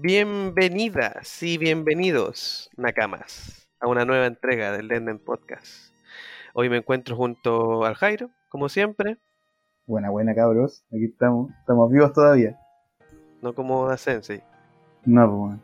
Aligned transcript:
Bienvenidas 0.00 1.42
y 1.42 1.58
bienvenidos, 1.58 2.70
Nakamas, 2.78 3.68
a 3.78 3.88
una 3.88 4.06
nueva 4.06 4.24
entrega 4.24 4.72
del 4.72 4.88
Lenden 4.88 5.18
Podcast. 5.18 5.92
Hoy 6.54 6.70
me 6.70 6.78
encuentro 6.78 7.14
junto 7.14 7.84
al 7.84 7.94
Jairo, 7.94 8.30
como 8.48 8.70
siempre. 8.70 9.18
Buena, 9.86 10.08
buena, 10.08 10.34
cabros. 10.34 10.82
Aquí 10.90 11.04
estamos. 11.04 11.50
Estamos 11.60 11.92
vivos 11.92 12.10
todavía. 12.14 12.58
No 13.42 13.54
como 13.54 13.86
Da 13.86 13.98
Sensei. 13.98 14.42
No, 15.04 15.30
pues. 15.30 15.60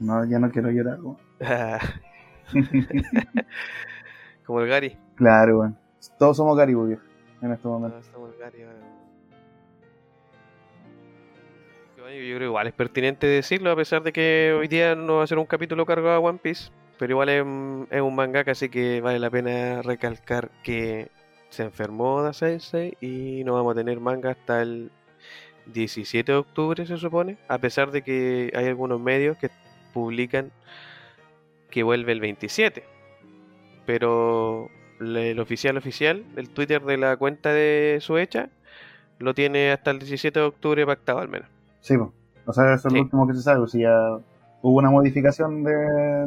No, 0.00 0.24
ya 0.24 0.38
no 0.38 0.50
quiero 0.50 0.70
llorar, 0.70 0.98
weón. 1.02 1.18
como 4.46 4.62
el 4.62 4.68
Gary. 4.68 4.96
Claro, 5.14 5.58
weón. 5.58 5.78
Todos 6.18 6.38
somos 6.38 6.56
Gary, 6.56 6.74
viejo, 6.74 7.02
en 7.42 7.52
este 7.52 7.68
momento. 7.68 7.98
Ah, 8.00 8.04
somos 8.14 8.30
Gary. 8.38 8.64
Bueno, 8.64 8.80
Yo 12.10 12.36
creo 12.36 12.48
igual 12.48 12.66
es 12.66 12.72
pertinente 12.72 13.26
decirlo, 13.28 13.70
a 13.70 13.76
pesar 13.76 14.02
de 14.02 14.12
que 14.12 14.54
hoy 14.58 14.66
día 14.66 14.96
no 14.96 15.16
va 15.16 15.24
a 15.24 15.26
ser 15.26 15.38
un 15.38 15.46
capítulo 15.46 15.86
cargado 15.86 16.16
a 16.16 16.18
One 16.18 16.40
Piece, 16.42 16.70
pero 16.98 17.12
igual 17.12 17.28
es, 17.28 17.44
es 17.90 18.02
un 18.02 18.14
mangaka, 18.14 18.52
así 18.52 18.68
que 18.68 19.00
vale 19.00 19.20
la 19.20 19.30
pena 19.30 19.82
recalcar 19.82 20.50
que 20.64 21.08
se 21.50 21.62
enfermó 21.62 22.22
Da 22.22 22.32
Sensei 22.32 22.96
y 23.00 23.44
no 23.44 23.54
vamos 23.54 23.72
a 23.72 23.76
tener 23.76 24.00
manga 24.00 24.30
hasta 24.32 24.62
el 24.62 24.90
17 25.66 26.32
de 26.32 26.38
octubre, 26.38 26.86
se 26.86 26.96
supone, 26.96 27.38
a 27.46 27.58
pesar 27.58 27.92
de 27.92 28.02
que 28.02 28.52
hay 28.54 28.66
algunos 28.66 29.00
medios 29.00 29.36
que 29.36 29.50
publican 29.92 30.50
que 31.70 31.84
vuelve 31.84 32.12
el 32.12 32.20
27. 32.20 32.82
Pero 33.86 34.70
el 35.00 35.38
oficial 35.38 35.76
oficial, 35.76 36.24
el 36.36 36.50
Twitter 36.50 36.82
de 36.82 36.96
la 36.96 37.16
cuenta 37.16 37.52
de 37.52 37.98
Suecha, 38.00 38.50
lo 39.18 39.34
tiene 39.34 39.70
hasta 39.70 39.92
el 39.92 40.00
17 40.00 40.40
de 40.40 40.46
octubre 40.46 40.84
pactado 40.84 41.20
al 41.20 41.28
menos. 41.28 41.51
Sí, 41.82 41.98
pues. 41.98 42.08
O 42.46 42.52
sea, 42.54 42.74
eso 42.74 42.88
es 42.88 42.92
Sí. 42.92 42.96
lo 42.98 43.02
último 43.04 43.28
que 43.28 43.34
se 43.34 43.42
sabe. 43.42 43.58
pues, 43.60 43.72
Si 43.72 43.80
ya 43.82 43.94
hubo 44.62 44.78
una 44.78 44.90
modificación 44.90 45.62
de, 45.62 45.72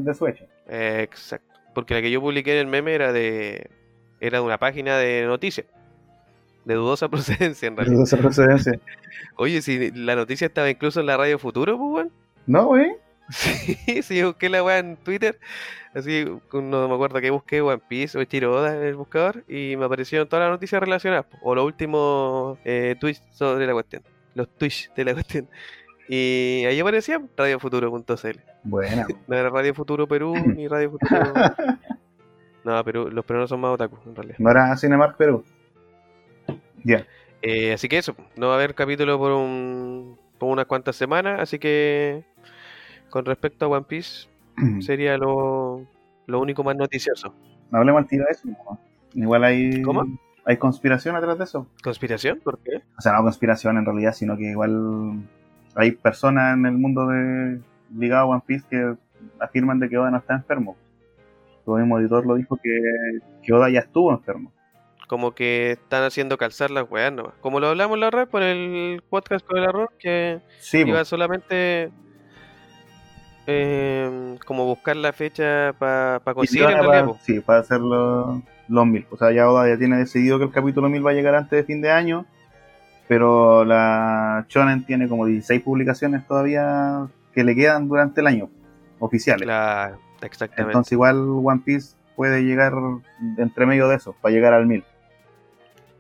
de 0.01 0.13
su 0.13 0.27
hecho. 0.27 0.45
Eh, 0.67 0.99
Exacto. 1.01 1.53
Porque 1.73 1.93
la 1.95 2.01
que 2.01 2.11
yo 2.11 2.21
publiqué 2.21 2.53
en 2.53 2.59
el 2.59 2.67
meme 2.67 2.93
era 2.93 3.11
de 3.11 3.69
era 4.21 4.37
de 4.39 4.43
una 4.45 4.57
página 4.57 4.97
de 4.97 5.25
noticias. 5.25 5.65
De 6.63 6.73
dudosa 6.75 7.09
procedencia 7.09 7.67
en 7.67 7.75
realidad. 7.75 8.03
esa 8.03 8.17
procedencia. 8.17 8.79
Oye, 9.35 9.61
si 9.61 9.91
la 9.91 10.15
noticia 10.15 10.47
estaba 10.47 10.69
incluso 10.69 10.99
en 11.01 11.07
la 11.07 11.17
radio 11.17 11.37
Futuro, 11.39 11.77
pues 11.77 11.89
weón. 11.93 12.11
No, 12.47 12.67
güey. 12.67 12.91
Sí, 13.29 14.03
sí, 14.03 14.21
busqué 14.23 14.49
la 14.49 14.63
weá 14.63 14.77
en 14.77 14.97
Twitter. 14.97 15.39
Así, 15.95 16.25
no 16.53 16.87
me 16.87 16.93
acuerdo 16.93 17.19
que 17.19 17.31
busqué 17.31 17.59
One 17.61 17.81
Piece 17.87 18.17
o 18.17 18.21
Ichiro 18.21 18.51
Oda 18.53 18.75
en 18.77 18.83
el 18.83 18.95
buscador. 18.95 19.43
Y 19.47 19.75
me 19.77 19.85
aparecieron 19.85 20.27
todas 20.29 20.43
las 20.45 20.51
noticias 20.51 20.79
relacionadas. 20.79 21.25
O 21.41 21.55
los 21.55 21.65
últimos 21.65 22.57
eh, 22.65 22.95
tweets 22.99 23.23
sobre 23.31 23.65
la 23.65 23.73
cuestión. 23.73 24.03
Los 24.35 24.49
tweets 24.49 24.91
de 24.95 25.05
la 25.05 25.13
cuestión. 25.13 25.49
Y 26.07 26.63
ahí 26.67 26.79
aparecía 26.79 27.19
radiofuturo.cl. 27.35 28.39
Buena. 28.63 29.07
No 29.27 29.35
era 29.35 29.49
Radio 29.49 29.73
Futuro 29.73 30.07
Perú 30.07 30.35
ni 30.35 30.67
Radio 30.67 30.91
Futuro. 30.91 31.33
No, 32.63 32.83
Perú, 32.83 33.09
los 33.11 33.25
peruanos 33.25 33.49
son 33.49 33.59
más 33.61 33.71
otaku, 33.71 33.97
en 34.05 34.15
realidad. 34.15 34.37
No 34.39 34.51
era 34.51 34.75
Cinemark 34.77 35.17
Perú. 35.17 35.43
Ya. 36.83 37.05
Eh, 37.41 37.73
así 37.73 37.87
que 37.87 37.97
eso, 37.97 38.15
no 38.35 38.47
va 38.47 38.53
a 38.53 38.55
haber 38.57 38.75
capítulo 38.75 39.17
por, 39.17 39.31
un, 39.31 40.17
por 40.37 40.49
unas 40.49 40.65
cuantas 40.65 40.95
semanas. 40.95 41.39
Así 41.39 41.59
que 41.59 42.23
con 43.09 43.25
respecto 43.25 43.65
a 43.65 43.69
One 43.69 43.85
Piece, 43.87 44.27
sería 44.79 45.17
lo, 45.17 45.85
lo 46.27 46.39
único 46.39 46.63
más 46.63 46.75
noticioso. 46.75 47.33
No 47.71 47.79
hablemos 47.79 48.01
al 48.01 48.07
tiro 48.07 48.25
de 48.25 48.31
eso. 48.31 48.47
¿no? 48.47 48.79
Igual 49.13 49.43
hay. 49.43 49.81
¿Cómo? 49.81 50.05
Hay 50.45 50.57
conspiración 50.57 51.15
atrás 51.15 51.37
de 51.37 51.43
eso. 51.45 51.67
¿Conspiración? 51.83 52.39
¿Por 52.43 52.59
qué? 52.59 52.81
O 52.97 53.01
sea, 53.01 53.13
no 53.13 53.23
conspiración 53.23 53.77
en 53.77 53.85
realidad, 53.85 54.13
sino 54.13 54.37
que 54.37 54.43
igual 54.51 55.23
hay 55.75 55.91
personas 55.91 56.55
en 56.55 56.65
el 56.67 56.73
mundo 56.73 57.07
de 57.07 57.59
ligado 57.95 58.23
a 58.23 58.25
One 58.35 58.43
Piece 58.45 58.65
que 58.69 58.95
afirman 59.39 59.79
de 59.79 59.89
que 59.89 59.97
Oda 59.97 60.11
no 60.11 60.17
está 60.17 60.35
enfermo. 60.35 60.77
Tu 61.65 61.75
mismo 61.75 61.99
editor 61.99 62.25
lo 62.27 62.35
dijo 62.35 62.57
que, 62.61 62.79
que 63.41 63.53
Oda 63.53 63.69
ya 63.69 63.79
estuvo 63.79 64.11
enfermo. 64.11 64.51
Como 65.07 65.33
que 65.33 65.71
están 65.71 66.03
haciendo 66.03 66.37
calzar 66.37 66.69
las 66.71 66.89
weas 66.89 67.11
nomás. 67.11 67.33
Como 67.41 67.59
lo 67.59 67.67
hablamos 67.67 67.97
la 67.97 68.09
red 68.11 68.27
por 68.27 68.43
el 68.43 69.01
podcast 69.09 69.45
con 69.45 69.57
el 69.57 69.65
arroz, 69.65 69.89
que 69.99 70.41
Sí, 70.59 70.79
iba 70.79 70.97
pues, 70.97 71.07
solamente 71.07 71.91
eh, 73.47 74.37
como 74.45 74.65
buscar 74.65 74.95
la 74.95 75.13
fecha 75.13 75.73
para 75.77 76.19
conseguir 76.33 76.65
realidad. 76.67 76.87
para, 76.87 77.05
po. 77.05 77.17
sí, 77.21 77.39
para 77.39 77.59
hacer 77.59 77.79
los, 78.67 78.85
mil. 78.87 79.05
O 79.11 79.17
sea, 79.17 79.31
ya 79.31 79.49
Oda 79.49 79.67
ya 79.67 79.77
tiene 79.77 79.97
decidido 79.97 80.37
que 80.37 80.45
el 80.45 80.51
capítulo 80.51 80.89
1000 80.89 81.05
va 81.05 81.11
a 81.11 81.13
llegar 81.13 81.35
antes 81.35 81.51
de 81.51 81.63
fin 81.63 81.81
de 81.81 81.91
año. 81.91 82.25
Pero 83.07 83.63
la 83.65 84.45
Shonen 84.49 84.85
tiene 84.85 85.07
como 85.07 85.25
16 85.27 85.61
publicaciones 85.61 86.25
todavía 86.27 87.07
que 87.33 87.43
le 87.43 87.55
quedan 87.55 87.87
durante 87.87 88.21
el 88.21 88.27
año, 88.27 88.49
oficiales. 88.99 89.43
Claro, 89.43 89.99
exactamente. 90.23 90.71
Entonces 90.71 90.93
igual 90.93 91.17
One 91.17 91.61
Piece 91.63 91.95
puede 92.15 92.43
llegar 92.43 92.73
entre 93.37 93.65
medio 93.67 93.87
de 93.89 93.97
eso, 93.97 94.15
para 94.21 94.33
llegar 94.33 94.53
al 94.53 94.65
1000. 94.65 94.83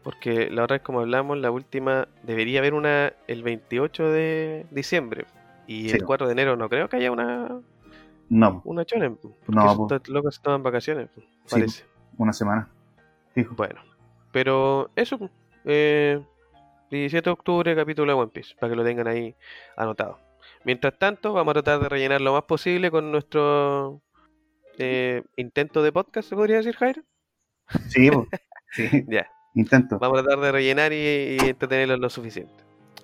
Porque 0.01 0.49
la 0.49 0.63
otra 0.63 0.75
vez, 0.75 0.81
como 0.83 1.01
hablamos, 1.01 1.37
la 1.37 1.51
última 1.51 2.07
debería 2.23 2.59
haber 2.59 2.73
una 2.73 3.13
el 3.27 3.43
28 3.43 4.11
de 4.11 4.65
diciembre. 4.71 5.25
Y 5.67 5.89
Sí. 5.89 5.97
el 5.97 6.05
4 6.05 6.27
de 6.27 6.33
enero 6.33 6.55
no 6.55 6.69
creo 6.69 6.89
que 6.89 6.97
haya 6.97 7.11
una, 7.11 7.59
No, 8.29 8.61
una 8.65 8.85
chonen. 8.85 9.17
Porque 9.17 9.35
No, 9.47 9.87
locos 10.07 10.35
estaban 10.35 10.63
vacaciones, 10.63 11.09
Sí. 11.15 11.23
parece. 11.51 11.83
Una 12.17 12.33
semana. 12.33 12.67
Fijo. 13.33 13.55
Bueno, 13.55 13.81
pero 14.31 14.89
eso, 14.95 15.17
po, 15.17 15.29
eh, 15.65 16.21
17 16.91 17.23
de 17.29 17.31
octubre, 17.33 17.75
capítulo 17.75 18.11
de 18.13 18.19
One 18.19 18.31
Piece, 18.31 18.55
para 18.59 18.69
que 18.71 18.75
lo 18.75 18.83
tengan 18.83 19.07
ahí 19.07 19.35
anotado. 19.77 20.19
Mientras 20.63 20.97
tanto, 20.97 21.33
vamos 21.33 21.51
a 21.51 21.61
tratar 21.61 21.79
de 21.81 21.89
rellenar 21.89 22.21
lo 22.21 22.33
más 22.33 22.43
posible 22.43 22.89
con 22.91 23.11
nuestro 23.11 24.01
eh, 24.77 25.23
intento 25.35 25.83
de 25.83 25.91
podcast, 25.91 26.29
¿se 26.29 26.35
podría 26.35 26.57
decir, 26.57 26.75
Jairo? 26.75 27.01
Sí, 27.89 28.09
sí, 28.71 29.05
Ya. 29.07 29.29
intento. 29.53 29.99
Vamos 29.99 30.19
a 30.19 30.23
tratar 30.23 30.43
de 30.43 30.51
rellenar 30.51 30.93
y, 30.93 30.95
y 30.95 31.37
entretenerlos 31.41 31.99
lo 31.99 32.09
suficiente. 32.09 32.53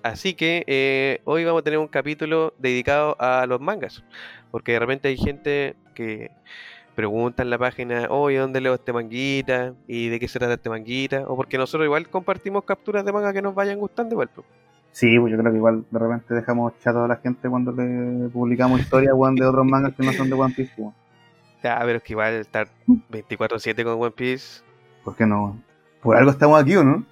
Así 0.02 0.34
que 0.34 0.64
eh, 0.66 1.20
hoy 1.24 1.44
vamos 1.44 1.60
a 1.60 1.64
tener 1.64 1.78
un 1.78 1.86
capítulo 1.86 2.54
dedicado 2.58 3.16
a 3.20 3.46
los 3.46 3.60
mangas. 3.60 4.02
Porque 4.50 4.72
de 4.72 4.78
repente 4.80 5.08
hay 5.08 5.16
gente 5.16 5.76
que 5.94 6.30
pregunta 6.94 7.42
en 7.42 7.50
la 7.50 7.58
página, 7.58 8.06
oye, 8.10 8.38
¿dónde 8.38 8.60
leo 8.60 8.74
este 8.74 8.92
manguita? 8.92 9.74
¿Y 9.86 10.08
de 10.08 10.20
qué 10.20 10.28
se 10.28 10.38
trata 10.38 10.54
este 10.54 10.70
manguita? 10.70 11.24
O 11.26 11.36
porque 11.36 11.58
nosotros 11.58 11.86
igual 11.86 12.08
compartimos 12.08 12.64
capturas 12.64 13.04
de 13.04 13.12
manga 13.12 13.32
que 13.32 13.42
nos 13.42 13.54
vayan 13.54 13.78
gustando 13.78 14.14
igual. 14.14 14.28
pues. 14.34 14.46
Sí, 14.92 15.18
pues 15.18 15.32
yo 15.32 15.38
creo 15.38 15.50
que 15.50 15.56
igual 15.56 15.84
de 15.90 15.98
repente 15.98 16.34
dejamos 16.34 16.78
chato 16.80 17.04
a 17.04 17.08
la 17.08 17.16
gente 17.16 17.48
cuando 17.48 17.72
le 17.72 18.28
publicamos 18.28 18.80
historias 18.80 19.14
de 19.14 19.46
otros 19.46 19.64
mangas 19.64 19.94
que 19.94 20.04
no 20.04 20.12
son 20.12 20.28
de 20.28 20.34
One 20.34 20.54
Piece. 20.54 20.72
weón. 20.76 20.94
Ya, 21.62 21.78
pero 21.80 21.96
es 21.96 22.02
que 22.02 22.12
igual 22.12 22.34
estar 22.34 22.68
24-7 22.86 23.84
con 23.84 24.00
One 24.00 24.10
Piece. 24.10 24.62
¿Por 25.04 25.16
qué 25.16 25.24
no? 25.24 25.58
Por 26.02 26.16
algo 26.16 26.30
estamos 26.30 26.60
aquí, 26.60 26.76
¿o 26.76 26.84
no? 26.84 27.04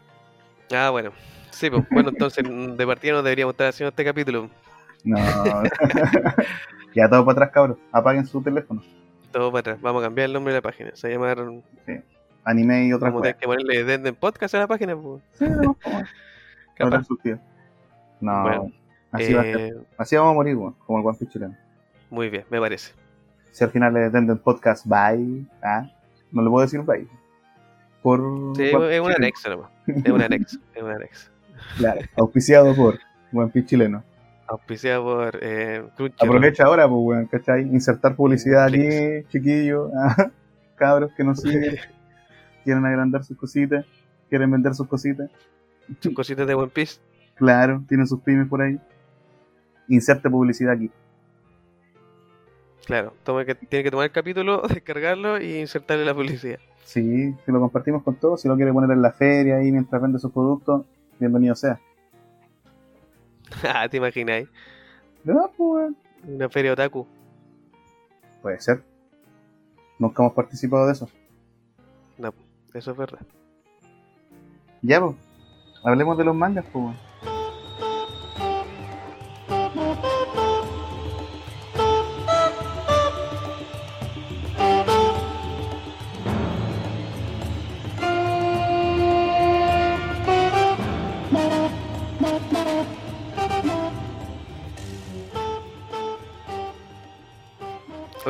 Ah, 0.72 0.90
bueno. 0.90 1.12
Sí, 1.50 1.70
pues 1.70 1.84
bueno, 1.90 2.10
entonces 2.10 2.44
de 2.44 2.86
partida 2.86 3.12
no 3.12 3.22
deberíamos 3.22 3.54
estar 3.54 3.68
haciendo 3.68 3.90
este 3.90 4.04
capítulo. 4.04 4.50
No. 5.04 5.16
ya 6.94 7.08
todo 7.08 7.24
para 7.24 7.32
atrás, 7.32 7.50
cabros. 7.52 7.78
Apaguen 7.92 8.26
su 8.26 8.42
teléfono. 8.42 8.82
Todo 9.32 9.50
para 9.52 9.60
atrás. 9.60 9.80
Vamos 9.80 10.02
a 10.02 10.06
cambiar 10.06 10.26
el 10.26 10.32
nombre 10.32 10.52
de 10.52 10.58
la 10.58 10.62
página. 10.62 10.90
Se 10.94 11.08
va 11.16 11.30
a 11.30 11.34
llamar 11.34 11.62
Anime 12.44 12.86
y 12.86 12.92
otras 12.92 13.12
cosas. 13.12 13.34
que 13.36 13.46
ponerle 13.46 13.84
Denden 13.84 14.14
Podcast 14.14 14.54
a 14.54 14.58
la 14.60 14.66
página. 14.66 14.96
pues. 14.96 15.22
Sí, 15.34 15.44
no, 15.48 15.76
Capaz. 16.76 16.98
no, 16.98 17.04
surtido. 17.04 17.38
No, 18.20 18.42
Bueno, 18.42 18.72
así, 19.12 19.32
va 19.34 19.42
a 19.42 19.46
Eh, 19.46 19.52
ser. 19.54 19.76
así 19.98 20.16
vamos 20.16 20.32
a 20.32 20.34
morir, 20.34 20.56
weón, 20.56 20.74
como 20.86 20.98
el 20.98 21.06
One 21.06 21.16
Piece 21.18 21.32
chileno. 21.32 21.56
muy 22.10 22.28
bien, 22.30 22.44
me 22.50 22.58
parece. 22.60 22.92
Si 23.52 23.64
al 23.64 23.70
final 23.70 23.92
le 23.94 24.10
den 24.10 24.38
podcast, 24.38 24.86
bye. 24.86 25.44
Ah, 25.62 25.90
no 26.32 26.42
le 26.42 26.48
puedo 26.50 26.64
decir 26.64 26.80
bye. 26.82 27.06
Por 28.02 28.20
Sí, 28.56 28.64
es 28.64 29.00
un 29.00 29.12
anexo 29.12 29.50
nomás. 29.50 29.70
Es 29.86 30.10
un 30.10 30.22
anexo. 30.22 30.58
Es 30.74 30.82
un 30.82 30.90
anexo. 30.90 31.30
Claro, 31.76 32.00
auspiciado 32.16 32.74
por 32.74 32.98
One 33.34 33.50
Piece 33.50 33.68
chileno. 33.68 34.02
Auspiciado 34.50 35.04
por 35.04 35.38
eh. 35.42 35.80
Aprovecha 36.18 36.64
ahora, 36.64 36.88
pues, 36.88 37.00
weón, 37.00 37.26
¿cachai? 37.26 37.62
Insertar 37.62 38.16
publicidad 38.16 38.64
aquí, 38.64 39.24
chiquillos, 39.28 39.92
cabros 40.76 41.12
que 41.16 41.22
nos 41.22 41.40
siguen, 41.40 41.76
quieren 42.64 42.84
agrandar 42.84 43.22
sus 43.22 43.36
cositas, 43.36 43.86
quieren 44.28 44.50
vender 44.50 44.74
sus 44.74 44.88
cositas. 44.88 45.30
Sus 46.00 46.12
cositas 46.12 46.48
de 46.48 46.54
One 46.54 46.72
Piece. 46.74 47.00
Claro, 47.36 47.84
tienen 47.86 48.08
sus 48.08 48.20
pymes 48.22 48.48
por 48.48 48.60
ahí. 48.60 48.76
Inserte 49.86 50.28
publicidad 50.28 50.72
aquí. 50.72 50.90
Claro, 52.86 53.14
toma 53.22 53.44
que, 53.44 53.54
tiene 53.54 53.84
que 53.84 53.90
tomar 53.92 54.06
el 54.06 54.12
capítulo, 54.12 54.62
descargarlo 54.68 55.40
y 55.40 55.60
insertarle 55.60 56.04
la 56.04 56.14
publicidad. 56.14 56.58
Sí, 56.82 57.36
si 57.46 57.52
lo 57.52 57.60
compartimos 57.60 58.02
con 58.02 58.16
todos, 58.16 58.40
si 58.40 58.48
lo 58.48 58.56
quiere 58.56 58.72
poner 58.72 58.90
en 58.90 59.00
la 59.00 59.12
feria 59.12 59.58
ahí 59.58 59.70
mientras 59.70 60.02
vende 60.02 60.18
sus 60.18 60.32
productos, 60.32 60.86
bienvenido 61.20 61.54
sea. 61.54 61.78
Ah, 63.64 63.88
¿Te 63.88 63.96
imagináis? 63.96 64.48
No, 65.24 65.50
pues. 65.56 65.92
Una 66.26 66.48
feria 66.48 66.72
otaku. 66.72 67.06
Puede 68.42 68.60
ser. 68.60 68.82
Nunca 69.98 70.22
hemos 70.22 70.34
participado 70.34 70.86
de 70.86 70.92
eso. 70.92 71.08
No, 72.18 72.32
eso 72.74 72.90
es 72.90 72.96
verdad. 72.96 73.20
Ya, 74.82 75.00
pues. 75.00 75.16
Hablemos 75.82 76.16
de 76.18 76.24
los 76.24 76.34
mangas, 76.34 76.64
pues. 76.72 76.96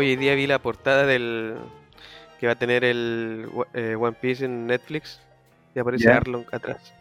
Hoy 0.00 0.16
día 0.16 0.34
vi 0.34 0.46
la 0.46 0.58
portada 0.58 1.04
del 1.04 1.56
que 2.38 2.46
va 2.46 2.54
a 2.54 2.56
tener 2.56 2.84
el 2.84 3.50
eh, 3.74 3.96
One 4.00 4.16
Piece 4.18 4.46
en 4.46 4.66
Netflix 4.66 5.20
y 5.74 5.78
aparece 5.78 6.04
Ya. 6.06 6.16
Arlong 6.16 6.46
atrás. 6.52 6.94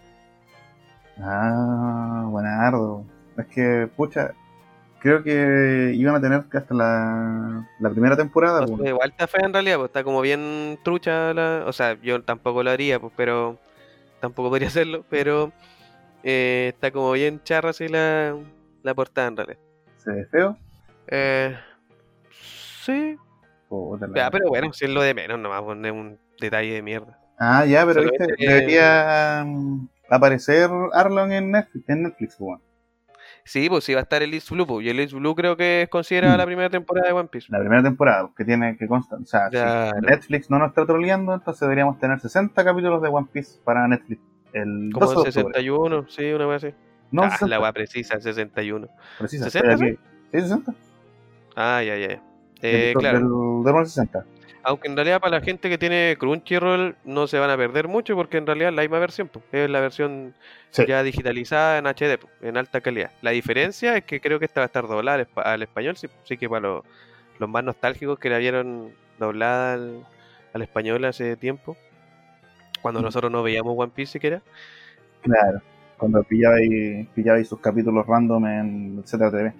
Ah, 1.17 2.25
buenardo. 2.27 3.05
Es 3.37 3.45
que, 3.47 3.87
pucha, 3.95 4.33
creo 4.99 5.23
que 5.23 5.93
iban 5.95 6.13
a 6.15 6.19
tener 6.19 6.43
que 6.51 6.57
hasta 6.57 6.73
la, 6.73 7.65
la 7.79 7.89
primera 7.89 8.17
temporada. 8.17 8.65
No 8.65 8.75
pues. 8.75 8.89
igual 8.89 9.11
está 9.11 9.27
fea 9.27 9.45
en 9.45 9.53
realidad, 9.53 9.77
pues 9.77 9.87
está 9.87 10.03
como 10.03 10.19
bien 10.19 10.77
trucha 10.83 11.33
la... 11.33 11.63
O 11.67 11.71
sea, 11.71 11.97
yo 12.01 12.21
tampoco 12.21 12.63
lo 12.63 12.69
haría, 12.69 12.99
pues, 12.99 13.13
pero... 13.15 13.57
Tampoco 14.19 14.49
podría 14.49 14.67
hacerlo, 14.73 15.05
pero... 15.09 15.53
eh, 16.23 16.71
está 16.73 16.91
como 16.91 17.13
bien 17.13 17.41
charra 17.45 17.69
así 17.69 17.87
la, 17.87 18.35
la 18.83 18.93
portada 18.93 19.29
en 19.29 19.37
realidad. 19.37 19.59
Se 19.95 20.11
ve 20.11 20.25
feo. 20.25 20.57
Eh, 21.07 21.57
la- 23.99 24.07
ya, 24.15 24.31
pero 24.31 24.49
bueno, 24.49 24.73
si 24.73 24.85
es 24.85 24.91
lo 24.91 25.01
de 25.01 25.13
menos, 25.13 25.39
nomás 25.39 25.61
poner 25.61 25.91
un 25.91 26.17
detalle 26.39 26.73
de 26.73 26.81
mierda. 26.81 27.19
Ah, 27.37 27.65
ya, 27.65 27.85
pero 27.85 28.01
viste, 28.03 28.27
debería 28.37 29.43
mm, 29.45 29.87
aparecer 30.09 30.69
Arlong 30.93 31.31
en 31.31 31.51
Netflix, 31.51 31.87
en 31.89 32.03
Netflix 32.03 32.35
pues, 32.37 32.39
bueno. 32.47 32.61
Sí, 33.45 33.67
pues 33.69 33.83
sí 33.83 33.93
va 33.93 34.01
a 34.01 34.03
estar 34.03 34.21
el 34.21 34.33
East 34.33 34.49
Blue, 34.51 34.67
pues, 34.67 34.85
y 34.85 34.89
el 34.89 34.99
East 34.99 35.13
Blue 35.13 35.33
creo 35.35 35.55
que 35.57 35.83
es 35.83 35.89
considerada 35.89 36.35
Mm. 36.35 36.37
la 36.37 36.45
primera 36.45 36.69
temporada 36.69 37.07
de 37.07 37.13
One 37.13 37.29
Piece. 37.31 37.47
La 37.49 37.59
primera 37.59 37.81
temporada, 37.81 38.29
que 38.35 38.45
tiene 38.45 38.77
que 38.77 38.87
constar. 38.87 39.19
O 39.19 39.25
sea, 39.25 39.49
Claro. 39.49 39.97
si 39.99 40.05
Netflix 40.05 40.49
no 40.49 40.59
nos 40.59 40.69
está 40.69 40.85
troleando, 40.85 41.33
entonces 41.33 41.59
deberíamos 41.61 41.97
tener 41.99 42.19
60 42.19 42.63
capítulos 42.63 43.01
de 43.01 43.07
One 43.07 43.27
Piece 43.31 43.59
para 43.63 43.87
Netflix. 43.87 44.21
El 44.53 44.89
Como 44.93 45.05
12 45.05 45.29
el 45.29 45.33
de 45.33 45.39
octubre. 45.41 45.53
61, 45.53 46.05
sí, 46.09 46.31
una 46.33 46.45
vez 46.47 46.63
así. 46.63 46.75
No, 47.11 47.23
ah, 47.23 47.29
60, 47.31 47.47
la 47.47 47.59
weá 47.61 47.71
precisa, 47.73 48.15
el 48.15 48.21
61. 48.21 48.87
precisa. 49.17 49.45
60, 49.45 49.71
estoy 49.73 49.87
aquí. 49.89 49.99
Sí, 50.31 50.41
60. 50.41 50.73
Ah, 51.55 51.81
ya, 51.83 51.95
ya. 51.97 52.07
ya. 52.09 52.21
Eh, 52.61 52.91
Del- 52.93 52.93
claro. 52.95 53.61
Del, 53.63 53.73
del 53.73 53.85
60. 53.85 54.25
Aunque 54.63 54.89
en 54.89 54.95
realidad 54.95 55.21
para 55.21 55.39
la 55.39 55.43
gente 55.43 55.69
que 55.69 55.77
tiene 55.77 56.17
Crunchyroll 56.19 56.95
no 57.05 57.27
se 57.27 57.39
van 57.39 57.49
a 57.49 57.55
perder 57.57 57.87
mucho 57.87 58.15
porque 58.15 58.37
en 58.37 58.45
realidad 58.45 58.69
es 58.69 58.75
la 58.75 58.81
misma 58.81 58.99
versión, 58.99 59.29
pues, 59.29 59.45
es 59.53 59.69
la 59.69 59.79
versión 59.79 60.33
Sí. 60.71 60.83
ya 60.85 61.01
digitalizada 61.01 61.77
en 61.77 61.87
HD, 61.87 62.19
en 62.41 62.57
alta 62.57 62.81
calidad. 62.81 63.11
La 63.21 63.31
diferencia 63.31 63.95
es 63.95 64.03
que 64.03 64.19
creo 64.19 64.37
que 64.37 64.45
esta 64.45 64.59
va 64.59 64.65
a 64.65 64.67
estar 64.67 64.85
doblada 64.87 65.25
al 65.37 65.61
español, 65.63 65.95
sí, 65.95 66.07
sí 66.25 66.37
que 66.37 66.49
para 66.49 66.61
los, 66.61 66.83
los 67.39 67.49
más 67.49 67.63
nostálgicos 67.63 68.19
que 68.19 68.29
la 68.29 68.37
vieron 68.37 68.91
doblada 69.17 69.73
al, 69.73 70.05
al 70.53 70.61
español 70.61 71.05
hace 71.05 71.37
tiempo, 71.37 71.77
cuando 72.81 72.99
Mm. 72.99 73.03
nosotros 73.05 73.31
no 73.31 73.41
veíamos 73.41 73.73
One 73.77 73.91
Piece 73.95 74.11
siquiera. 74.11 74.41
Claro. 75.21 75.61
Cuando 75.97 76.21
pillabais, 76.23 77.07
pillabais 77.15 77.47
sus 77.47 77.59
capítulos 77.61 78.05
random 78.05 78.45
en 78.45 79.03
ZTV. 79.05 79.53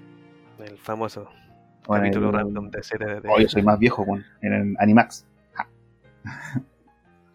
El 0.60 0.78
famoso 0.78 1.30
O 1.90 1.96
en 1.96 2.02
capítulo 2.04 2.30
el- 2.30 2.36
random 2.36 2.70
de 2.70 2.84
ZDT. 2.84 3.26
Oh, 3.28 3.40
yo 3.40 3.50
soy 3.50 3.64
más 3.64 3.80
viejo, 3.80 4.04
weón. 4.04 4.24
En 4.42 4.54
el 4.54 4.76
Animax. 4.80 5.26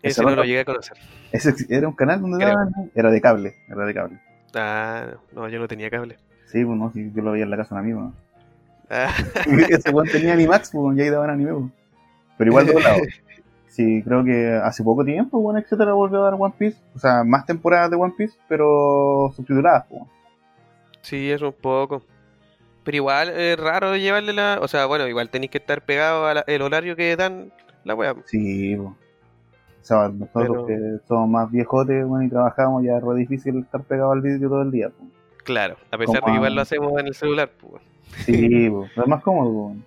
Ese 0.03 0.21
ese 0.21 0.23
no 0.23 0.31
lo 0.37 0.45
llegué 0.45 0.61
a 0.61 0.65
conocer. 0.65 0.97
Ese 1.33 1.55
era 1.69 1.89
un 1.89 1.95
canal 1.95 2.21
donde 2.21 2.45
daban. 2.45 2.71
Era 2.95 3.11
de 3.11 3.21
cable. 3.21 3.55
Era 3.69 3.85
de 3.87 3.95
cable. 3.95 4.21
Ah, 4.55 5.07
no, 5.33 5.49
yo 5.49 5.59
no 5.59 5.67
tenía 5.67 5.91
cable. 5.91 6.19
Sí, 6.47 6.65
pues 6.65 6.79
no, 6.79 6.93
sí, 6.93 7.11
yo 7.15 7.23
lo 7.23 7.33
veía 7.33 7.45
en 7.45 7.51
la 7.51 7.57
casa 7.57 7.75
de 7.75 7.81
un 7.81 7.85
amigo. 7.87 8.13
Ah, 8.91 9.13
Ese 9.71 9.91
weón 9.91 10.07
tenía 10.09 10.35
Animax, 10.35 10.71
pues, 10.71 10.97
y 10.97 11.01
ahí 11.01 11.09
daban 11.11 11.31
anime, 11.31 11.53
pues. 11.53 11.65
Pero 12.39 12.51
igual 12.51 12.67
doblado. 12.67 12.99
Sí, 13.67 14.05
creo 14.05 14.23
que 14.23 14.53
hace 14.63 14.85
poco 14.85 15.05
tiempo, 15.05 15.41
bueno, 15.41 15.59
etcétera, 15.59 15.95
volvió 15.95 16.21
a 16.21 16.31
dar 16.31 16.35
One 16.39 16.55
Piece. 16.57 16.79
O 16.95 16.99
sea, 17.01 17.25
más 17.25 17.45
temporadas 17.45 17.91
de 17.91 17.97
One 17.97 18.15
Piece, 18.17 18.39
pero 18.49 19.33
subtituladas, 19.35 19.87
pues. 19.89 20.03
sí, 21.01 21.29
eso 21.33 21.49
un 21.49 21.55
poco. 21.61 22.01
Pero 22.85 22.97
igual 22.97 23.31
es 23.31 23.59
raro 23.59 23.97
llevarle 23.97 24.33
la... 24.35 24.59
O 24.61 24.69
sea, 24.69 24.87
bueno, 24.87 25.09
igual 25.09 25.31
tenéis 25.31 25.51
que 25.51 25.59
estar 25.59 25.83
pegado 25.83 26.27
al 26.27 26.63
horario 26.63 26.95
que 26.97 27.17
dan 27.17 27.51
la 27.85 27.95
wea. 27.95 28.15
Sí, 28.27 28.77
pues. 28.77 28.89
O 28.91 29.87
sea, 29.87 30.09
nosotros 30.09 30.65
Pero- 30.65 30.67
que 30.67 30.79
somos 31.07 31.29
más 31.29 31.51
viejotes, 31.51 32.07
bueno, 32.07 32.25
y 32.25 32.31
trabajamos, 32.31 32.85
ya 32.85 32.97
es 32.97 33.03
re 33.03 33.17
difícil 33.17 33.59
estar 33.59 33.83
pegado 33.83 34.13
al 34.13 34.21
vídeo 34.23 34.49
todo 34.49 34.63
el 34.63 34.71
día, 34.71 34.91
pues. 34.91 35.11
Claro, 35.45 35.77
a 35.91 35.99
pesar 35.99 36.23
de 36.23 36.31
que 36.31 36.37
igual 36.37 36.55
lo 36.55 36.63
hacemos 36.63 36.99
en 36.99 37.07
el 37.07 37.15
celular. 37.15 37.51
Pues. 37.61 37.83
Sí, 38.25 38.71
pues. 38.71 38.91
Es 38.97 39.07
más 39.07 39.23
cómodo, 39.23 39.69
pues. 39.75 39.85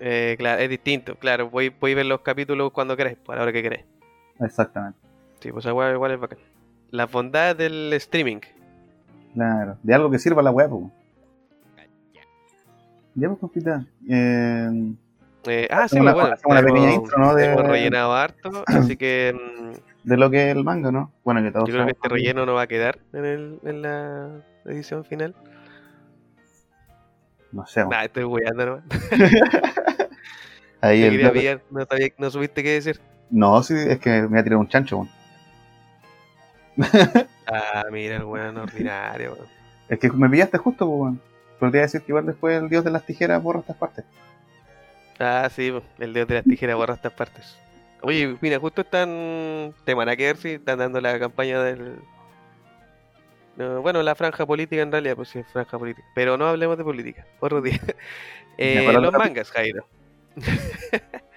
Eh, 0.00 0.34
claro, 0.38 0.60
es 0.62 0.68
distinto. 0.68 1.14
Claro, 1.16 1.50
voy, 1.50 1.68
voy 1.68 1.92
a 1.92 1.96
ver 1.96 2.06
los 2.06 2.20
capítulos 2.20 2.72
cuando 2.72 2.96
queráis, 2.96 3.18
a 3.28 3.36
la 3.36 3.42
hora 3.42 3.52
que 3.52 3.62
queráis. 3.62 3.84
Exactamente. 4.40 4.98
Sí, 5.40 5.52
pues 5.52 5.66
wea 5.66 5.92
igual 5.92 6.12
es 6.12 6.20
bacán. 6.20 6.38
Las 6.90 7.10
bondades 7.10 7.56
del 7.56 7.92
streaming. 7.92 8.40
Claro. 9.34 9.76
De 9.82 9.94
algo 9.94 10.10
que 10.10 10.18
sirva 10.18 10.42
la 10.42 10.50
web, 10.50 10.70
pues. 10.70 10.84
Ya, 13.20 13.28
pues, 13.28 13.40
compita. 13.40 13.84
Eh, 14.08 14.92
Eh, 15.46 15.66
ah, 15.70 15.88
sí, 15.88 15.98
una- 15.98 16.12
pues, 16.12 16.22
bueno. 16.24 16.34
hacemos 16.34 16.58
una 16.58 16.66
pequeña 16.66 16.92
intro, 16.94 17.18
¿no? 17.18 17.34
de- 17.34 17.46
Hemos 17.46 17.62
rellenado 17.66 18.12
harto, 18.12 18.64
así 18.66 18.96
que 18.96 19.34
mm, 19.34 20.08
de 20.08 20.16
lo 20.16 20.30
que 20.30 20.50
es 20.50 20.56
el 20.56 20.62
manga, 20.64 20.90
¿no? 20.92 21.10
Bueno, 21.24 21.42
que 21.42 21.50
todos 21.50 21.66
yo 21.68 21.74
creo 21.74 21.86
que 21.86 21.92
este 21.92 22.08
relleno 22.08 22.44
no 22.44 22.54
va 22.54 22.62
a 22.62 22.66
quedar 22.66 22.98
en, 23.12 23.24
el, 23.24 23.58
en 23.64 23.82
la 23.82 24.28
edición 24.66 25.04
final. 25.04 25.34
No 27.52 27.66
sé. 27.66 27.84
Nah, 27.86 28.04
estoy 28.04 28.24
weando 28.24 28.66
nomás. 28.66 28.84
Ahí 30.82 31.02
el 31.02 31.10
quería 31.12 31.30
bloque- 31.30 31.38
pillar, 31.40 31.60
no, 31.70 31.86
sabía- 31.86 32.12
no 32.18 32.30
supiste 32.30 32.62
qué 32.62 32.70
decir. 32.72 33.00
No, 33.30 33.62
sí, 33.62 33.74
es 33.74 33.98
que 34.00 34.22
me 34.28 34.38
ha 34.38 34.44
tirado 34.44 34.60
un 34.60 34.68
chancho, 34.68 34.98
weón. 34.98 35.10
Ah, 37.46 37.84
mira, 37.90 38.16
el 38.16 38.24
weón 38.24 38.56
ordinario, 38.58 39.32
weón. 39.34 39.46
Es 39.88 39.98
que 39.98 40.10
me 40.10 40.28
pillaste 40.28 40.58
justo, 40.58 40.86
pues, 40.86 41.00
weón. 41.00 41.20
Pero 41.58 41.72
te 41.72 41.78
iba 41.78 41.82
a 41.82 41.86
decir 41.86 42.02
que 42.02 42.12
igual 42.12 42.26
después 42.26 42.60
el 42.60 42.68
dios 42.68 42.84
de 42.84 42.90
las 42.90 43.04
tijeras 43.04 43.42
borra 43.42 43.60
estas 43.60 43.76
partes. 43.76 44.04
Ah, 45.18 45.48
sí, 45.54 45.72
el 45.98 46.12
dedo 46.12 46.26
de 46.26 46.34
las 46.36 46.44
tijeras 46.44 46.76
borra 46.76 46.94
estas 46.94 47.12
partes. 47.12 47.58
Oye, 48.02 48.36
mira, 48.40 48.58
justo 48.58 48.82
están. 48.82 49.74
Te 49.84 49.94
van 49.94 50.08
a 50.08 50.16
quedar 50.16 50.36
si 50.36 50.50
están 50.50 50.78
dando 50.78 51.00
la 51.00 51.18
campaña 51.18 51.62
del. 51.62 51.96
No, 53.56 53.82
bueno, 53.82 54.02
la 54.04 54.14
franja 54.14 54.46
política 54.46 54.82
en 54.82 54.92
realidad, 54.92 55.16
pues 55.16 55.30
sí, 55.30 55.42
franja 55.52 55.78
política. 55.78 56.06
Pero 56.14 56.36
no 56.36 56.46
hablemos 56.46 56.78
de 56.78 56.84
política, 56.84 57.26
otro 57.40 57.60
día. 57.60 57.80
Eh, 58.60 58.92
los 58.92 59.12
mangas, 59.12 59.52
Jairo. 59.52 59.86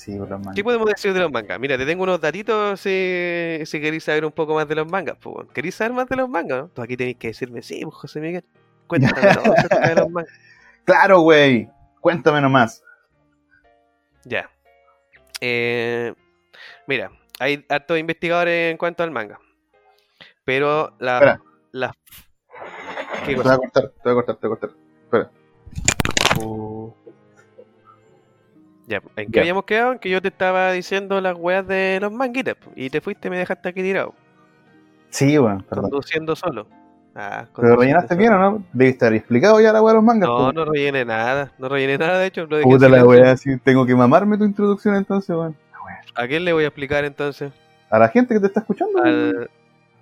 Sí, 0.00 0.18
las 0.18 0.30
manos. 0.30 0.54
¿Qué 0.54 0.64
podemos 0.64 0.86
decir 0.88 1.12
de 1.12 1.20
los 1.20 1.30
mangas? 1.30 1.60
Mira, 1.60 1.76
te 1.76 1.84
tengo 1.84 2.04
unos 2.04 2.18
datitos 2.22 2.80
si, 2.80 3.58
si 3.66 3.80
queréis 3.82 4.02
saber 4.02 4.24
un 4.24 4.32
poco 4.32 4.54
más 4.54 4.66
de 4.66 4.74
los 4.74 4.90
mangas. 4.90 5.18
Pues. 5.20 5.46
¿Queréis 5.52 5.74
saber 5.74 5.92
más 5.92 6.08
de 6.08 6.16
los 6.16 6.26
mangas? 6.26 6.62
No? 6.62 6.68
Tú 6.68 6.80
aquí 6.80 6.96
tenéis 6.96 7.18
que 7.18 7.28
decirme, 7.28 7.60
sí, 7.60 7.82
pues, 7.82 7.94
José 7.96 8.18
Miguel. 8.18 8.42
Cuéntame 8.86 9.34
todo 9.34 9.52
acerca 9.52 9.88
de 9.90 9.94
los 9.96 10.08
mangas. 10.10 10.32
Claro, 10.84 11.20
güey. 11.20 11.68
Cuéntame 12.00 12.40
nomás. 12.40 12.82
Ya. 14.24 14.50
Eh, 15.38 16.14
mira, 16.86 17.10
hay 17.38 17.66
hartos 17.68 17.98
investigadores 17.98 18.72
en 18.72 18.78
cuanto 18.78 19.02
al 19.02 19.10
manga. 19.10 19.38
Pero 20.46 20.94
la. 20.98 21.14
Espera. 21.16 21.42
la 21.72 21.92
Te 21.92 23.26
¿Qué 23.26 23.34
voy 23.34 23.42
cosa? 23.42 23.52
a 23.52 23.58
cortar, 23.58 23.92
te 24.02 24.10
voy 24.10 24.12
a 24.12 24.14
cortar, 24.14 24.36
te 24.36 24.46
voy 24.48 24.56
a 24.56 24.60
cortar. 24.60 24.78
Espera. 25.04 25.30
Ya, 28.90 29.00
¿en 29.14 29.30
qué 29.30 29.38
habíamos 29.38 29.64
quedado? 29.66 29.92
En 29.92 29.98
que 30.00 30.10
yo 30.10 30.20
te 30.20 30.26
estaba 30.26 30.72
diciendo 30.72 31.20
las 31.20 31.36
weas 31.38 31.64
de 31.64 31.98
los 32.00 32.10
manguitas. 32.10 32.56
Y 32.74 32.90
te 32.90 33.00
fuiste 33.00 33.28
y 33.28 33.30
me 33.30 33.38
dejaste 33.38 33.68
aquí 33.68 33.82
tirado. 33.82 34.14
Sí, 35.10 35.38
weón, 35.38 35.62
perdón. 35.62 35.90
Conduciendo 35.90 36.34
solo. 36.34 36.66
Ah, 37.14 37.44
Pero 37.54 37.76
rellenaste 37.76 38.16
bien, 38.16 38.32
¿o 38.32 38.38
no? 38.38 38.64
Debiste 38.72 39.06
haber 39.06 39.18
explicado 39.18 39.60
ya 39.60 39.72
la 39.72 39.80
weá 39.80 39.92
de 39.92 39.98
los 39.98 40.04
mangas. 40.04 40.28
No, 40.28 40.50
no 40.50 40.64
rellené 40.64 41.04
nada. 41.04 41.52
No 41.58 41.68
rellené 41.68 41.98
nada, 41.98 42.18
de 42.18 42.26
hecho. 42.26 42.48
Puta 42.48 42.88
la 42.88 43.04
weá, 43.04 43.36
sí, 43.36 43.56
tengo 43.62 43.86
que 43.86 43.94
mamarme 43.94 44.36
tu 44.36 44.44
introducción 44.44 44.96
entonces, 44.96 45.30
weón. 45.36 45.54
¿A 46.16 46.26
quién 46.26 46.44
le 46.44 46.52
voy 46.52 46.64
a 46.64 46.66
explicar 46.66 47.04
entonces? 47.04 47.52
A 47.90 47.98
la 48.00 48.08
gente 48.08 48.34
que 48.34 48.40
te 48.40 48.46
está 48.46 48.58
escuchando. 48.58 49.02
weón. 49.02 49.36
¿Al, 49.38 49.50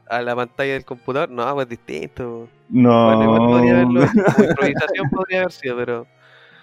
¿A 0.09 0.23
la 0.23 0.35
pantalla 0.35 0.73
del 0.73 0.87
computador? 0.87 1.29
No, 1.29 1.55
pues 1.55 1.69
distinto. 1.69 2.49
No. 2.71 3.05
Bueno, 3.17 3.25
igual 3.25 3.49
podría 3.51 3.73
haberlo. 3.73 4.03
Improvisación 4.49 5.11
podría 5.11 5.41
haber 5.41 5.53
sido, 5.53 5.77
pero 5.77 6.07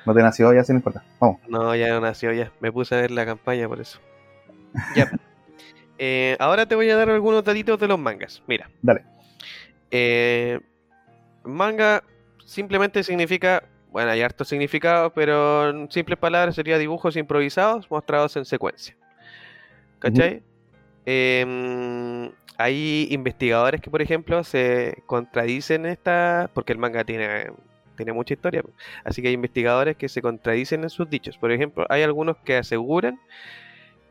No 0.06 0.14
te 0.14 0.22
nació 0.22 0.54
ya, 0.54 0.64
sin 0.64 0.76
importa. 0.78 1.04
Vamos. 1.20 1.40
no, 1.48 1.76
ya 1.76 1.90
no 1.90 2.02
nació 2.02 2.32
ya. 2.32 2.52
Me 2.60 2.72
puse 2.72 2.96
a 2.96 3.02
ver 3.02 3.12
la 3.12 3.26
campaña 3.26 3.68
por 3.68 3.80
eso. 3.80 4.00
Ya. 4.96 5.10
Eh, 5.98 6.36
ahora 6.40 6.66
te 6.66 6.76
voy 6.76 6.90
a 6.90 6.98
dar 6.98 7.10
algunos 7.10 7.44
datitos 7.44 7.80
de 7.80 7.88
los 7.88 7.98
mangas. 7.98 8.44
Mira. 8.48 8.70
Dale. 8.82 9.06
Eh, 9.90 10.60
manga 11.46 12.04
simplemente 12.46 13.04
significa, 13.04 13.64
bueno, 13.92 14.12
hay 14.12 14.22
hartos 14.22 14.50
significados, 14.50 15.14
pero 15.16 15.70
en 15.70 15.90
simples 15.92 16.20
palabras 16.20 16.56
sería 16.56 16.78
dibujos 16.78 17.16
improvisados 17.16 17.90
mostrados 17.90 18.36
en 18.36 18.46
secuencia. 18.46 18.96
¿Cachai? 20.00 20.44
Em, 21.06 22.32
hay 22.58 23.08
investigadores 23.12 23.82
que, 23.82 23.90
por 23.90 24.02
ejemplo, 24.02 24.44
se 24.44 25.04
contradicen 25.06 25.86
en 25.86 25.92
esta, 25.92 26.50
porque 26.54 26.74
el 26.74 26.80
manga 26.80 27.04
tiene, 27.04 27.52
tiene 27.96 28.14
mucha 28.14 28.34
historia, 28.34 28.64
así 29.04 29.22
que 29.22 29.30
hay 29.30 29.34
investigadores 29.34 29.98
que 29.98 30.10
se 30.10 30.22
contradicen 30.22 30.84
en 30.84 30.90
sus 30.90 31.10
dichos. 31.10 31.38
Por 31.38 31.52
ejemplo, 31.52 31.86
hay 31.90 32.04
algunos 32.04 32.38
que 32.38 32.58
aseguran 32.58 33.20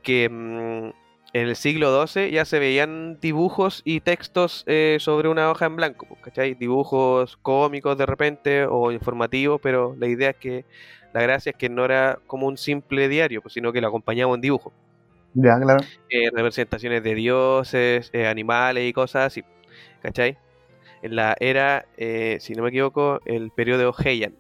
que 0.03 0.29
mm, 0.29 0.91
en 1.35 1.49
el 1.49 1.57
siglo 1.57 2.07
XII 2.07 2.31
ya 2.31 2.45
se 2.45 2.61
veían 2.61 3.19
dibujos 3.21 3.83
y 3.85 4.01
textos 4.01 4.63
eh, 4.67 4.99
sobre 5.01 5.29
una 5.29 5.51
hoja 5.51 5.67
en 5.67 5.75
blanco, 5.75 6.07
¿cachai? 6.23 6.55
Dibujos 6.55 7.37
cómicos 7.39 7.99
de 7.99 8.07
repente 8.07 8.67
o 8.67 8.93
informativos, 8.93 9.61
pero 9.61 9.97
la 9.99 10.07
idea 10.07 10.31
es 10.31 10.37
que, 10.37 10.65
la 11.13 11.23
gracia 11.23 11.51
es 11.51 11.57
que 11.57 11.69
no 11.69 11.85
era 11.85 12.21
como 12.29 12.47
un 12.47 12.57
simple 12.57 13.09
diario, 13.09 13.43
pues, 13.43 13.55
sino 13.55 13.73
que 13.73 13.81
lo 13.81 13.89
acompañaba 13.89 14.33
un 14.33 14.41
dibujo. 14.41 14.73
Ya, 15.35 15.59
claro. 15.59 15.85
Eh, 16.09 16.31
representaciones 16.33 17.03
de 17.03 17.15
dioses, 17.17 18.11
eh, 18.13 18.29
animales 18.29 18.89
y 18.89 18.93
cosas 18.93 19.27
así, 19.27 19.43
¿cachai? 20.03 20.39
En 21.05 21.17
la 21.17 21.37
era, 21.39 21.85
eh, 21.99 22.39
si 22.41 22.55
no 22.55 22.63
me 22.63 22.71
equivoco, 22.71 23.21
el 23.27 23.51
periodo 23.51 23.93
Heian. 23.93 24.33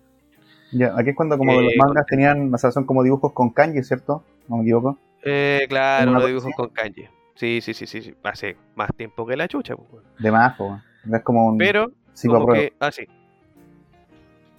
Ya, 0.72 0.94
aquí 0.96 1.10
es 1.10 1.14
cuando 1.14 1.36
como 1.36 1.52
Eh, 1.52 1.62
los 1.62 1.74
mangas 1.76 2.06
tenían, 2.06 2.54
o 2.54 2.56
sea, 2.56 2.70
son 2.70 2.86
como 2.86 3.02
dibujos 3.02 3.34
con 3.34 3.50
kanji, 3.50 3.82
¿cierto? 3.82 4.24
No 4.48 4.56
me 4.56 4.62
equivoco. 4.62 4.96
Eh, 5.22 5.66
claro, 5.68 6.12
los 6.12 6.26
dibujos 6.26 6.54
con 6.56 6.70
kanji. 6.70 7.04
Sí, 7.34 7.60
sí, 7.60 7.74
sí, 7.74 7.86
sí, 7.86 8.00
sí. 8.00 8.14
Hace 8.22 8.56
más 8.76 8.88
tiempo 8.96 9.26
que 9.26 9.36
la 9.36 9.46
chucha, 9.46 9.76
pues. 9.76 10.04
De 10.18 10.32
más, 10.32 10.58
weón. 10.58 10.82
Es 11.12 11.22
como 11.22 11.48
un 11.48 11.58
Pero, 11.58 11.92
como 12.26 12.46
que. 12.46 12.72
Ah, 12.80 12.90
sí. 12.90 13.06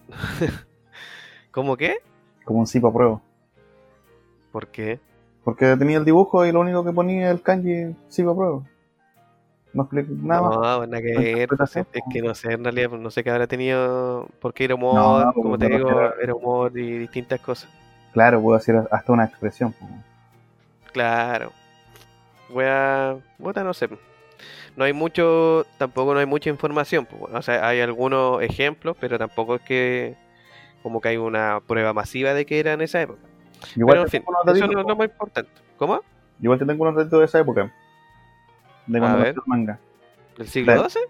¿Cómo 1.49 1.75
qué? 1.75 1.95
Como 2.43 2.59
un 2.59 2.67
psicopruebo. 2.67 3.19
¿Por 4.51 4.67
qué? 4.67 4.99
Porque 5.43 5.75
tenía 5.75 5.97
el 5.97 6.05
dibujo 6.05 6.45
y 6.45 6.51
lo 6.51 6.59
único 6.59 6.85
que 6.85 6.91
ponía 6.91 7.31
el 7.31 7.41
kanji 7.41 7.95
psicopruebo. 8.09 8.63
No 9.75 9.83
explico 9.83 10.13
nada 10.23 10.41
no, 10.41 10.59
más. 10.61 10.87
pues 10.87 11.01
que 11.01 11.35
ver. 11.35 11.49
pues, 11.49 11.75
es 11.75 11.85
que 12.09 12.21
no 12.21 12.33
sé, 12.33 12.53
en 12.53 12.63
realidad, 12.63 12.89
pues, 12.91 13.01
no 13.01 13.11
sé 13.11 13.25
qué 13.25 13.29
habrá 13.29 13.45
tenido. 13.45 14.25
Porque 14.39 14.63
era 14.63 14.75
humor, 14.75 14.95
No, 14.95 15.33
como 15.33 15.49
pues, 15.49 15.59
te 15.59 15.75
digo, 15.75 15.89
era 16.21 16.33
humor 16.33 16.71
y 16.77 16.99
distintas 16.99 17.41
cosas. 17.41 17.69
Claro, 18.13 18.41
puedo 18.41 18.57
decir 18.57 18.81
hasta 18.89 19.11
una 19.11 19.25
expresión. 19.25 19.73
po. 19.73 19.85
Claro. 20.93 21.51
Wea. 22.49 23.17
Puta, 23.37 23.65
no 23.65 23.73
sé. 23.73 23.89
No 24.77 24.85
hay 24.85 24.93
mucho. 24.93 25.65
Tampoco 25.77 26.13
no 26.13 26.21
hay 26.21 26.25
mucha 26.25 26.49
información. 26.49 27.05
Pues, 27.05 27.19
bueno, 27.19 27.37
o 27.37 27.41
sea, 27.41 27.67
hay 27.67 27.81
algunos 27.81 28.41
ejemplos, 28.41 28.95
pero 28.97 29.19
tampoco 29.19 29.55
es 29.55 29.61
que. 29.61 30.15
Como 30.83 31.01
que 31.01 31.09
hay 31.09 31.17
una 31.17 31.59
prueba 31.67 31.91
masiva 31.91 32.33
de 32.33 32.45
que 32.45 32.61
era 32.61 32.71
en 32.71 32.81
esa 32.81 33.01
época. 33.01 33.19
Igual 33.75 33.95
pero 33.95 34.03
en 34.03 34.09
fin, 34.09 34.23
eso 34.55 34.67
no 34.67 34.79
es 34.79 34.87
lo 34.87 34.95
más 34.95 35.09
importante. 35.09 35.51
¿Cómo? 35.77 35.99
Igual 36.39 36.59
te 36.59 36.65
tengo 36.65 36.83
unos 36.83 36.95
datitos 36.95 37.19
de 37.19 37.25
esa 37.25 37.39
época. 37.39 37.73
De 38.87 38.99
cuando 38.99 39.17
nació 39.19 39.33
el 39.33 39.41
manga. 39.47 39.79
¿Del 40.37 40.47
siglo. 40.47 40.89
XII? 40.89 41.01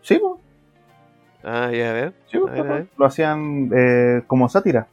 Sí, 0.00 0.18
po. 0.18 0.40
Ah, 1.44 1.70
ya, 1.72 1.90
a 1.90 1.92
ver. 1.92 2.14
Sí, 2.26 2.38
po, 2.38 2.48
A 2.48 2.50
ver, 2.52 2.60
a 2.60 2.74
ver. 2.74 2.86
lo 2.96 3.06
hacían 3.06 3.70
eh, 3.74 4.22
como 4.26 4.48
sátira. 4.48 4.86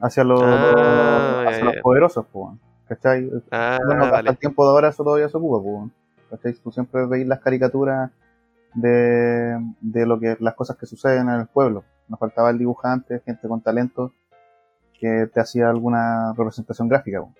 Hacia 0.00 0.24
los, 0.24 0.42
Ah, 0.42 1.44
hacia 1.46 1.58
ya, 1.58 1.64
los 1.64 1.74
ya. 1.76 1.82
poderosos, 1.82 2.26
po. 2.26 2.56
¿Cachai? 2.88 3.30
Ah, 3.50 3.78
bueno, 3.84 4.04
hasta 4.04 4.30
el 4.30 4.38
tiempo 4.38 4.64
de 4.64 4.70
ahora 4.70 4.88
eso 4.88 5.04
todavía 5.04 5.28
se 5.28 5.36
ocupa, 5.36 5.62
po. 5.62 5.90
¿Cachai? 6.30 6.54
Tú 6.54 6.70
siempre 6.72 7.06
veis 7.06 7.26
las 7.26 7.40
caricaturas 7.40 8.10
de, 8.74 9.58
de 9.80 10.06
lo 10.06 10.18
que 10.18 10.36
las 10.40 10.54
cosas 10.54 10.76
que 10.76 10.86
suceden 10.86 11.28
en 11.28 11.40
el 11.40 11.46
pueblo. 11.46 11.84
Nos 12.08 12.18
faltaba 12.18 12.50
el 12.50 12.58
dibujante, 12.58 13.20
gente 13.24 13.46
con 13.48 13.60
talento 13.60 14.12
que 14.98 15.28
te 15.32 15.40
hacía 15.40 15.68
alguna 15.68 16.32
representación 16.36 16.88
gráfica. 16.88 17.20
po. 17.20 17.32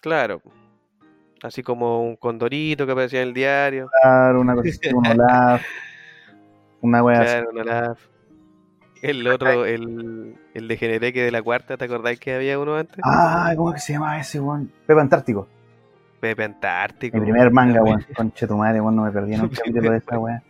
Claro. 0.00 0.40
Así 1.44 1.62
como 1.62 2.02
un 2.02 2.16
condorito 2.16 2.86
que 2.86 2.92
aparecía 2.92 3.20
en 3.20 3.28
el 3.28 3.34
diario. 3.34 3.90
Claro, 4.00 4.40
una 4.40 4.54
cosa 4.54 4.70
así, 4.70 4.94
un 4.94 5.06
Olaf, 5.06 5.62
una 6.80 7.04
wea 7.04 7.20
así. 7.20 7.32
Claro, 7.32 7.50
un 7.50 7.58
Olaf. 7.58 8.00
El 9.02 9.28
otro, 9.28 9.66
el, 9.66 10.38
el 10.54 10.68
de 10.68 10.78
que 10.78 11.22
de 11.22 11.30
la 11.30 11.42
cuarta, 11.42 11.76
¿te 11.76 11.84
acordáis 11.84 12.18
que 12.18 12.34
había 12.34 12.58
uno 12.58 12.76
antes? 12.76 12.96
Ah, 13.04 13.52
¿cómo 13.54 13.68
es 13.68 13.74
que 13.74 13.80
se 13.82 13.92
llama 13.92 14.18
ese, 14.18 14.40
weón? 14.40 14.72
Pepe 14.86 14.98
Antártico. 14.98 15.46
Pepe 16.18 16.44
Antártico. 16.44 17.18
Mi 17.18 17.24
primer 17.24 17.50
manga, 17.50 17.82
weón. 17.82 18.06
Conche 18.16 18.46
tu 18.46 18.56
madre, 18.56 18.80
weón, 18.80 18.96
no 18.96 19.02
me 19.02 19.10
perdí 19.10 19.34
en 19.34 19.42
un 19.42 19.48
capítulo 19.50 19.90
de 19.90 19.98
esa 19.98 20.18
weá. 20.18 20.42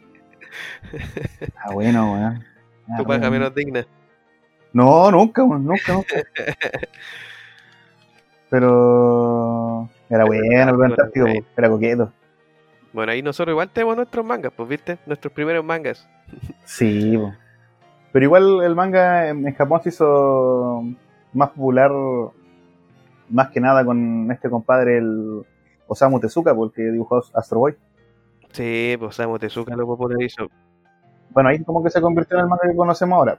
Ah, 1.56 1.72
bueno, 1.72 2.12
weón. 2.12 2.44
Ah, 2.88 2.94
Tu 2.98 3.04
paja 3.04 3.28
menos 3.32 3.52
digna. 3.52 3.84
No, 4.72 5.10
nunca, 5.10 5.42
weón, 5.42 5.64
nunca, 5.64 5.92
nunca. 5.92 6.22
Pero 8.48 9.90
era 10.08 10.24
bueno 10.24 10.84
el 10.84 10.94
po, 10.94 11.26
era 11.56 11.68
coqueto. 11.68 12.12
Bueno, 12.92 13.12
ahí 13.12 13.22
nosotros 13.22 13.52
igual 13.52 13.70
tenemos 13.70 13.96
nuestros 13.96 14.24
mangas, 14.24 14.52
pues, 14.56 14.68
¿viste? 14.68 14.98
Nuestros 15.06 15.32
primeros 15.32 15.64
mangas. 15.64 16.08
Sí, 16.64 17.16
po. 17.18 17.34
pero 18.12 18.24
igual 18.24 18.62
el 18.62 18.74
manga 18.74 19.28
en, 19.28 19.52
Japón 19.54 19.80
se 19.82 19.90
hizo 19.90 20.82
más 21.32 21.50
popular, 21.50 21.90
más 23.28 23.50
que 23.50 23.60
nada 23.60 23.84
con 23.84 24.30
este 24.30 24.48
compadre, 24.48 24.98
el 24.98 25.42
Osamu 25.86 26.20
Tezuka, 26.20 26.54
porque 26.54 26.82
dibujó 26.82 27.22
Astro 27.34 27.58
Boy. 27.58 27.76
Sí, 28.52 28.96
pues 28.98 29.16
Samu 29.16 29.38
Tezuka 29.38 29.76
lo 29.76 29.86
popularizó. 29.86 30.48
Bueno, 31.30 31.48
ahí 31.48 31.62
como 31.64 31.82
que 31.82 31.90
se 31.90 32.00
convirtió 32.00 32.36
en 32.36 32.44
el 32.44 32.48
manga 32.48 32.68
que 32.68 32.76
conocemos 32.76 33.16
ahora. 33.16 33.38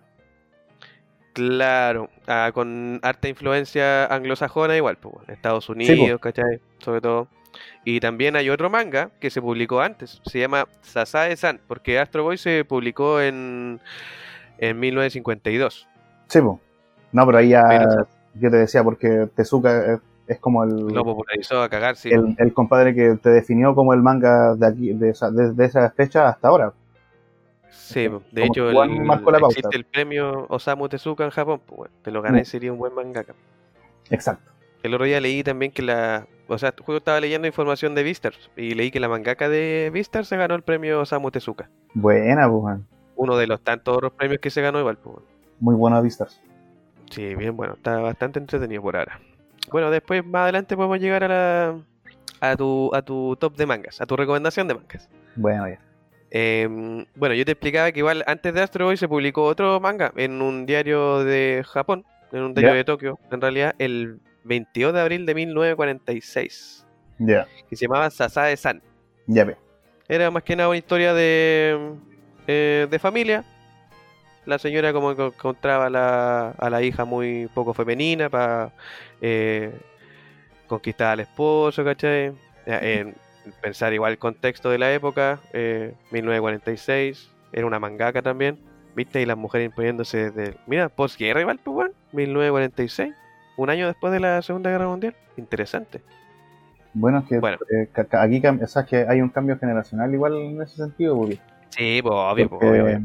Claro, 1.35 2.09
ah, 2.27 2.49
con 2.53 2.97
harta 3.03 3.27
influencia 3.27 4.05
anglosajona 4.05 4.77
igual, 4.77 4.95
pues, 4.95 5.15
bueno, 5.15 5.33
Estados. 5.33 5.67
Unidos, 5.67 6.21
¿cachai? 6.21 6.61
Sobre 6.79 7.01
todo. 7.01 7.27
Y 7.83 7.99
también 7.99 8.37
hay 8.37 8.49
otro 8.49 8.69
manga 8.69 9.09
que 9.19 9.29
se 9.29 9.41
publicó 9.41 9.81
antes, 9.81 10.21
se 10.25 10.39
llama 10.39 10.65
Sasae-san, 10.79 11.59
porque 11.67 11.99
Astro 11.99 12.23
Boy 12.23 12.37
se 12.37 12.63
publicó 12.63 13.19
en, 13.19 13.81
en 14.59 14.79
1952. 14.79 15.85
Sí, 16.29 16.39
po. 16.39 16.61
No, 17.11 17.25
pero 17.25 17.37
ahí 17.39 17.49
ya, 17.49 17.65
Pero, 17.67 18.07
yo 18.35 18.49
te 18.49 18.55
decía, 18.55 18.81
porque 18.85 19.27
Tezuka 19.35 19.99
es, 20.27 20.39
como 20.39 20.63
el, 20.63 20.87
lo 20.87 21.03
popularizó 21.03 21.61
a 21.61 21.67
cagar, 21.67 21.97
sí. 21.97 22.11
el, 22.11 22.33
el 22.37 22.53
compadre 22.53 22.95
que 22.95 23.15
te 23.21 23.29
definió 23.29 23.75
como 23.75 23.93
el 23.93 24.01
manga 24.01 24.55
de 24.55 24.67
aquí, 24.67 24.93
de 24.93 25.09
esa, 25.09 25.31
desde 25.31 25.65
esa 25.65 25.91
fecha 25.91 26.29
hasta 26.29 26.47
ahora. 26.47 26.71
Sí, 27.75 28.07
de 28.31 28.45
hecho, 28.45 28.69
el- 28.69 29.09
existe 29.49 29.75
el 29.77 29.85
premio 29.85 30.45
Osamu 30.49 30.89
Tezuka 30.89 31.23
en 31.23 31.29
Japón, 31.29 31.61
pues, 31.65 31.77
bueno, 31.77 31.93
te 32.01 32.11
lo 32.11 32.21
gané 32.21 32.41
Mm. 32.41 32.45
sería 32.45 32.71
un 32.73 32.79
buen 32.79 32.93
mangaka. 32.95 33.35
Exacto. 34.09 34.51
El 34.83 34.93
otro 34.93 35.05
día 35.05 35.19
leí 35.19 35.43
también 35.43 35.71
que 35.71 35.81
la. 35.81 36.27
O 36.47 36.57
sea, 36.57 36.71
justo 36.77 36.97
estaba 36.97 37.19
leyendo 37.19 37.47
información 37.47 37.95
de 37.95 38.03
Beastars 38.03 38.51
y 38.55 38.75
leí 38.75 38.91
que 38.91 38.99
la 38.99 39.09
mangaka 39.09 39.49
de 39.49 39.89
Beastars 39.93 40.27
se 40.27 40.37
ganó 40.37 40.53
el 40.55 40.61
premio 40.61 41.01
Osamu 41.01 41.31
Tezuka. 41.31 41.69
Buena, 41.93 42.47
man. 42.47 42.85
Uno 43.15 43.35
de 43.37 43.47
los 43.47 43.61
tantos 43.61 43.95
otros 43.97 44.13
premios 44.13 44.39
que 44.39 44.49
se 44.49 44.61
ganó 44.61 44.79
igual, 44.79 44.97
pues. 44.97 45.15
bueno. 45.15 45.27
muy 45.59 45.75
buena 45.75 46.01
Vistas. 46.01 46.41
Sí, 47.09 47.33
bien 47.35 47.55
bueno, 47.55 47.73
está 47.75 47.97
bastante 47.99 48.39
entretenido 48.39 48.81
por 48.81 48.95
ahora. 48.97 49.19
Bueno, 49.71 49.89
después 49.89 50.23
más 50.25 50.43
adelante 50.43 50.75
podemos 50.75 50.99
llegar 50.99 51.23
a 51.23 51.27
la. 51.27 51.75
A 52.41 52.55
tu, 52.55 52.91
a 52.93 53.01
tu 53.01 53.35
top 53.39 53.55
de 53.55 53.65
mangas, 53.65 54.01
a 54.01 54.05
tu 54.05 54.15
recomendación 54.15 54.67
de 54.67 54.75
mangas. 54.75 55.09
Bueno, 55.35 55.67
ya. 55.67 55.79
Em, 56.37 57.05
bueno, 57.15 57.33
yo 57.33 57.45
te 57.45 57.53
explicaba 57.53 57.93
que 57.93 57.99
igual 57.99 58.21
antes 58.27 58.53
de 58.53 58.61
Astro 58.61 58.83
Boy 58.87 58.97
se 58.97 59.07
publicó 59.07 59.43
otro 59.45 59.79
manga 59.79 60.11
en 60.17 60.41
un 60.41 60.65
diario 60.65 61.23
de 61.23 61.63
Japón, 61.65 62.03
en 62.33 62.41
un 62.41 62.53
diario 62.53 62.75
de 62.75 62.83
Tokio, 62.83 63.17
en 63.31 63.39
realidad 63.39 63.73
el 63.79 64.19
22 64.43 64.93
de 64.93 64.99
abril 64.99 65.25
de 65.25 65.33
1946, 65.33 66.85
Ya, 67.19 67.47
que 67.69 67.77
se 67.77 67.85
llamaba 67.85 68.09
Sasae-san. 68.09 68.81
ya 69.27 69.45
ve. 69.45 69.55
Era 70.09 70.29
más 70.29 70.43
que 70.43 70.57
nada 70.57 70.67
una 70.67 70.77
historia 70.77 71.13
de, 71.13 71.93
eh, 72.47 72.85
de 72.91 72.99
familia. 72.99 73.45
La 74.45 74.59
señora 74.59 74.91
como 74.91 75.15
que 75.15 75.25
encontraba 75.27 75.85
a 75.85 75.89
la, 75.89 76.49
a 76.51 76.69
la 76.69 76.81
hija 76.83 77.05
muy 77.05 77.47
poco 77.53 77.73
femenina 77.73 78.29
para 78.29 78.73
conquistar 80.67 81.13
al 81.13 81.21
esposo, 81.21 81.83
¿cachai? 81.85 82.33
En- 82.65 83.15
pensar 83.61 83.93
igual 83.93 84.13
el 84.13 84.17
contexto 84.17 84.69
de 84.69 84.77
la 84.77 84.93
época, 84.93 85.39
eh, 85.53 85.93
1946, 86.11 87.31
era 87.53 87.65
una 87.65 87.79
mangaka 87.79 88.21
también, 88.21 88.59
¿viste? 88.95 89.21
Y 89.21 89.25
las 89.25 89.37
mujeres 89.37 89.67
imponiéndose 89.67 90.31
desde, 90.31 90.57
mira, 90.67 90.89
posguerra 90.89 91.41
igual, 91.41 91.59
pues, 91.63 91.75
weón, 91.77 91.91
1946, 92.13 93.13
un 93.57 93.69
año 93.69 93.87
después 93.87 94.11
de 94.13 94.19
la 94.19 94.41
Segunda 94.41 94.69
Guerra 94.69 94.87
Mundial. 94.87 95.15
Interesante. 95.37 96.01
Bueno, 96.93 97.19
es 97.19 97.25
que 97.25 97.39
Bueno. 97.39 97.57
eh, 97.71 97.89
aquí 98.11 98.41
o 98.47 98.67
sea, 98.67 98.81
es 98.83 98.87
que 98.87 99.05
hay 99.07 99.21
un 99.21 99.29
cambio 99.29 99.57
generacional 99.59 100.13
igual 100.13 100.35
en 100.37 100.61
ese 100.61 100.77
sentido, 100.77 101.17
porque 101.17 101.39
Sí, 101.69 101.99
pues, 102.01 102.13
obvio, 102.15 102.49
Porque- 102.49 102.69
obvio, 102.69 102.83
obvio. 102.85 103.03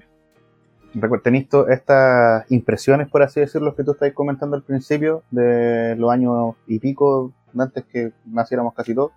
recuerda, 0.94 1.22
tenéis 1.24 1.48
estas 1.70 2.48
impresiones, 2.52 3.08
por 3.08 3.22
así 3.22 3.40
decirlo, 3.40 3.74
que 3.74 3.82
tú 3.82 3.92
estáis 3.92 4.12
comentando 4.14 4.54
al 4.56 4.62
principio, 4.62 5.22
de 5.30 5.96
los 5.96 6.10
años 6.12 6.54
y 6.68 6.78
pico, 6.78 7.32
antes 7.58 7.84
que 7.86 8.12
naciéramos 8.26 8.74
casi 8.74 8.94
todos. 8.94 9.10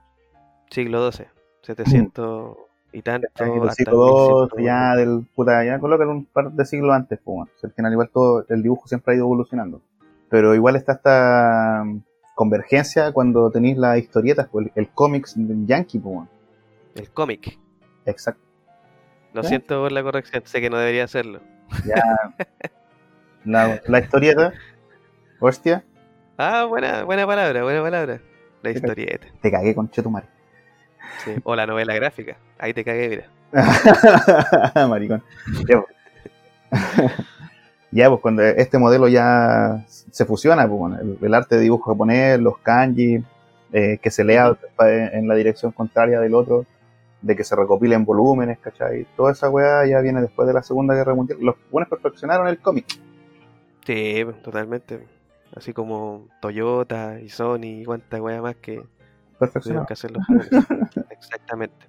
Siglo 0.74 1.12
XII, 1.12 1.28
700 1.62 2.58
y 2.94 3.02
tanto. 3.04 3.28
Del 3.38 3.62
hasta 3.62 3.76
siglo 3.76 4.48
II, 4.52 4.58
1100, 4.58 4.66
ya 4.66 4.96
del 4.96 5.26
puta, 5.36 5.64
ya 5.64 5.80
colócalo 5.80 6.12
un 6.12 6.26
par 6.26 6.52
de 6.52 6.66
siglos 6.66 6.96
antes, 6.96 7.20
pues, 7.24 7.48
al 7.64 7.72
final 7.72 7.92
igual 7.92 8.10
todo, 8.10 8.46
el 8.50 8.64
dibujo 8.64 8.88
siempre 8.88 9.14
ha 9.14 9.18
ido 9.18 9.26
evolucionando. 9.26 9.82
Pero 10.30 10.56
igual 10.56 10.76
está 10.76 10.94
esta 10.94 11.84
mm, 11.86 12.02
convergencia 12.34 13.12
cuando 13.12 13.52
tenéis 13.52 13.78
las 13.78 14.00
historietas, 14.00 14.48
pues, 14.52 14.68
el, 14.68 14.72
el 14.76 14.90
cómics 14.90 15.36
Yankee, 15.38 16.00
pues. 16.00 16.28
El 16.96 17.10
cómic. 17.12 17.60
exacto. 18.06 18.42
Lo 19.34 19.44
siento 19.44 19.82
por 19.82 19.92
la 19.92 20.04
corrección, 20.04 20.44
sé 20.46 20.62
que 20.62 20.70
no 20.70 20.78
debería 20.78 21.04
hacerlo. 21.06 21.40
Ya, 21.86 22.04
la, 23.46 23.82
la 23.88 24.00
historieta, 24.00 24.54
hostia, 25.40 25.84
Ah, 26.38 26.66
buena, 26.66 27.04
buena 27.04 27.28
palabra, 27.28 27.64
buena 27.64 27.82
palabra. 27.82 28.20
La 28.64 28.72
historieta. 28.72 29.28
te 29.42 29.52
cagué 29.52 29.76
con 29.76 29.90
Chetumare. 29.90 30.28
Sí, 31.24 31.36
O 31.44 31.56
la 31.56 31.66
novela 31.66 31.94
gráfica. 31.96 32.38
Ahí 32.58 32.74
te 32.74 32.84
cagué, 32.84 33.10
mira. 33.10 33.28
Maricón. 34.88 35.24
Ya, 35.68 35.82
pues. 35.82 35.94
Ya, 37.92 38.10
pues 38.10 38.22
cuando 38.22 38.42
este 38.42 38.80
modelo 38.80 39.08
ya 39.08 39.86
se 39.88 40.26
fusiona, 40.26 40.68
pues, 40.68 40.80
con 40.80 40.94
el, 40.96 41.18
el 41.22 41.34
arte 41.36 41.58
de 41.58 41.62
dibujo 41.62 41.92
japonés, 41.92 42.40
los 42.40 42.58
kanji, 42.58 43.24
eh, 43.72 44.00
que 44.02 44.10
se 44.10 44.24
lea 44.24 44.56
en 44.80 45.28
la 45.28 45.36
dirección 45.36 45.72
contraria 45.72 46.20
del 46.20 46.34
otro, 46.34 46.66
de 47.22 47.36
que 47.36 47.44
se 47.44 47.56
recopilen 47.56 48.06
volúmenes, 48.06 48.58
¿cachai? 48.60 49.06
Toda 49.16 49.32
esa 49.32 49.50
weá 49.50 49.86
ya 49.86 50.00
viene 50.02 50.22
después 50.22 50.48
de 50.48 50.54
la 50.54 50.64
Segunda 50.64 50.96
Guerra 50.96 51.14
Mundial. 51.14 51.38
Los 51.42 51.56
buenos 51.72 51.90
perfeccionaron 51.90 52.48
el 52.48 52.60
cómic. 52.60 52.86
Sí, 53.86 54.26
totalmente. 54.44 55.08
Así 55.56 55.72
como 55.74 56.28
Toyota 56.42 57.20
y 57.20 57.30
Sony 57.30 57.82
y 57.82 57.86
cuánta 57.86 58.22
wea 58.22 58.42
más 58.42 58.56
que 58.56 58.82
Perfeccionaron. 59.40 59.86
que 59.88 59.94
hacer 59.94 60.12
los 60.12 60.24
japoneses. 60.26 60.66
Exactamente. 61.10 61.86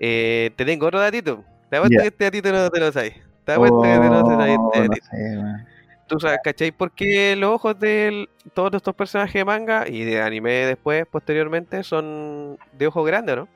Eh, 0.00 0.50
te 0.56 0.64
tengo 0.64 0.86
otro 0.86 1.00
datito. 1.00 1.44
Te 1.70 1.76
apuesto 1.76 1.96
Ya. 1.96 2.02
que 2.02 2.08
este 2.08 2.24
datito 2.24 2.52
no 2.52 2.70
te 2.70 2.80
lo 2.80 2.92
sabes. 2.92 3.14
Te 3.44 3.52
apuesto 3.52 3.82
que 3.82 3.88
no 3.98 4.24
te 4.24 4.30
sabes 4.34 4.56
Oh, 4.58 4.70
este 4.72 4.80
no 4.80 4.88
datito. 4.88 5.06
sé, 5.06 5.38
weón. 5.38 5.66
¿Tú 6.08 6.20
sabes, 6.20 6.40
cachai? 6.44 6.72
por 6.72 6.90
qué 6.92 7.34
los 7.36 7.50
ojos 7.54 7.78
de 7.78 8.28
todos 8.52 8.74
estos 8.74 8.94
personajes 8.94 9.32
de 9.34 9.44
manga 9.46 9.88
y 9.88 10.04
de 10.04 10.20
anime 10.20 10.50
después, 10.66 11.06
posteriormente, 11.06 11.82
son 11.84 12.58
de 12.72 12.86
ojos 12.86 13.06
grandes, 13.06 13.36
¿no? 13.36 13.48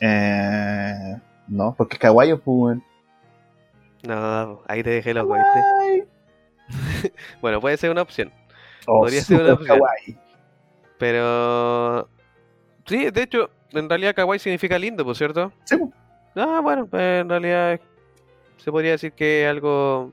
Eh, 0.00 1.16
no, 1.48 1.74
porque 1.76 1.94
es 1.94 1.98
kawaii, 2.00 2.34
pues, 2.34 2.42
weón. 2.46 2.84
No, 4.06 4.62
ahí 4.68 4.82
te 4.84 4.90
dejé 4.90 5.14
loco, 5.14 5.34
¿viste? 5.34 6.06
Bueno, 7.40 7.60
puede 7.60 7.76
ser 7.78 7.90
una 7.90 8.02
opción. 8.02 8.30
Oh, 8.86 9.00
Podría 9.00 9.22
ser 9.22 9.40
una 9.42 9.54
opción. 9.54 9.78
kawaii. 9.78 10.18
Pero. 10.98 12.08
Sí, 12.86 13.10
de 13.10 13.22
hecho, 13.22 13.50
en 13.72 13.88
realidad 13.88 14.14
kawaii 14.14 14.38
significa 14.38 14.78
lindo, 14.78 15.04
por 15.04 15.16
cierto. 15.16 15.52
Sí. 15.64 15.76
Ah, 16.34 16.60
bueno, 16.62 16.86
pues 16.86 17.22
en 17.22 17.28
realidad 17.28 17.80
se 18.56 18.70
podría 18.70 18.92
decir 18.92 19.12
que 19.12 19.44
es 19.44 19.50
algo 19.50 20.12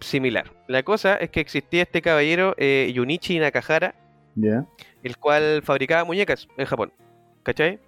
similar. 0.00 0.50
La 0.68 0.82
cosa 0.82 1.16
es 1.16 1.30
que 1.30 1.40
existía 1.40 1.82
este 1.82 2.02
caballero, 2.02 2.54
eh, 2.58 2.90
Yunichi 2.94 3.38
Nakahara, 3.38 3.94
el 5.02 5.16
cual 5.18 5.62
fabricaba 5.62 6.04
muñecas 6.04 6.48
en 6.56 6.66
Japón. 6.66 6.92
¿Cachai? 7.42 7.78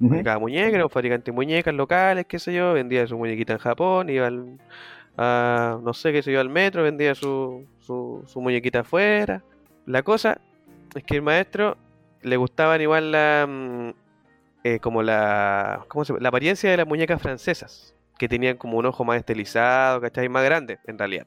Fabricaba 0.00 0.38
muñecas, 0.38 0.74
era 0.74 0.84
un 0.84 0.90
fabricante 0.90 1.30
de 1.30 1.34
muñecas 1.34 1.74
locales, 1.74 2.26
qué 2.26 2.38
sé 2.38 2.52
yo, 2.52 2.72
vendía 2.72 3.06
su 3.06 3.16
muñequita 3.16 3.54
en 3.54 3.58
Japón, 3.58 4.10
iba 4.10 4.26
al, 4.26 4.58
a, 5.16 5.78
no 5.82 5.94
sé 5.94 6.12
qué 6.12 6.22
sé 6.22 6.32
yo, 6.32 6.40
al 6.40 6.50
metro, 6.50 6.82
vendía 6.82 7.14
su, 7.14 7.66
su, 7.80 8.22
su 8.26 8.40
muñequita 8.40 8.80
afuera. 8.80 9.42
La 9.86 10.02
cosa 10.02 10.40
es 10.94 11.04
que 11.04 11.16
el 11.16 11.22
maestro 11.22 11.76
le 12.22 12.36
gustaban 12.36 12.80
igual 12.80 13.12
la, 13.12 13.46
mm, 13.48 13.90
eh, 14.64 14.80
como 14.80 15.02
la, 15.02 15.84
¿cómo 15.88 16.04
se 16.04 16.18
la 16.20 16.28
apariencia 16.28 16.70
de 16.70 16.76
las 16.78 16.86
muñecas 16.86 17.20
francesas, 17.20 17.94
que 18.18 18.28
tenían 18.28 18.56
como 18.56 18.78
un 18.78 18.86
ojo 18.86 19.04
más 19.04 19.18
estilizado, 19.18 20.00
¿cachai? 20.00 20.28
Más 20.28 20.44
grande, 20.44 20.78
en 20.86 20.98
realidad. 20.98 21.26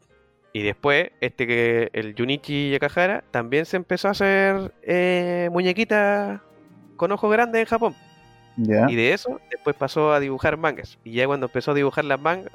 Y 0.53 0.63
después, 0.63 1.11
este 1.21 1.45
que 1.45 1.89
el 1.93 2.15
Junichi 2.17 2.71
Yakahara 2.71 3.23
también 3.31 3.65
se 3.65 3.77
empezó 3.77 4.07
a 4.07 4.11
hacer 4.11 4.73
eh, 4.81 5.49
muñequitas 5.51 6.41
con 6.95 7.11
ojos 7.11 7.31
grandes 7.31 7.61
en 7.61 7.67
Japón. 7.67 7.95
Ya. 8.57 8.87
Y 8.89 8.95
de 8.95 9.13
eso, 9.13 9.39
después 9.51 9.75
pasó 9.75 10.13
a 10.13 10.19
dibujar 10.19 10.57
mangas. 10.57 10.97
Y 11.03 11.13
ya 11.13 11.27
cuando 11.27 11.45
empezó 11.45 11.71
a 11.71 11.73
dibujar 11.75 12.05
las 12.05 12.19
mangas, 12.19 12.51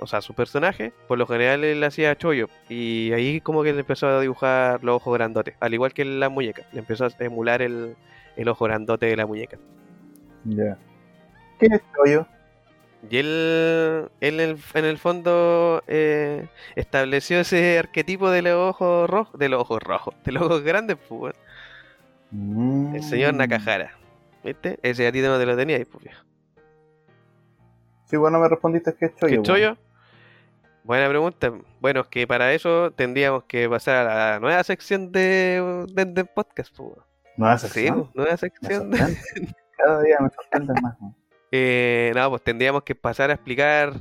o 0.00 0.06
sea, 0.06 0.20
su 0.20 0.34
personaje, 0.34 0.92
por 1.06 1.18
lo 1.18 1.26
general 1.26 1.64
él 1.64 1.82
hacía 1.84 2.16
chollo. 2.16 2.48
Y 2.68 3.12
ahí 3.12 3.40
como 3.40 3.62
que 3.62 3.72
le 3.72 3.80
empezó 3.80 4.08
a 4.08 4.20
dibujar 4.20 4.82
los 4.82 4.96
ojos 4.96 5.14
grandotes. 5.14 5.54
Al 5.60 5.74
igual 5.74 5.92
que 5.94 6.04
la 6.04 6.28
muñeca. 6.28 6.66
Le 6.72 6.80
empezó 6.80 7.06
a 7.06 7.10
emular 7.20 7.62
el, 7.62 7.96
el 8.36 8.48
ojo 8.48 8.64
grandote 8.64 9.06
de 9.06 9.16
la 9.16 9.26
muñeca. 9.26 9.58
Ya. 10.44 10.76
¿Qué 11.58 11.66
es 11.66 11.82
yo? 12.06 12.26
Y 13.10 13.18
él, 13.18 14.08
él 14.20 14.40
en, 14.40 14.50
el, 14.50 14.58
en 14.74 14.84
el 14.84 14.98
fondo 14.98 15.84
eh, 15.86 16.48
estableció 16.74 17.40
ese 17.40 17.78
arquetipo 17.78 18.30
de 18.30 18.42
los 18.42 18.54
ojos 18.54 19.08
rojos, 19.08 19.38
de 19.38 19.48
los 19.48 19.60
ojos 19.60 19.82
rojos, 19.82 20.14
de 20.24 20.32
los 20.32 20.42
ojos 20.42 20.62
grandes, 20.62 20.96
pues, 21.08 21.34
el 22.32 23.02
señor 23.02 23.34
Mm. 23.34 23.36
Nakahara. 23.36 23.97
¿Viste? 24.48 24.78
Ese 24.82 25.06
a 25.06 25.12
ti 25.12 25.20
no 25.20 25.38
te 25.38 25.46
lo 25.46 25.56
tenías, 25.56 25.86
pues, 25.90 26.04
viejo. 26.04 26.22
Sí, 28.06 28.16
bueno, 28.16 28.38
me 28.40 28.48
respondiste 28.48 28.94
que 28.94 29.06
es 29.06 29.16
chollo. 29.16 29.36
¿Qué 29.36 29.42
chollo? 29.42 29.76
Buena 30.84 31.08
pregunta. 31.08 31.52
Bueno, 31.80 32.00
es 32.00 32.06
que 32.06 32.26
para 32.26 32.52
eso 32.54 32.90
tendríamos 32.92 33.44
que 33.44 33.68
pasar 33.68 34.06
a 34.06 34.32
la 34.32 34.40
nueva 34.40 34.62
sección 34.64 35.12
de, 35.12 35.84
de, 35.92 36.04
de 36.06 36.24
podcast. 36.24 36.74
pues. 36.74 36.92
Nueva 37.36 37.58
Sí, 37.58 37.68
sección. 37.68 38.04
pues, 38.04 38.14
nueva 38.14 38.36
sección. 38.36 38.90
de-. 38.90 39.16
Cada 39.76 40.02
día 40.02 40.16
me 40.20 40.30
sorprenden 40.30 40.76
más. 40.82 40.96
weón. 41.00 41.14
Eh, 41.52 42.12
no, 42.14 42.30
pues 42.30 42.42
tendríamos 42.42 42.82
que 42.82 42.94
pasar 42.94 43.30
a 43.30 43.34
explicar 43.34 43.92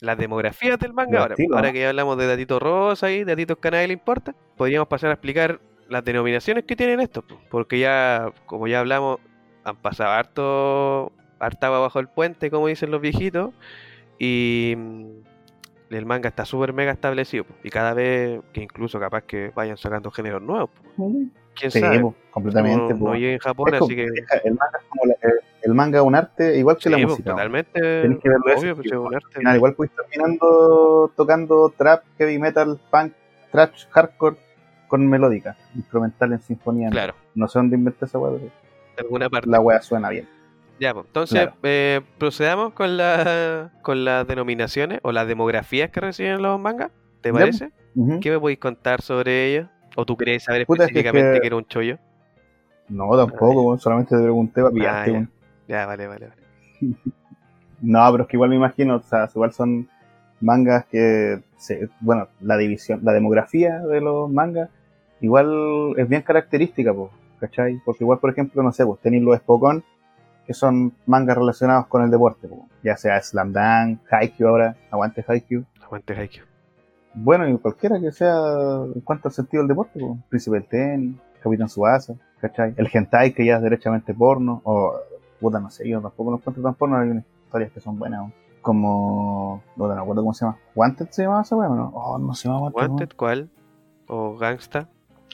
las 0.00 0.18
demografías 0.18 0.78
del 0.78 0.92
manga 0.94 1.20
ahora. 1.20 1.36
Ahora 1.52 1.68
¿no? 1.68 1.72
que 1.74 1.80
ya 1.80 1.88
hablamos 1.90 2.16
de 2.18 2.26
Datito 2.26 2.58
Rosa 2.58 3.10
y 3.10 3.24
Datitos 3.24 3.58
que 3.58 3.68
a 3.68 3.70
nadie 3.72 3.86
le 3.88 3.92
importa, 3.94 4.34
podríamos 4.56 4.88
pasar 4.88 5.10
a 5.10 5.14
explicar 5.14 5.60
las 5.88 6.02
denominaciones 6.04 6.64
que 6.64 6.74
tienen 6.76 7.00
estos. 7.00 7.24
pues, 7.24 7.38
Porque 7.50 7.78
ya, 7.78 8.32
como 8.46 8.66
ya 8.66 8.80
hablamos, 8.80 9.18
han 9.64 9.76
pasado 9.76 10.10
harto, 10.10 11.12
harta 11.38 11.66
agua 11.66 11.80
bajo 11.80 11.98
el 12.00 12.08
puente, 12.08 12.50
como 12.50 12.66
dicen 12.68 12.90
los 12.90 13.00
viejitos, 13.00 13.50
y 14.18 14.74
mm, 14.76 15.06
el 15.90 16.06
manga 16.06 16.28
está 16.28 16.44
súper 16.44 16.72
mega 16.72 16.92
establecido. 16.92 17.44
Y 17.62 17.70
cada 17.70 17.94
vez 17.94 18.40
que 18.52 18.62
incluso 18.62 18.98
capaz 19.00 19.22
que 19.22 19.50
vayan 19.54 19.76
sacando 19.76 20.10
géneros 20.10 20.42
nuevos. 20.42 20.70
pues, 20.96 21.12
¿Quién 21.54 21.70
Sí, 21.70 21.80
sabe? 21.80 22.00
pues, 22.00 22.14
completamente. 22.30 22.78
no, 22.78 22.88
pues. 22.88 23.00
no 23.00 23.14
llegué 23.14 23.32
en 23.34 23.38
Japón, 23.40 23.74
Es 23.74 23.80
como- 23.80 23.86
así 23.92 23.96
que... 23.96 24.04
El 24.44 24.54
manga 24.54 24.78
es 24.78 24.84
como 24.88 25.02
la- 25.04 25.16
el, 25.28 25.32
el 25.62 25.74
manga 25.74 25.98
es 25.98 26.04
un 26.04 26.14
arte 26.14 26.58
igual 26.58 26.76
que 26.78 26.88
la 26.90 26.96
pues, 26.96 27.08
música. 27.08 27.30
totalmente 27.32 27.78
Tenés 27.80 28.18
que 28.20 28.28
verlo 28.30 28.44
ese 28.48 28.58
obvio, 28.58 28.76
pues, 28.76 28.86
es 28.86 28.92
un 28.98 29.14
arte. 29.14 29.26
Al 29.26 29.38
final, 29.38 29.56
igual 29.56 29.74
puedes 29.74 29.92
terminando 29.94 31.12
tocando 31.14 31.74
trap, 31.76 32.04
heavy 32.18 32.38
metal, 32.38 32.80
punk, 32.90 33.12
thrash, 33.50 33.86
hardcore 33.90 34.36
con 34.88 35.06
melódica, 35.06 35.56
instrumental 35.74 36.32
en 36.32 36.40
sinfonía. 36.40 36.88
Claro, 36.90 37.14
No 37.34 37.46
sé 37.48 37.58
dónde 37.58 37.76
inventé 37.76 38.06
esa 38.06 38.18
pero 38.18 38.40
de 38.96 39.02
alguna 39.02 39.28
parte. 39.30 39.48
la 39.48 39.60
weá 39.60 39.80
suena 39.80 40.08
bien. 40.10 40.28
Ya, 40.80 40.92
pues, 40.94 41.06
entonces 41.06 41.40
Claro. 41.42 41.56
eh, 41.62 42.00
procedamos 42.18 42.72
con, 42.72 42.96
la, 42.96 43.70
con 43.82 44.04
las 44.04 44.26
denominaciones 44.26 45.00
o 45.02 45.12
las 45.12 45.26
demografías 45.28 45.90
que 45.90 46.00
reciben 46.00 46.42
los 46.42 46.58
mangas. 46.58 46.90
¿Te 47.20 47.32
parece? 47.32 47.70
Ujú. 47.94 48.18
¿Qué 48.20 48.30
me 48.30 48.40
podéis 48.40 48.58
contar 48.58 49.00
sobre 49.02 49.46
ellos? 49.54 49.68
¿O 49.96 50.04
tú 50.04 50.16
crees 50.16 50.42
saber 50.44 50.66
Puta, 50.66 50.84
es 50.84 50.88
que- 50.92 50.98
específicamente 50.98 51.40
que... 51.40 51.46
era 51.46 51.56
un 51.56 51.64
chollo? 51.66 51.98
No, 52.88 53.16
tampoco, 53.16 53.74
Ah, 53.74 53.78
solamente 53.78 54.16
te 54.16 54.22
pregunté 54.22 54.60
para 54.62 54.68
Ah, 54.68 54.72
pillarte. 55.04 55.28
ya. 55.68 55.86
vale, 55.86 56.06
vale. 56.08 56.28
vale. 56.28 56.42
No, 57.80 58.08
pero 58.12 58.22
es 58.24 58.28
que 58.28 58.36
igual 58.36 58.50
me 58.50 58.56
imagino, 58.56 58.96
o 58.96 59.02
sea, 59.02 59.28
igual 59.34 59.52
son 59.52 59.88
mangas 60.40 60.84
que, 60.86 61.40
se- 61.58 61.88
bueno, 62.00 62.28
la 62.40 62.56
división, 62.56 63.00
la 63.02 63.12
demografía 63.12 63.78
de 63.80 64.00
los 64.00 64.30
mangas, 64.30 64.70
igual 65.20 65.94
es 65.96 66.08
bien 66.08 66.22
característica, 66.22 66.94
pues, 66.94 67.10
¿cachai? 67.42 67.80
Porque 67.84 68.04
igual, 68.04 68.20
por 68.20 68.30
ejemplo, 68.30 68.62
no 68.62 68.70
sé, 68.70 68.86
pues 68.86 69.00
tenéis 69.00 69.24
los 69.24 69.36
Spokon, 69.38 69.82
que 70.46 70.54
son 70.54 70.92
mangas 71.06 71.36
relacionados 71.36 71.86
con 71.88 72.02
el 72.02 72.10
deporte, 72.10 72.46
po, 72.46 72.68
ya 72.84 72.96
sea 72.96 73.20
Slam 73.20 73.52
Dunk, 73.52 74.00
Haikyuu 74.10 74.48
ahora, 74.48 74.76
aguante 74.92 75.24
Haikyuu. 75.26 75.64
Aguante 75.82 76.14
Haikyuu. 76.14 76.46
Bueno, 77.14 77.48
y 77.48 77.58
cualquiera 77.58 78.00
que 78.00 78.12
sea 78.12 78.36
en 78.94 79.00
cuanto 79.00 79.28
al 79.28 79.34
sentido 79.34 79.62
del 79.62 79.68
deporte, 79.68 79.98
po, 79.98 80.18
Príncipe 80.28 80.56
del 80.56 80.66
Tenis, 80.66 81.16
Capitán 81.42 81.68
Suasa, 81.68 82.14
¿cachai? 82.40 82.74
El 82.76 82.88
hentai 82.92 83.34
que 83.34 83.44
ya 83.44 83.56
es 83.56 83.62
derechamente 83.62 84.14
porno, 84.14 84.60
o 84.62 84.94
puta, 85.40 85.58
no 85.58 85.68
sé, 85.68 85.88
yo 85.88 86.00
tampoco 86.00 86.30
lo 86.30 86.36
encuentro 86.36 86.62
tan 86.62 86.74
porno, 86.74 86.96
hay 86.96 87.10
unas 87.10 87.24
historias 87.44 87.72
que 87.72 87.80
son 87.80 87.98
buenas, 87.98 88.32
como, 88.60 89.62
no, 89.74 89.88
no 89.88 89.94
me 89.96 90.00
acuerdo 90.00 90.22
cómo 90.22 90.32
se 90.32 90.44
llama, 90.44 90.58
¿Wanted 90.76 91.08
se 91.10 91.24
llamaba 91.24 91.42
esa 91.42 91.56
weá 91.56 91.68
no? 91.68 91.90
Oh, 91.92 92.18
no 92.18 92.34
se 92.34 92.48
llama 92.48 92.60
Wanted. 92.60 92.90
¿Wanted 92.90 93.16
cuál? 93.16 93.50
¿O 94.06 94.36
Gangsta? 94.36 94.88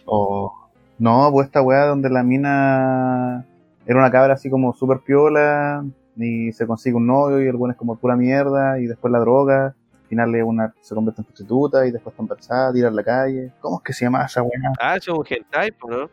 O, 0.07 0.55
no, 0.98 1.30
pues 1.32 1.46
esta 1.46 1.62
weá 1.62 1.87
donde 1.87 2.11
la 2.11 2.22
mina 2.22 3.44
era 3.87 3.98
una 3.98 4.11
cabra 4.11 4.34
así 4.34 4.50
como 4.50 4.72
super 4.74 4.98
piola, 4.98 5.84
y 6.16 6.52
se 6.52 6.66
consigue 6.66 6.96
un 6.96 7.06
novio, 7.06 7.42
y 7.42 7.46
el 7.46 7.56
weón 7.56 7.70
es 7.70 7.76
como 7.76 7.96
pura 7.96 8.16
mierda, 8.16 8.78
y 8.80 8.87
después 8.87 9.11
la 9.12 9.20
droga, 9.20 9.66
al 9.66 10.08
final 10.08 10.34
es 10.34 10.44
una, 10.44 10.74
se 10.80 10.94
convierte 10.94 11.20
en 11.20 11.26
prostituta, 11.26 11.87
y 11.87 11.92
después 11.92 12.12
está 12.12 12.22
embarazada, 12.22 12.72
tira 12.72 12.88
a 12.88 12.90
la 12.90 13.04
calle. 13.04 13.52
¿Cómo 13.61 13.78
es 13.78 13.84
que 13.84 13.92
se 13.92 14.04
llama 14.04 14.24
esa 14.24 14.42
weá? 14.42 14.72
Ah, 14.80 14.96
eso 14.96 15.12
es 15.12 15.18
un 15.18 15.26
hentai, 15.28 15.72
¿no? 15.88 16.11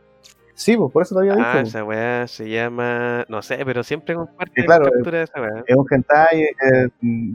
Sí, 0.53 0.77
pues 0.77 0.89
por 0.91 1.01
eso 1.01 1.15
te 1.15 1.21
había 1.21 1.35
dicho. 1.35 1.47
Ah, 1.47 1.59
esa 1.59 1.83
weá 1.83 2.27
se 2.27 2.49
llama... 2.49 3.25
No 3.27 3.41
sé, 3.41 3.59
pero 3.65 3.83
siempre 3.83 4.15
comparte 4.15 4.61
Sí, 4.61 4.65
claro, 4.65 4.85
captura 4.89 5.17
de 5.17 5.23
esa 5.25 5.41
weá. 5.41 5.63
Es 5.67 5.75
un 5.75 5.85
hentai 5.89 6.43
eh, 6.43 6.89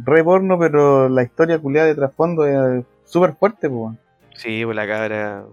re 0.05 0.25
porno, 0.25 0.59
pero 0.59 1.09
la 1.09 1.23
historia 1.23 1.59
culiada 1.59 1.87
de 1.89 1.95
trasfondo 1.97 2.47
es 2.47 2.85
súper 3.05 3.35
fuerte, 3.35 3.69
pues. 3.69 3.95
Sí, 4.37 4.65
pues 4.65 4.75
la 4.75 4.87
cabra... 4.87 5.45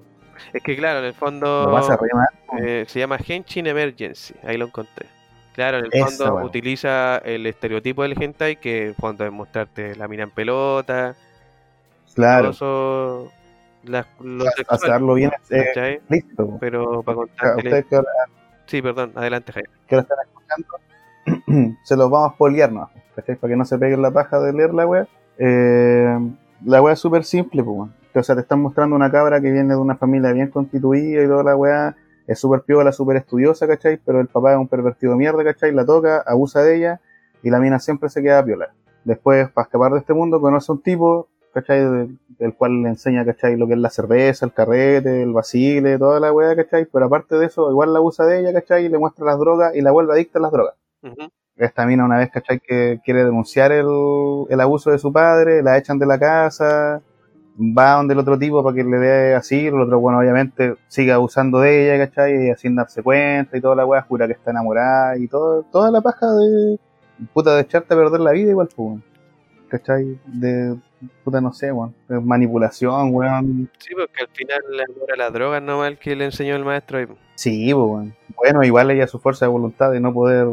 Es 0.54 0.64
que 0.64 0.76
claro, 0.76 1.00
en 1.00 1.06
el 1.06 1.14
fondo... 1.14 1.66
Lo. 1.70 2.60
Eh, 2.60 2.86
se 2.88 3.00
llama 3.00 3.18
Henshin 3.26 3.68
Emergency, 3.68 4.34
ahí 4.44 4.58
lo 4.58 4.66
encontré. 4.66 5.08
Claro, 5.54 5.80
en 5.80 5.86
el 5.86 5.92
fondo 5.92 6.36
utiliza 6.46 7.18
el 7.20 7.46
estereotipo 7.48 8.04
del 8.04 8.22
hentai, 8.22 8.58
que 8.58 8.84
en 8.84 8.88
el 8.90 8.96
fondo 8.96 9.26
es 9.26 9.32
mostrarte 9.32 9.96
la 9.96 10.08
mina 10.08 10.24
en 10.24 10.32
pelota, 10.32 11.16
Claro, 12.14 12.52
la- 13.84 14.06
lo 14.20 14.48
a- 14.48 14.52
sexual, 14.52 14.80
hacerlo 14.80 15.14
bien 15.14 15.32
eh, 15.50 16.02
listo. 16.10 16.58
Pero 16.60 17.04
para 17.04 17.16
contarte... 17.16 17.86
Sí, 18.66 18.82
perdón, 18.82 19.14
adelante, 19.16 19.52
Jaime. 19.54 19.70
que 19.88 19.96
ahora 19.96 20.08
están 20.10 20.18
explicando, 20.26 21.76
se 21.84 21.96
los 21.96 22.10
vamos 22.10 22.34
a 22.34 22.36
poliar. 22.36 22.72
Para 23.16 23.36
que 23.50 23.56
no 23.56 23.66
se 23.66 23.78
peguen 23.80 24.02
la 24.02 24.12
paja 24.12 24.40
de 24.40 24.54
leer 24.54 24.74
la 24.74 24.86
web. 24.86 25.08
Eh, 25.40 26.18
la 26.66 26.82
wea 26.82 26.94
es 26.94 27.00
súper 27.00 27.24
simple, 27.24 27.64
pues, 27.64 27.90
O 28.20 28.24
sea, 28.24 28.36
te 28.36 28.42
están 28.42 28.62
mostrando 28.62 28.96
una 28.96 29.12
cabra 29.12 29.42
que 29.42 29.52
viene 29.52 29.74
de 29.74 29.80
una 29.80 29.96
familia 29.96 30.32
bien 30.32 30.50
constituida 30.50 31.24
y 31.24 31.28
toda 31.28 31.44
la 31.44 31.56
weá. 31.56 31.96
Es 32.28 32.40
súper 32.40 32.62
piola, 32.62 32.92
súper 32.92 33.18
estudiosa, 33.18 33.68
¿cachai? 33.68 33.98
Pero 34.04 34.20
el 34.20 34.28
papá 34.28 34.52
es 34.52 34.58
un 34.58 34.68
pervertido 34.68 35.16
mierda, 35.16 35.44
¿cachai? 35.44 35.72
La 35.72 35.86
toca, 35.86 36.22
abusa 36.26 36.62
de 36.62 36.76
ella 36.76 37.02
y 37.42 37.50
la 37.50 37.60
mina 37.60 37.80
siempre 37.80 38.10
se 38.10 38.22
queda 38.22 38.44
piola. 38.44 38.74
Después, 39.06 39.50
para 39.52 39.66
escapar 39.66 39.94
de 39.94 40.00
este 40.00 40.14
mundo, 40.14 40.42
conoce 40.42 40.70
a 40.70 40.76
un 40.76 40.82
tipo, 40.82 41.30
¿cachai? 41.54 41.80
Del, 42.38 42.54
cual 42.56 42.84
le 42.84 42.90
enseña, 42.90 43.24
¿cachai? 43.24 43.56
Lo 43.56 43.66
que 43.66 43.74
es 43.74 43.80
la 43.80 43.90
cerveza, 43.90 44.46
el 44.46 44.52
carrete, 44.52 45.24
el 45.24 45.32
basile, 45.32 45.98
toda 45.98 46.20
la 46.20 46.34
weá, 46.34 46.56
¿cachai? 46.56 46.86
Pero 46.86 47.06
aparte 47.06 47.36
de 47.36 47.46
eso, 47.46 47.72
igual 47.72 47.94
la 47.94 48.00
abusa 48.00 48.26
de 48.26 48.42
ella, 48.42 48.52
¿cachai? 48.52 48.86
Y 48.86 48.90
le 48.90 48.98
muestra 48.98 49.26
las 49.26 49.40
drogas 49.40 49.74
y 49.74 49.82
la 49.82 49.92
vuelve 49.92 50.12
adicta 50.12 50.40
a 50.40 50.42
las 50.42 50.52
drogas. 50.52 50.76
Esta 51.56 51.86
mina 51.86 52.04
una 52.04 52.18
vez, 52.18 52.30
¿cachai? 52.30 52.60
Que 52.60 53.00
quiere 53.06 53.24
denunciar 53.24 53.72
el, 53.72 53.88
el 54.50 54.60
abuso 54.60 54.92
de 54.92 55.00
su 55.00 55.14
padre, 55.14 55.64
la 55.64 55.78
echan 55.78 55.98
de 55.98 56.06
la 56.06 56.20
casa, 56.20 57.02
va 57.58 57.94
donde 57.94 58.14
el 58.14 58.20
otro 58.20 58.38
tipo 58.38 58.64
para 58.64 58.76
que 58.76 58.84
le 58.84 58.98
dé 58.98 59.36
así, 59.36 59.68
el 59.68 59.82
otro, 59.82 60.00
bueno, 60.00 60.20
obviamente 60.20 60.76
sigue 60.88 61.12
abusando 61.12 61.60
de 61.60 61.96
ella, 61.96 62.06
¿cachai? 62.06 62.52
Y 62.52 62.56
sin 62.56 62.76
darse 62.76 63.02
cuenta 63.02 63.58
y 63.58 63.62
toda 63.62 63.76
la 63.76 63.86
weá, 63.86 64.02
jura 64.02 64.28
que 64.28 64.34
está 64.34 64.52
enamorada 64.52 65.18
y 65.18 65.28
todo, 65.28 65.64
toda 65.64 65.90
la 65.92 66.02
paja 66.02 66.28
de, 66.28 66.80
puta, 67.34 67.56
de 67.56 67.62
echarte 67.62 67.94
a 67.94 67.98
perder 67.98 68.20
la 68.20 68.32
vida 68.32 68.52
igual, 68.52 68.70
pues, 68.76 69.00
¿cachai? 69.70 70.20
De, 70.26 70.76
puta, 71.24 71.42
no 71.42 71.52
sé, 71.52 71.72
weón, 71.72 71.96
manipulación, 72.08 73.14
weón. 73.14 73.70
Sí, 73.80 73.94
porque 73.96 74.22
al 74.22 74.30
final 74.30 74.60
le 74.72 74.84
amor 74.84 75.12
a 75.14 75.16
las 75.16 75.34
drogas 75.34 75.62
nomás 75.64 75.90
el 75.90 75.98
que 75.98 76.16
le 76.16 76.26
enseñó 76.26 76.56
el 76.56 76.66
maestro. 76.66 77.00
Ahí. 77.00 77.08
Sí, 77.36 77.74
pues, 77.74 78.14
Bueno, 78.36 78.64
igual 78.64 78.92
ella 78.92 79.08
su 79.08 79.20
fuerza 79.20 79.46
de 79.46 79.52
voluntad 79.52 79.92
de 79.92 80.00
no 80.00 80.14
poder 80.14 80.48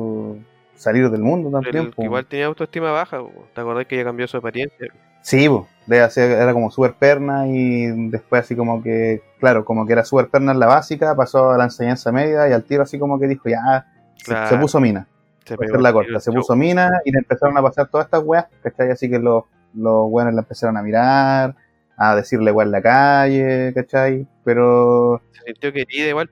salir 0.74 1.10
del 1.10 1.22
mundo 1.22 1.50
también. 1.50 1.92
igual 1.98 2.26
tenía 2.26 2.46
autoestima 2.46 2.90
baja, 2.92 3.22
¿te 3.54 3.60
acordás 3.60 3.86
que 3.86 3.94
ella 3.94 4.04
cambió 4.04 4.26
su 4.26 4.38
apariencia? 4.38 4.88
Sí, 5.24 5.48
pues, 5.48 6.18
era 6.18 6.52
como 6.52 6.70
super 6.70 6.92
perna 6.92 7.48
y 7.48 7.86
después 8.10 8.42
así 8.42 8.54
como 8.54 8.82
que, 8.82 9.22
claro, 9.40 9.64
como 9.64 9.86
que 9.86 9.94
era 9.94 10.04
super 10.04 10.28
perna 10.28 10.52
en 10.52 10.60
la 10.60 10.66
básica, 10.66 11.16
pasó 11.16 11.50
a 11.50 11.56
la 11.56 11.64
enseñanza 11.64 12.12
media 12.12 12.46
y 12.46 12.52
al 12.52 12.62
tiro 12.62 12.82
así 12.82 12.98
como 12.98 13.18
que 13.18 13.26
dijo, 13.26 13.48
ya, 13.48 13.86
se, 14.16 14.58
puso 14.58 14.80
mina. 14.80 15.06
Se, 15.46 15.56
la 15.56 15.92
corta, 15.94 16.20
se 16.20 16.30
puso 16.30 16.54
mina 16.54 17.00
y 17.06 17.10
le 17.10 17.20
empezaron 17.20 17.56
a 17.56 17.62
pasar 17.62 17.88
todas 17.88 18.04
estas 18.04 18.22
weas, 18.22 18.44
¿cachai? 18.62 18.90
Así 18.90 19.08
que 19.08 19.18
los, 19.18 19.44
los 19.72 20.08
weones 20.10 20.34
la 20.34 20.42
empezaron 20.42 20.76
a 20.76 20.82
mirar, 20.82 21.56
a 21.96 22.16
decirle 22.16 22.50
igual 22.50 22.68
en 22.68 22.72
la 22.72 22.82
calle, 22.82 23.72
¿cachai? 23.74 24.26
Pero... 24.44 25.22
Se 25.32 25.40
sintió 25.46 25.72
querida 25.72 26.08
igual. 26.10 26.30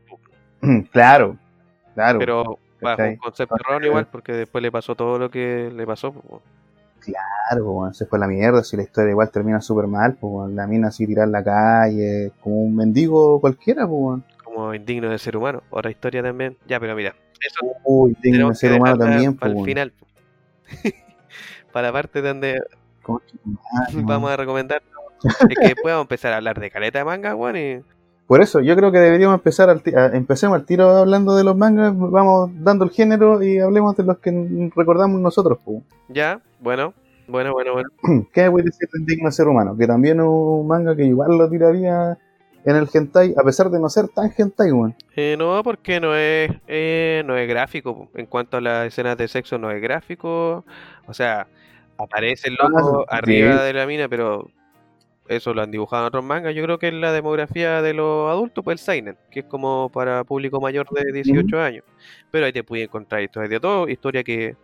claro, 0.92 1.38
claro. 1.94 2.18
Pero 2.18 2.58
bajo 2.78 3.02
un 3.04 3.16
concepto 3.16 3.56
erróneo 3.58 3.88
igual, 3.88 4.06
porque 4.12 4.32
después 4.32 4.60
le 4.60 4.70
pasó 4.70 4.94
todo 4.94 5.18
lo 5.18 5.30
que 5.30 5.72
le 5.74 5.86
pasó. 5.86 6.14
Claro, 7.04 7.90
se 7.92 8.06
fue 8.06 8.18
la 8.18 8.26
mierda, 8.26 8.62
si 8.62 8.76
la 8.76 8.82
historia 8.82 9.10
igual 9.10 9.30
termina 9.30 9.60
súper 9.60 9.86
mal, 9.86 10.14
pues 10.14 10.52
la 10.52 10.66
mina 10.66 10.88
así 10.88 11.06
tirar 11.06 11.26
en 11.26 11.32
la 11.32 11.42
calle, 11.42 12.32
como 12.40 12.62
un 12.62 12.76
mendigo 12.76 13.40
cualquiera, 13.40 13.86
pues. 13.86 14.20
Como 14.44 14.74
indigno 14.74 15.10
de 15.10 15.18
ser 15.18 15.36
humano, 15.36 15.62
otra 15.70 15.90
historia 15.90 16.22
también. 16.22 16.56
Ya, 16.66 16.78
pero 16.78 16.94
mira, 16.94 17.14
eso 17.40 17.58
Uy, 17.84 18.16
indigno 18.22 18.50
de 18.50 18.54
ser 18.54 18.72
humano 18.72 18.98
también, 18.98 19.36
Para 19.36 19.52
el 19.52 19.64
final, 19.64 19.92
para 21.72 21.88
la 21.88 21.92
parte 21.92 22.22
donde 22.22 22.60
vamos 23.94 24.30
a 24.30 24.36
recomendar 24.36 24.82
que 25.22 25.68
después 25.68 25.92
vamos 25.92 26.00
a 26.00 26.02
empezar 26.02 26.32
a 26.32 26.36
hablar 26.36 26.58
de 26.60 26.70
caleta 26.70 26.98
de 26.98 27.04
manga, 27.04 27.34
weón, 27.34 27.56
y 27.56 27.82
por 28.32 28.40
eso, 28.40 28.60
yo 28.60 28.74
creo 28.76 28.90
que 28.90 28.98
deberíamos 28.98 29.34
empezar 29.34 29.68
al 29.68 29.82
empecemos 30.14 30.58
al 30.58 30.64
tiro 30.64 30.88
hablando 30.88 31.36
de 31.36 31.44
los 31.44 31.54
mangas, 31.54 31.92
vamos 31.94 32.50
dando 32.64 32.86
el 32.86 32.90
género 32.90 33.42
y 33.42 33.58
hablemos 33.58 33.94
de 33.94 34.04
los 34.04 34.16
que 34.20 34.70
recordamos 34.74 35.20
nosotros. 35.20 35.58
Ya, 36.08 36.40
bueno, 36.58 36.94
bueno, 37.28 37.52
bueno, 37.52 37.74
bueno. 37.74 37.90
¿Qué 38.32 38.48
voy 38.48 38.62
a 38.62 38.64
decir 38.64 38.88
de 38.90 39.00
Indigno 39.00 39.30
Ser 39.30 39.48
Humano? 39.48 39.76
Que 39.76 39.86
también 39.86 40.20
es 40.20 40.24
un 40.26 40.66
manga 40.66 40.96
que 40.96 41.04
igual 41.04 41.36
lo 41.36 41.46
tiraría 41.50 42.16
en 42.64 42.76
el 42.76 42.88
hentai, 42.90 43.34
a 43.38 43.44
pesar 43.44 43.68
de 43.68 43.78
no 43.78 43.90
ser 43.90 44.08
tan 44.08 44.32
hentai, 44.34 44.72
weón. 44.72 44.94
Eh, 45.14 45.36
no, 45.38 45.62
porque 45.62 46.00
no 46.00 46.16
es, 46.16 46.52
eh, 46.68 47.22
no 47.26 47.36
es 47.36 47.46
gráfico. 47.46 48.08
En 48.14 48.24
cuanto 48.24 48.56
a 48.56 48.62
las 48.62 48.86
escenas 48.86 49.18
de 49.18 49.28
sexo, 49.28 49.58
no 49.58 49.70
es 49.70 49.82
gráfico. 49.82 50.64
O 51.06 51.12
sea, 51.12 51.48
aparece 51.98 52.48
el 52.48 52.54
loco 52.54 53.04
ah, 53.10 53.18
arriba 53.18 53.62
de 53.62 53.74
la 53.74 53.84
mina, 53.84 54.08
pero 54.08 54.48
eso 55.28 55.54
lo 55.54 55.62
han 55.62 55.70
dibujado 55.70 56.02
en 56.02 56.08
otros 56.08 56.24
mangas. 56.24 56.54
Yo 56.54 56.62
creo 56.64 56.78
que 56.78 56.88
es 56.88 56.94
la 56.94 57.12
demografía 57.12 57.82
de 57.82 57.94
los 57.94 58.30
adultos, 58.30 58.64
pues 58.64 58.80
el 58.80 58.84
Seinen, 58.84 59.16
que 59.30 59.40
es 59.40 59.46
como 59.46 59.90
para 59.90 60.24
público 60.24 60.60
mayor 60.60 60.88
de 60.90 61.12
18 61.12 61.60
años. 61.60 61.84
Pero 62.30 62.46
ahí 62.46 62.52
te 62.52 62.64
puedes 62.64 62.86
encontrar 62.86 63.22
historias 63.22 63.50
de 63.50 63.60
todo, 63.60 63.88
historia 63.88 64.24
que, 64.24 64.56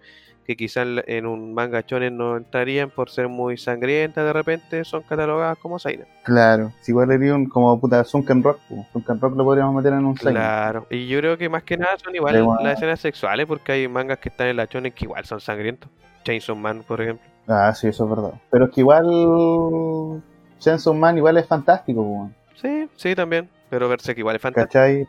que 0.46 0.56
quizás 0.56 0.86
en 1.06 1.26
un 1.26 1.54
manga 1.54 1.84
chonen 1.84 2.16
no 2.16 2.36
entrarían 2.36 2.90
por 2.90 3.10
ser 3.10 3.28
muy 3.28 3.56
sangrientas 3.56 4.24
de 4.24 4.32
repente, 4.32 4.84
son 4.84 5.02
catalogadas 5.02 5.58
como 5.58 5.78
Seinen. 5.78 6.06
Claro, 6.24 6.72
si 6.80 6.92
igual 6.92 7.08
sería 7.08 7.34
un 7.34 7.48
como 7.48 7.78
puta 7.80 8.02
Sunken 8.04 8.42
Rock, 8.42 8.58
Sunken 8.92 9.20
Rock 9.20 9.36
lo 9.36 9.44
podríamos 9.44 9.74
meter 9.74 9.92
en 9.92 10.04
un 10.04 10.16
Seinen. 10.16 10.34
Claro, 10.34 10.86
y 10.90 11.06
yo 11.06 11.18
creo 11.20 11.38
que 11.38 11.48
más 11.48 11.62
que 11.62 11.76
nada 11.76 11.96
son 12.02 12.14
igual 12.14 12.46
las 12.62 12.74
escenas 12.74 13.00
sexuales, 13.00 13.46
porque 13.46 13.72
hay 13.72 13.88
mangas 13.88 14.18
que 14.18 14.28
están 14.28 14.48
en 14.48 14.56
la 14.56 14.66
chonen 14.66 14.92
que 14.92 15.04
igual 15.04 15.24
son 15.24 15.40
sangrientos. 15.40 15.90
Chainsaw 16.24 16.56
Man, 16.56 16.82
por 16.86 17.00
ejemplo. 17.00 17.26
Ah, 17.46 17.72
sí, 17.74 17.88
eso 17.88 18.04
es 18.04 18.10
verdad. 18.10 18.32
Pero 18.50 18.66
es 18.66 18.70
que 18.72 18.80
igual 18.80 20.22
Chainsaw 20.58 20.94
Man 20.94 21.16
igual 21.18 21.36
es 21.38 21.46
fantástico, 21.46 22.02
weón. 22.02 22.34
Sí, 22.54 22.88
sí, 22.96 23.14
también. 23.14 23.48
Pero 23.70 23.88
Berserk 23.88 24.18
igual 24.18 24.36
es 24.36 24.42
fantástico. 24.42 24.72
¿Cachai? 24.72 25.06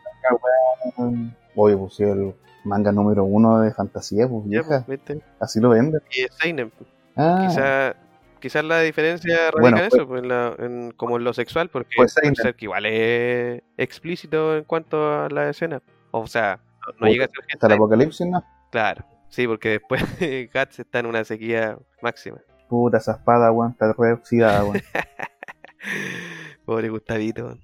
Oye, 1.56 1.76
pues 1.76 1.94
sí, 1.94 2.04
el 2.04 2.34
manga 2.64 2.92
número 2.92 3.24
uno 3.24 3.60
de 3.60 3.72
fantasía, 3.72 4.28
pues 4.28 4.46
vieja. 4.46 4.84
Pues, 4.86 5.00
Así 5.40 5.60
lo 5.60 5.70
vende. 5.70 6.00
Y 6.10 6.26
Seinen. 6.40 6.72
Ah. 7.16 7.94
Quizás 8.40 8.64
la 8.64 8.80
diferencia 8.80 9.50
radica 9.50 9.80
en 9.80 9.84
eso, 9.84 10.08
pues, 10.08 10.22
en, 10.22 10.28
la, 10.28 10.54
en, 10.58 10.92
como 10.92 11.18
en 11.18 11.24
lo 11.24 11.34
sexual, 11.34 11.68
porque 11.68 11.90
pues 11.94 12.14
Berserk 12.14 12.62
igual 12.62 12.86
es 12.86 13.62
explícito 13.76 14.56
en 14.56 14.64
cuanto 14.64 15.12
a 15.12 15.28
la 15.28 15.50
escena. 15.50 15.82
O 16.10 16.26
sea, 16.26 16.58
no, 16.98 17.06
llega 17.06 17.26
a 17.26 17.28
ser 17.28 17.44
Hasta 17.52 17.66
el 17.66 17.72
apocalipsis, 17.74 18.26
¿no? 18.26 18.42
Claro, 18.72 19.04
sí, 19.28 19.46
porque 19.46 19.68
después 19.70 20.02
Guts 20.54 20.80
está 20.80 21.00
en 21.00 21.06
una 21.06 21.22
sequía 21.24 21.76
máxima. 22.00 22.38
Puta, 22.68 22.96
esa 22.96 23.12
espada, 23.12 23.52
weón, 23.52 23.72
está 23.72 23.92
reoxidada, 23.92 24.64
weón. 24.64 24.80
Pobre 26.64 26.88
Gustavito. 26.88 27.58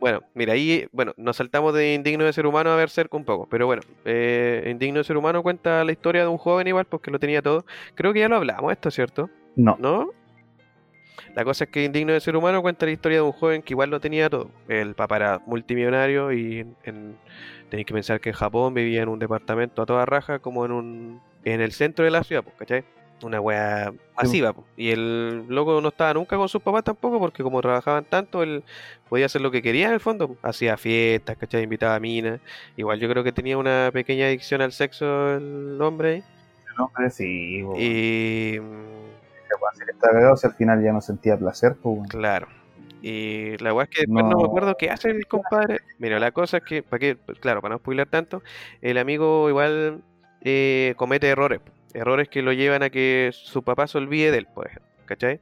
Bueno, 0.00 0.22
mira, 0.34 0.54
ahí, 0.54 0.88
bueno, 0.92 1.12
nos 1.18 1.36
saltamos 1.36 1.74
de 1.74 1.92
Indigno 1.94 2.24
de 2.24 2.32
Ser 2.32 2.46
Humano 2.46 2.70
a 2.70 2.76
ver 2.76 2.88
cerca 2.88 3.18
un 3.18 3.24
poco, 3.24 3.46
pero 3.50 3.66
bueno, 3.66 3.82
eh, 4.06 4.66
Indigno 4.70 4.98
de 4.98 5.04
Ser 5.04 5.18
Humano 5.18 5.42
cuenta 5.42 5.84
la 5.84 5.92
historia 5.92 6.22
de 6.22 6.28
un 6.28 6.38
joven 6.38 6.66
igual, 6.66 6.86
porque 6.86 7.10
lo 7.10 7.18
tenía 7.18 7.42
todo. 7.42 7.66
Creo 7.94 8.14
que 8.14 8.20
ya 8.20 8.28
lo 8.28 8.36
hablamos 8.36 8.72
esto, 8.72 8.90
¿cierto? 8.90 9.28
No. 9.56 9.76
¿No? 9.78 10.10
La 11.34 11.44
cosa 11.44 11.64
es 11.64 11.70
que 11.70 11.84
Indigno 11.84 12.14
de 12.14 12.20
Ser 12.20 12.34
Humano 12.34 12.62
cuenta 12.62 12.86
la 12.86 12.92
historia 12.92 13.18
de 13.18 13.22
un 13.22 13.32
joven 13.32 13.60
que 13.62 13.74
igual 13.74 13.90
lo 13.90 14.00
tenía 14.00 14.30
todo. 14.30 14.50
El 14.68 14.94
papá 14.94 15.16
era 15.16 15.42
multimillonario 15.46 16.32
y 16.32 16.60
en, 16.84 17.16
tenéis 17.68 17.86
que 17.86 17.92
pensar 17.92 18.20
que 18.20 18.30
en 18.30 18.36
Japón 18.36 18.72
vivía 18.72 19.02
en 19.02 19.10
un 19.10 19.18
departamento 19.18 19.82
a 19.82 19.86
toda 19.86 20.06
raja, 20.06 20.38
como 20.38 20.64
en 20.64 20.72
un 20.72 21.20
en 21.44 21.60
el 21.60 21.72
centro 21.72 22.04
de 22.04 22.10
la 22.10 22.22
ciudad, 22.24 22.44
¿cachai? 22.58 22.84
Una 23.22 23.40
wea 23.40 23.92
masiva. 24.16 24.54
Y 24.76 24.90
el 24.90 25.46
loco 25.48 25.80
no 25.80 25.88
estaba 25.88 26.14
nunca 26.14 26.36
con 26.36 26.48
sus 26.48 26.62
papás 26.62 26.84
tampoco, 26.84 27.18
porque 27.18 27.42
como 27.42 27.60
trabajaban 27.60 28.04
tanto, 28.04 28.42
él 28.42 28.64
podía 29.08 29.26
hacer 29.26 29.40
lo 29.40 29.50
que 29.50 29.62
quería 29.62 29.88
en 29.88 29.94
el 29.94 30.00
fondo. 30.00 30.36
Hacía 30.42 30.76
fiestas, 30.76 31.36
¿cachai? 31.36 31.64
Invitaba 31.64 31.94
a 31.94 32.00
minas. 32.00 32.40
Igual 32.76 33.00
yo 33.00 33.08
creo 33.08 33.24
que 33.24 33.32
tenía 33.32 33.58
una 33.58 33.90
pequeña 33.92 34.26
adicción 34.26 34.62
al 34.62 34.72
sexo 34.72 35.36
el 35.36 35.80
hombre. 35.80 36.22
El 36.74 36.80
hombre 36.80 37.10
sí, 37.10 37.64
Y. 37.76 38.60
si 40.36 40.46
al 40.46 40.54
final 40.54 40.82
ya 40.82 40.92
no 40.92 41.00
sentía 41.00 41.36
placer, 41.36 41.76
pues, 41.82 42.08
Claro. 42.08 42.48
Y 43.02 43.56
la 43.58 43.72
weá 43.72 43.84
es 43.84 43.90
que 43.90 44.02
después 44.02 44.24
no. 44.26 44.36
me 44.36 44.44
acuerdo 44.44 44.76
qué 44.76 44.90
hace 44.90 45.10
el 45.10 45.26
compadre. 45.26 45.78
Mira, 45.98 46.18
la 46.18 46.32
cosa 46.32 46.58
es 46.58 46.64
que, 46.64 46.82
para 46.82 46.98
que, 47.00 47.16
claro, 47.40 47.62
para 47.62 47.74
no 47.74 47.78
spoiler 47.78 48.06
tanto, 48.06 48.42
el 48.82 48.98
amigo 48.98 49.48
igual 49.48 50.02
eh, 50.42 50.92
comete 50.98 51.28
errores 51.28 51.60
errores 51.94 52.28
que 52.28 52.42
lo 52.42 52.52
llevan 52.52 52.82
a 52.82 52.90
que 52.90 53.30
su 53.32 53.62
papá 53.62 53.86
se 53.86 53.98
olvide 53.98 54.30
de 54.30 54.38
él, 54.38 54.48
por 54.54 54.66
ejemplo, 54.66 54.90
¿cachai? 55.06 55.40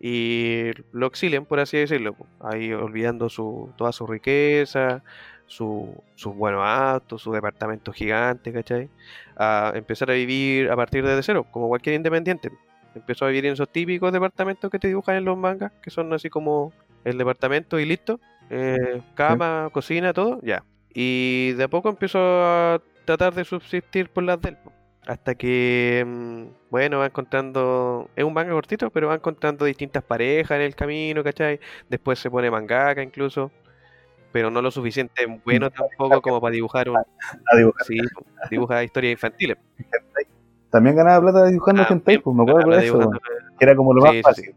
Y 0.00 0.70
lo 0.92 1.06
exilian, 1.06 1.44
por 1.44 1.60
así 1.60 1.76
decirlo, 1.76 2.16
ahí 2.40 2.72
olvidando 2.72 3.28
su, 3.28 3.72
toda 3.76 3.92
su 3.92 4.06
riqueza, 4.06 5.02
sus 5.46 5.88
su 6.14 6.32
buenos 6.32 6.62
actos, 6.64 7.22
su 7.22 7.32
departamento 7.32 7.92
gigante, 7.92 8.52
¿cachai? 8.52 8.88
A 9.36 9.72
empezar 9.74 10.10
a 10.10 10.14
vivir 10.14 10.70
a 10.70 10.76
partir 10.76 11.04
de 11.04 11.22
cero, 11.22 11.46
como 11.50 11.68
cualquier 11.68 11.96
independiente. 11.96 12.50
Empezó 12.94 13.24
a 13.24 13.28
vivir 13.28 13.46
en 13.46 13.52
esos 13.52 13.68
típicos 13.68 14.12
departamentos 14.12 14.70
que 14.70 14.78
te 14.78 14.88
dibujan 14.88 15.16
en 15.16 15.24
los 15.24 15.36
mangas, 15.36 15.72
que 15.82 15.90
son 15.90 16.12
así 16.12 16.30
como 16.30 16.72
el 17.04 17.18
departamento 17.18 17.78
y 17.78 17.84
listo. 17.84 18.20
Eh, 18.48 19.02
cama, 19.14 19.68
cocina, 19.72 20.12
todo, 20.12 20.40
ya. 20.42 20.64
Y 20.92 21.52
de 21.52 21.64
a 21.64 21.68
poco 21.68 21.88
empezó 21.88 22.18
a 22.18 22.80
tratar 23.04 23.34
de 23.34 23.44
subsistir 23.44 24.08
por 24.08 24.24
las 24.24 24.40
del. 24.40 24.56
Hasta 25.06 25.34
que, 25.34 26.04
mm, 26.06 26.42
bueno, 26.70 26.98
va 26.98 27.06
encontrando. 27.06 28.08
Es 28.14 28.24
un 28.24 28.32
manga 28.34 28.52
cortito, 28.52 28.90
pero 28.90 29.08
va 29.08 29.14
encontrando 29.14 29.64
distintas 29.64 30.02
parejas 30.02 30.56
en 30.56 30.62
el 30.62 30.74
camino, 30.74 31.24
¿cachai? 31.24 31.58
Después 31.88 32.18
se 32.18 32.30
pone 32.30 32.50
mangaka 32.50 33.02
incluso. 33.02 33.50
pero 34.32 34.48
no 34.48 34.62
lo 34.62 34.70
suficiente 34.70 35.26
bueno 35.44 35.70
tampoco 35.70 36.22
como 36.22 36.40
para 36.40 36.52
dibujar 36.54 36.88
un. 36.88 36.96
A 37.52 37.56
dibujar. 37.56 37.84
Sí, 37.84 37.98
dibuja 38.50 38.84
historias 38.84 39.12
infantiles. 39.12 39.56
También 40.70 40.94
ganaba 40.94 41.20
plata 41.20 41.46
dibujando 41.46 41.82
Ah, 41.82 41.88
hentai, 41.90 42.18
pues 42.18 42.36
me 42.36 42.42
acuerdo 42.44 42.70
de 42.70 42.86
eso, 42.86 43.10
era 43.58 43.74
como 43.74 43.92
lo 43.92 44.02
más 44.02 44.12
Sí, 44.12 44.22
fácil. 44.22 44.44
sí. 44.44 44.50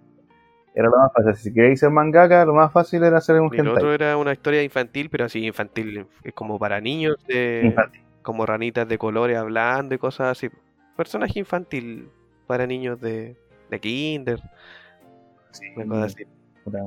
Era 0.75 0.89
lo 0.89 0.97
más 0.97 1.11
fácil. 1.11 1.35
Si 1.35 1.53
queréis 1.53 1.79
ser 1.79 1.89
mangaka, 1.89 2.45
lo 2.45 2.53
más 2.53 2.71
fácil 2.71 3.03
era 3.03 3.17
hacer 3.17 3.39
un 3.41 3.51
hentai. 3.51 3.67
otro 3.73 3.93
era 3.93 4.15
una 4.17 4.33
historia 4.33 4.61
infantil, 4.61 5.09
pero 5.09 5.25
así 5.25 5.43
infantil, 5.43 6.05
es 6.23 6.33
como 6.35 6.59
para 6.59 6.79
niños, 6.79 7.15
de, 7.27 7.61
Infantil. 7.65 8.02
Como 8.23 8.45
ranitas 8.45 8.87
de 8.87 8.97
colores 8.97 9.37
hablando 9.37 9.93
y 9.93 9.97
cosas 9.99 10.29
así. 10.37 10.49
Personaje 10.97 11.39
infantil 11.39 12.09
para 12.47 12.65
niños 12.67 12.99
de, 12.99 13.35
de 13.69 13.79
kinder, 13.79 14.41
Sí, 15.51 15.65
una 15.75 15.85
cosa 15.85 16.05
así. 16.05 16.23
puta, 16.63 16.79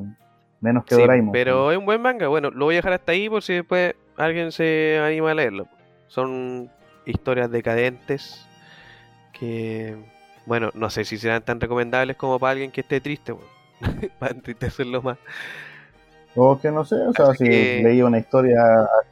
Menos 0.60 0.84
que 0.84 0.94
Sí, 0.96 1.00
Doraemon. 1.00 1.32
pero 1.32 1.70
es 1.70 1.78
un 1.78 1.84
buen 1.86 2.00
manga. 2.02 2.28
Bueno, 2.28 2.50
lo 2.50 2.64
voy 2.64 2.74
a 2.74 2.78
dejar 2.78 2.94
hasta 2.94 3.12
ahí 3.12 3.28
por 3.28 3.42
si 3.42 3.54
después 3.54 3.94
alguien 4.16 4.50
se 4.52 4.98
anima 5.04 5.30
a 5.30 5.34
leerlo. 5.34 5.68
Son 6.08 6.70
historias 7.04 7.50
decadentes 7.50 8.46
que, 9.32 9.96
bueno, 10.46 10.70
no 10.74 10.88
sé 10.90 11.04
si 11.04 11.18
serán 11.18 11.42
tan 11.44 11.60
recomendables 11.60 12.16
como 12.16 12.38
para 12.40 12.52
alguien 12.52 12.70
que 12.72 12.80
esté 12.80 13.00
triste, 13.00 13.34
para 14.18 14.32
entristecerlo 14.32 15.02
más. 15.02 15.18
O 16.38 16.58
que 16.60 16.70
no 16.70 16.84
sé, 16.84 16.96
o 16.96 17.12
sea, 17.14 17.26
Así 17.30 17.38
si 17.38 17.50
que- 17.50 17.80
leí 17.82 18.02
una 18.02 18.18
historia 18.18 18.58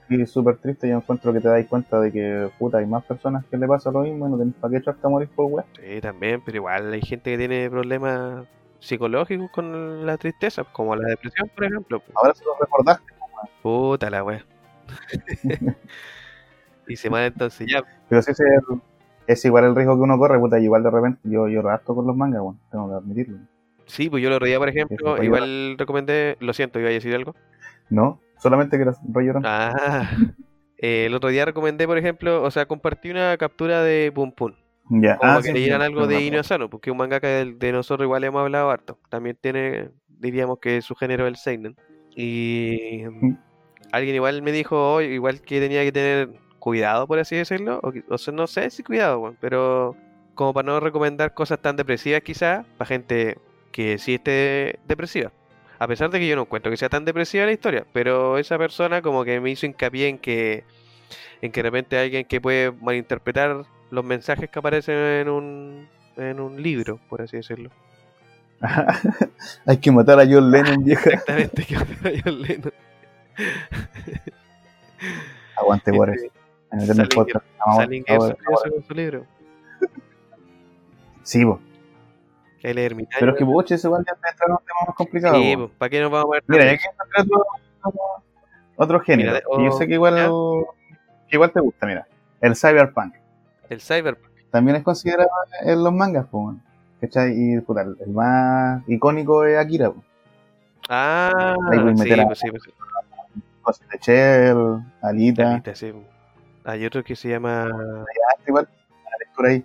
así 0.06 0.26
súper 0.26 0.58
triste, 0.58 0.88
yo 0.88 0.96
encuentro 0.96 1.32
que 1.32 1.40
te 1.40 1.48
das 1.48 1.64
cuenta 1.66 1.98
de 2.00 2.12
que, 2.12 2.50
puta, 2.58 2.78
hay 2.78 2.86
más 2.86 3.02
personas 3.04 3.44
que 3.46 3.56
le 3.56 3.66
pasa 3.66 3.90
lo 3.90 4.00
mismo 4.02 4.28
y 4.28 4.30
no 4.30 4.38
tenés 4.38 4.54
para 4.56 4.72
qué 4.72 4.76
echarte 4.78 5.06
a 5.06 5.08
morir 5.10 5.28
por 5.34 5.46
weá. 5.46 5.64
Sí, 5.80 6.00
también, 6.02 6.42
pero 6.44 6.58
igual 6.58 6.92
hay 6.92 7.00
gente 7.00 7.30
que 7.32 7.38
tiene 7.38 7.70
problemas 7.70 8.46
psicológicos 8.78 9.50
con 9.50 10.04
la 10.04 10.18
tristeza, 10.18 10.64
como 10.64 10.94
la 10.94 11.08
depresión, 11.08 11.48
por 11.54 11.64
ejemplo. 11.64 12.02
Ahora 12.14 12.34
se 12.34 12.44
lo 12.44 12.50
recordaste. 12.60 13.14
Puta 13.62 14.10
la 14.10 14.22
wea. 14.22 14.44
y 16.86 16.96
se 16.96 17.08
mal 17.08 17.24
entonces 17.24 17.66
ya. 17.70 17.82
Pero 18.08 18.20
sí, 18.22 18.32
es, 19.26 19.44
igual 19.46 19.64
el 19.64 19.74
riesgo 19.74 19.96
que 19.96 20.02
uno 20.02 20.18
corre, 20.18 20.38
puta, 20.38 20.58
igual 20.60 20.82
de 20.82 20.90
repente 20.90 21.20
yo 21.24 21.48
lloro 21.48 21.70
harto 21.70 21.94
con 21.94 22.06
los 22.06 22.14
mangas, 22.14 22.42
bueno, 22.42 22.58
tengo 22.70 22.88
que 22.90 22.94
admitirlo. 22.96 23.38
Sí, 23.86 24.08
pues 24.10 24.22
yo 24.22 24.30
lo 24.30 24.38
reía, 24.38 24.58
por 24.58 24.68
ejemplo, 24.68 25.12
puede 25.14 25.24
igual 25.26 25.76
recomendé, 25.78 26.36
lo 26.40 26.52
siento, 26.52 26.78
iba 26.80 26.88
a 26.88 26.92
decir 26.92 27.14
algo. 27.14 27.34
No, 27.90 28.20
solamente 28.38 28.78
que 28.78 28.84
llorón. 28.84 29.42
Ah, 29.44 30.08
eh, 30.78 31.06
el 31.06 31.14
otro 31.14 31.28
día 31.28 31.44
recomendé, 31.44 31.86
por 31.86 31.98
ejemplo, 31.98 32.42
o 32.42 32.50
sea, 32.50 32.66
compartí 32.66 33.10
una 33.10 33.36
captura 33.36 33.82
de 33.82 34.10
Pum 34.14 34.32
Pum. 34.32 34.52
ya, 34.90 35.16
Como 35.18 35.32
ah, 35.32 35.36
que 35.42 35.48
sí, 35.48 35.52
leyeran 35.54 35.80
sí, 35.80 35.86
algo 35.86 36.06
de 36.06 36.20
Inu 36.22 36.38
Asano, 36.38 36.70
porque 36.70 36.90
un 36.90 36.96
mangaka 36.96 37.26
del- 37.28 37.58
de, 37.58 37.72
nosotros 37.72 38.04
igual 38.06 38.24
hemos 38.24 38.40
hablado 38.40 38.70
harto. 38.70 38.98
También 39.10 39.36
tiene, 39.40 39.90
diríamos 40.08 40.58
que 40.58 40.80
su 40.82 40.94
género 40.94 41.24
es 41.26 41.28
el 41.30 41.36
Seinen. 41.36 41.76
Y 42.16 43.02
Mm. 43.10 43.36
alguien 43.92 44.14
igual 44.14 44.42
me 44.42 44.52
dijo 44.52 44.94
hoy, 44.94 45.06
igual 45.06 45.40
que 45.40 45.60
tenía 45.60 45.82
que 45.82 45.92
tener 45.92 46.30
cuidado, 46.58 47.06
por 47.06 47.18
así 47.18 47.36
decirlo. 47.36 47.80
O, 48.08 48.18
sea, 48.18 48.32
no 48.32 48.46
sé 48.46 48.70
si 48.70 48.82
cuidado, 48.82 49.34
pero 49.40 49.96
como 50.34 50.52
para 50.54 50.66
no 50.66 50.80
recomendar 50.80 51.34
cosas 51.34 51.60
tan 51.60 51.76
depresivas 51.76 52.22
quizás, 52.22 52.64
para 52.78 52.88
gente 52.88 53.38
que 53.74 53.98
sí 53.98 54.14
esté 54.14 54.78
depresiva. 54.86 55.32
A 55.80 55.88
pesar 55.88 56.08
de 56.10 56.20
que 56.20 56.28
yo 56.28 56.36
no 56.36 56.42
encuentro 56.42 56.70
que 56.70 56.76
sea 56.76 56.88
tan 56.88 57.04
depresiva 57.04 57.44
la 57.44 57.50
historia, 57.50 57.84
pero 57.92 58.38
esa 58.38 58.56
persona 58.56 59.02
como 59.02 59.24
que 59.24 59.40
me 59.40 59.50
hizo 59.50 59.66
hincapié 59.66 60.06
en 60.08 60.18
que 60.18 60.62
en 61.42 61.50
que 61.50 61.60
de 61.60 61.68
repente 61.70 61.96
hay 61.98 62.04
alguien 62.04 62.24
que 62.24 62.40
puede 62.40 62.70
malinterpretar 62.70 63.64
los 63.90 64.04
mensajes 64.04 64.48
que 64.48 64.58
aparecen 64.60 64.94
en 64.94 65.28
un 65.28 65.88
en 66.16 66.38
un 66.38 66.62
libro, 66.62 67.00
por 67.08 67.20
así 67.22 67.36
decirlo. 67.36 67.70
Hay 69.66 69.78
que 69.78 69.90
matar 69.90 70.20
a 70.20 70.24
John 70.24 70.48
Lennon, 70.52 70.84
vieja. 70.84 71.10
Exactamente, 71.10 71.64
que 71.64 71.74
era 71.74 72.22
John 72.24 72.40
Lennon. 72.42 72.72
Aguante, 75.56 75.90
Este, 75.90 75.98
Boris. 75.98 76.22
Eternal 76.72 77.08
Salinger- 77.08 77.42
Salinger 77.76 78.20
su 78.86 78.94
libro. 78.94 79.26
Sí, 81.24 81.44
po. 81.44 81.60
El 82.64 82.78
ermitaño. 82.78 83.16
pero 83.20 83.32
es 83.32 83.38
que, 83.38 83.44
pucha, 83.44 83.74
ese 83.76 83.86
igual 83.86 84.04
ya 84.06 84.14
te 84.14 84.28
entra 84.30 84.46
en 84.46 84.52
un 84.52 84.58
tema 84.58 84.78
más 84.88 84.96
complicado. 84.96 85.34
Sí, 85.36 85.56
pues, 85.56 85.70
¿para 85.78 85.90
qué 85.90 86.00
nos 86.00 86.10
vamos 86.10 86.26
a 86.30 86.34
ver? 86.34 86.44
Mira, 86.46 86.64
ya 86.64 86.78
que 86.78 87.22
otro, 87.22 87.44
otro- 88.76 89.00
género. 89.00 89.32
Mira, 89.32 89.42
y 89.58 89.64
yo 89.66 89.72
sé 89.72 89.86
que 89.86 89.94
igual, 89.94 90.14
que 91.28 91.36
igual 91.36 91.52
te 91.52 91.60
gusta, 91.60 91.86
mira. 91.86 92.06
El 92.40 92.56
cyberpunk. 92.56 93.14
El 93.68 93.80
Cyberpunk. 93.80 94.30
También 94.50 94.76
es 94.76 94.82
considerado 94.82 95.28
en 95.62 95.82
los 95.84 95.92
mangas, 95.92 96.26
weón. 96.32 96.62
¿Cachai? 97.00 97.32
Y 97.36 97.60
puta, 97.60 97.82
el 97.82 98.10
más 98.12 98.82
icónico 98.88 99.44
es 99.44 99.58
Akira, 99.58 99.90
po. 99.90 100.02
Ah, 100.88 101.54
Ahí 101.70 101.78
sí, 101.78 101.84
meter 102.02 102.20
a- 102.20 102.26
pues 102.26 102.38
sí, 102.38 102.50
pues 102.50 102.62
sí. 102.62 102.70
Ghost 103.62 103.82
de 103.90 103.98
Shell, 103.98 104.84
Alita. 105.02 105.50
Alita, 105.52 105.74
sí. 105.74 105.92
Hay 106.64 106.84
otro 106.86 107.02
que 107.02 107.16
se 107.16 107.28
llama. 107.30 107.68
Ya, 107.68 108.44
igual, 108.46 108.68
una 109.06 109.16
lectura 109.18 109.48
ahí. 109.50 109.64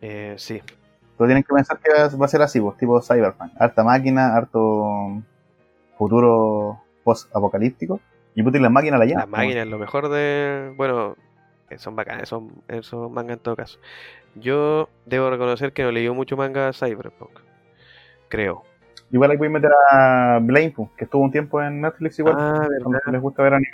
eh, 0.00 0.34
sí. 0.38 0.60
Pero 1.16 1.28
tienen 1.28 1.42
que 1.42 1.54
pensar 1.54 1.78
que 1.78 1.90
va 1.92 2.24
a 2.24 2.28
ser 2.28 2.42
así, 2.42 2.60
pues, 2.60 2.76
tipo 2.78 3.00
cyberpunk. 3.00 3.52
Harta 3.58 3.84
máquina, 3.84 4.34
harto 4.34 5.22
futuro 5.96 6.80
post-apocalíptico. 7.04 8.00
Y 8.34 8.42
puta, 8.42 8.58
y 8.58 8.60
las 8.60 8.72
máquinas 8.72 8.98
la 8.98 9.04
llenan. 9.04 9.20
Las 9.20 9.28
máquinas, 9.28 9.66
lo 9.66 9.78
mejor 9.78 10.08
de. 10.08 10.72
Bueno, 10.76 11.16
eh, 11.68 11.78
son 11.78 11.96
bacanas, 11.96 12.28
son 12.28 12.50
esos 12.68 13.10
mangas 13.10 13.36
en 13.36 13.42
todo 13.42 13.56
caso. 13.56 13.78
Yo 14.34 14.88
debo 15.04 15.30
reconocer 15.30 15.72
que 15.72 15.82
no 15.82 15.90
leí 15.90 16.08
mucho 16.10 16.36
manga 16.36 16.72
Cyberpunk. 16.72 17.40
Creo. 18.28 18.64
Igual 19.10 19.32
hay 19.32 19.38
que 19.38 19.48
meter 19.50 19.70
a 19.90 20.38
Blame, 20.40 20.72
pues, 20.74 20.88
que 20.96 21.04
estuvo 21.04 21.22
un 21.22 21.30
tiempo 21.30 21.62
en 21.62 21.82
Netflix 21.82 22.18
igual. 22.18 22.36
Ah, 22.38 22.66
a 23.06 23.10
les 23.10 23.20
gusta 23.20 23.42
ver 23.42 23.54
anime. 23.54 23.70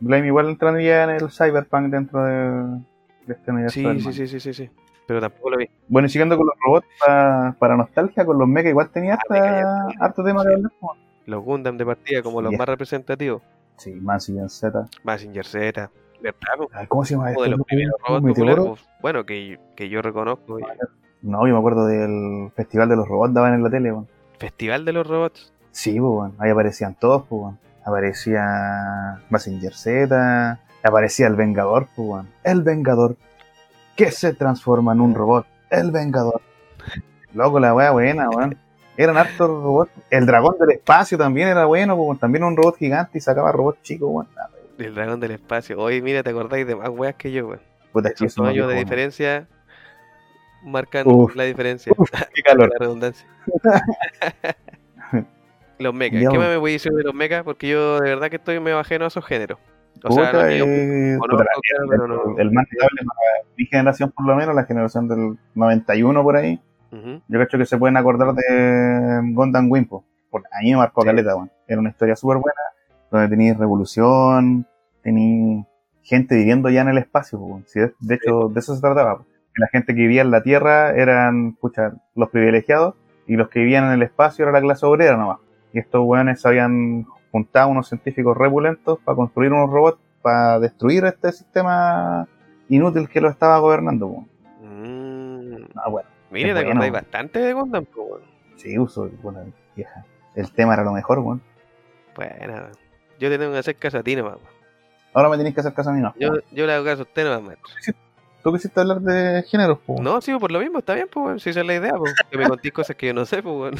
Blame 0.00 0.26
igual 0.26 0.48
entraría 0.48 1.04
en 1.04 1.10
el 1.10 1.30
cyberpunk 1.30 1.90
dentro 1.90 2.24
de, 2.24 2.80
de 3.26 3.34
este 3.34 3.52
universo. 3.52 3.74
Sí, 3.74 3.80
sí, 3.80 3.86
manga. 3.86 4.12
sí, 4.12 4.26
sí, 4.26 4.40
sí, 4.40 4.52
sí. 4.52 4.70
Pero 5.10 5.20
tampoco 5.22 5.50
lo 5.50 5.56
vi. 5.56 5.68
Bueno, 5.88 6.06
y 6.06 6.08
siguiendo 6.08 6.36
con 6.36 6.46
los 6.46 6.54
robots, 6.64 6.86
pa- 7.04 7.56
para 7.58 7.76
nostalgia, 7.76 8.24
con 8.24 8.38
los 8.38 8.46
mecha 8.46 8.68
igual 8.68 8.90
tenía 8.90 9.14
Ah, 9.14 9.18
tenía. 9.28 9.86
harto 9.98 10.22
tema 10.22 10.44
de 10.44 10.54
hablar. 10.54 10.70
Los 11.26 11.42
Gundam 11.44 11.76
de 11.76 11.84
partida 11.84 12.22
como 12.22 12.40
los 12.40 12.52
más 12.52 12.68
representativos. 12.68 13.42
Sí, 13.76 13.92
Massinger 13.92 14.48
Z. 14.48 14.86
Mazinger 15.02 15.44
Z. 15.44 15.90
¿Verdad? 16.22 16.38
Ay, 16.72 16.86
¿Cómo 16.86 17.04
se 17.04 17.14
llama 17.14 17.24
Uno 17.24 17.30
esto? 17.32 17.42
de 17.42 17.50
los 17.50 17.66
primeros 17.66 17.94
robots 18.06 18.28
populares. 18.28 18.64
pues, 18.68 18.88
Bueno, 19.02 19.26
que, 19.26 19.58
que 19.74 19.88
yo 19.88 20.00
reconozco. 20.00 20.60
y- 20.60 20.62
No, 21.22 21.44
yo 21.48 21.54
me 21.54 21.58
acuerdo 21.58 21.86
del 21.86 22.52
Festival 22.54 22.88
de 22.88 22.94
los 22.94 23.08
Robots, 23.08 23.34
daban 23.34 23.54
en 23.54 23.64
la 23.64 23.70
tele, 23.70 23.90
weón. 23.90 24.06
Festival 24.38 24.84
de 24.84 24.92
los 24.92 25.04
Robots. 25.08 25.52
Sí, 25.72 25.98
pues, 25.98 26.02
weón. 26.02 26.34
Ahí 26.38 26.50
aparecían 26.52 26.94
todos, 26.94 27.24
pues. 27.28 27.52
Aparecía 27.84 29.20
Massinger 29.28 29.74
Z, 29.74 30.60
aparecía 30.84 31.26
el 31.26 31.34
Vengador, 31.34 31.88
pues. 31.96 32.24
El 32.44 32.62
Vengador. 32.62 33.16
Que 34.00 34.10
se 34.10 34.32
transforma 34.32 34.92
en 34.92 35.00
un 35.00 35.14
robot. 35.14 35.46
El 35.68 35.90
Vengador. 35.90 36.40
Loco, 37.34 37.60
la 37.60 37.74
wea 37.74 37.90
buena, 37.90 38.30
weón. 38.30 38.56
Eran 38.96 39.18
hartos 39.18 39.48
robots. 39.48 39.92
El 40.10 40.24
dragón 40.24 40.56
del 40.58 40.70
espacio 40.70 41.18
también 41.18 41.48
era 41.48 41.66
bueno, 41.66 41.94
weón. 41.94 42.18
También 42.18 42.44
un 42.44 42.56
robot 42.56 42.78
gigante 42.78 43.18
y 43.18 43.20
sacaba 43.20 43.52
robots 43.52 43.82
chicos, 43.82 44.08
weón. 44.10 44.28
Ah, 44.38 44.48
El 44.78 44.94
dragón 44.94 45.20
del 45.20 45.32
espacio. 45.32 45.78
Hoy, 45.78 46.00
mira, 46.00 46.22
te 46.22 46.30
acordáis 46.30 46.66
de 46.66 46.76
más 46.76 46.88
weas 46.88 47.14
que 47.16 47.30
yo, 47.30 47.48
weón. 47.48 47.60
Puta, 47.92 48.10
años 48.46 48.68
de 48.68 48.74
diferencia 48.74 49.46
marcan 50.62 51.06
Uf. 51.06 51.34
la 51.36 51.44
diferencia. 51.44 51.92
Qué 52.34 52.42
calor. 52.42 52.70
La 52.70 52.78
redundancia. 52.78 53.26
los 55.78 55.94
mechas. 55.94 56.20
¿Qué 56.30 56.38
más 56.38 56.48
me 56.48 56.56
voy 56.56 56.70
a 56.70 56.74
decir 56.74 56.92
de 56.92 57.02
los 57.02 57.14
mechas? 57.14 57.42
Porque 57.42 57.68
yo 57.68 58.00
de 58.00 58.08
verdad 58.08 58.30
que 58.30 58.36
estoy 58.36 58.60
medio 58.60 58.78
ajeno 58.78 59.04
a 59.04 59.08
esos 59.08 59.24
géneros. 59.24 59.58
O 60.04 60.12
sea, 60.12 60.50
eh, 60.50 61.18
el- 62.38 62.50
más 62.52 62.66
notable 62.72 63.00
para 63.06 63.48
mi 63.56 63.66
generación, 63.66 64.12
por 64.16 64.26
lo 64.26 64.34
menos, 64.36 64.54
la 64.54 64.64
generación 64.64 65.08
del 65.08 65.36
91 65.54 66.22
por 66.22 66.36
ahí, 66.36 66.60
yo 66.92 67.20
creo 67.28 67.46
que 67.48 67.66
se 67.66 67.78
pueden 67.78 67.96
acordar 67.96 68.34
de 68.34 69.20
Gundam 69.32 69.70
Wimpo. 69.70 70.04
Porque 70.30 70.46
a 70.52 70.62
mí 70.62 70.70
me 70.70 70.78
marcó 70.78 71.02
Sí. 71.02 71.06
caleta, 71.08 71.34
weón. 71.36 71.50
Era 71.66 71.80
una 71.80 71.90
historia 71.90 72.14
súper 72.16 72.38
buena, 72.38 72.60
donde 73.10 73.28
tenéis 73.28 73.56
revolución, 73.58 74.66
tenéis 75.02 75.64
gente 76.02 76.34
viviendo 76.36 76.68
ya 76.70 76.82
en 76.82 76.88
el 76.88 76.98
espacio. 76.98 77.40
Sí, 77.66 77.80
de, 77.80 77.92
de 78.00 78.14
hecho, 78.14 78.48
de 78.48 78.60
eso 78.60 78.74
se 78.74 78.80
trataba. 78.80 79.22
la 79.56 79.66
gente 79.66 79.94
que 79.94 80.00
vivía 80.02 80.22
en 80.22 80.30
la 80.30 80.42
Tierra 80.42 80.92
eran, 80.92 81.52
pucha, 81.60 81.92
los 82.14 82.30
privilegiados, 82.30 82.94
y 83.26 83.34
los 83.36 83.48
que 83.50 83.58
vivían 83.60 83.84
en 83.86 83.92
el 83.92 84.02
espacio 84.02 84.44
era 84.44 84.52
la 84.52 84.60
clase 84.60 84.86
obrera 84.86 85.16
nomás. 85.16 85.38
Y 85.72 85.80
estos 85.80 86.00
weones 86.04 86.40
se 86.40 86.48
juntado 87.30 87.68
unos 87.68 87.88
científicos 87.88 88.36
repulentos 88.36 88.98
para 89.00 89.16
construir 89.16 89.52
unos 89.52 89.70
robots 89.70 89.98
para 90.22 90.58
destruir 90.58 91.04
este 91.04 91.32
sistema 91.32 92.28
inútil 92.68 93.08
que 93.08 93.20
lo 93.20 93.28
estaba 93.28 93.58
gobernando, 93.58 94.06
weón. 94.06 94.28
Mm. 94.60 95.64
Ah, 95.76 95.88
bueno. 95.88 96.08
Mire, 96.30 96.54
te 96.54 96.64
bueno. 96.64 96.92
bastante 96.92 97.40
de 97.40 97.52
Gundam. 97.52 97.86
Sí, 98.56 98.78
uso, 98.78 99.10
bueno, 99.22 99.44
vieja. 99.74 100.04
El 100.34 100.52
tema 100.52 100.74
era 100.74 100.84
lo 100.84 100.92
mejor, 100.92 101.18
weón. 101.20 101.42
Bueno, 102.14 102.68
yo 103.18 103.28
te 103.28 103.38
tengo 103.38 103.52
que 103.52 103.58
hacer 103.58 103.76
caso 103.76 103.98
a 103.98 104.02
ti 104.02 104.14
nomás. 104.14 104.38
Ahora 105.12 105.28
me 105.28 105.36
tenéis 105.36 105.54
que 105.54 105.60
hacer 105.60 105.74
caso 105.74 105.90
a 105.90 105.92
mí, 105.92 106.00
no. 106.00 106.14
Yo, 106.18 106.30
yo 106.52 106.66
le 106.66 106.74
hago 106.74 106.84
caso 106.84 107.02
a 107.02 107.04
usted 107.04 107.24
nomás, 107.24 107.42
maestro. 107.42 107.94
Tú 108.42 108.52
quisiste 108.52 108.80
hablar 108.80 109.00
de 109.00 109.42
géneros, 109.42 109.78
po. 109.80 110.00
No, 110.00 110.20
sí, 110.20 110.34
por 110.38 110.50
lo 110.50 110.60
mismo, 110.60 110.78
está 110.78 110.94
bien, 110.94 111.08
pues, 111.12 111.42
si 111.42 111.50
esa 111.50 111.60
es 111.60 111.66
la 111.66 111.74
idea, 111.74 111.92
pues. 111.94 112.14
Que 112.30 112.38
me 112.38 112.48
contéis 112.48 112.72
cosas 112.72 112.96
que 112.96 113.08
yo 113.08 113.14
no 113.14 113.26
sé, 113.26 113.42
pues. 113.42 113.74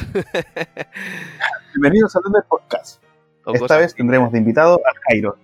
Bienvenidos 1.73 2.15
a 2.15 2.19
del 2.19 2.43
podcast. 2.47 3.01
O 3.45 3.53
Esta 3.53 3.77
vez 3.77 3.95
tendremos 3.95 4.31
de 4.31 4.39
invitado 4.39 4.79
a 4.85 4.93
Jairo. 5.07 5.37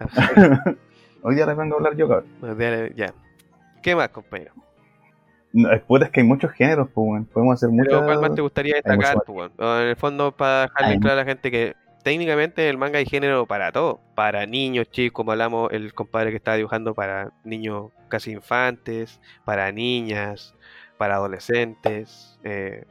Hoy 1.22 1.34
día 1.34 1.46
les 1.46 1.56
vengo 1.56 1.74
a 1.74 1.78
hablar 1.78 1.96
yo, 1.96 2.08
cabrón. 2.08 2.94
Ya. 2.96 3.12
¿Qué 3.82 3.94
más, 3.94 4.08
compañero? 4.08 4.52
No, 5.52 5.70
es 5.70 5.82
puta, 5.82 6.06
es 6.06 6.10
que 6.10 6.20
hay 6.20 6.26
muchos 6.26 6.50
géneros, 6.52 6.88
pues. 6.94 7.24
Podemos 7.26 7.54
hacer 7.54 7.68
Pero 7.70 8.00
muchas. 8.00 8.04
¿cuál 8.04 8.20
más 8.20 8.34
te 8.34 8.42
gustaría 8.42 8.74
destacar? 8.76 9.22
pues, 9.26 9.50
en 9.58 9.88
el 9.88 9.96
fondo, 9.96 10.32
para 10.32 10.62
dejarle 10.62 10.98
claro 10.98 11.20
a 11.20 11.24
la 11.24 11.24
gente 11.24 11.50
que 11.50 11.76
técnicamente 12.02 12.64
en 12.64 12.70
el 12.70 12.78
manga 12.78 12.98
hay 12.98 13.06
género 13.06 13.46
para 13.46 13.70
todo. 13.70 14.00
Para 14.14 14.46
niños, 14.46 14.90
chicos, 14.90 15.14
como 15.14 15.32
hablamos, 15.32 15.70
el 15.72 15.92
compadre 15.94 16.30
que 16.30 16.36
estaba 16.36 16.56
dibujando 16.56 16.94
para 16.94 17.32
niños 17.44 17.90
casi 18.08 18.32
infantes, 18.32 19.20
para 19.44 19.70
niñas, 19.72 20.54
para 20.96 21.16
adolescentes, 21.16 22.38
eh, 22.44 22.84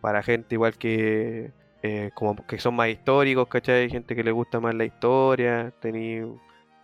para 0.00 0.22
gente 0.22 0.56
igual 0.56 0.76
que 0.76 1.52
eh, 1.82 2.10
como 2.14 2.34
que 2.46 2.58
son 2.58 2.74
más 2.74 2.88
históricos, 2.88 3.48
¿cachai? 3.48 3.82
Hay 3.82 3.90
gente 3.90 4.14
que 4.16 4.24
le 4.24 4.32
gusta 4.32 4.60
más 4.60 4.74
la 4.74 4.84
historia, 4.84 5.72
tenéis 5.80 6.24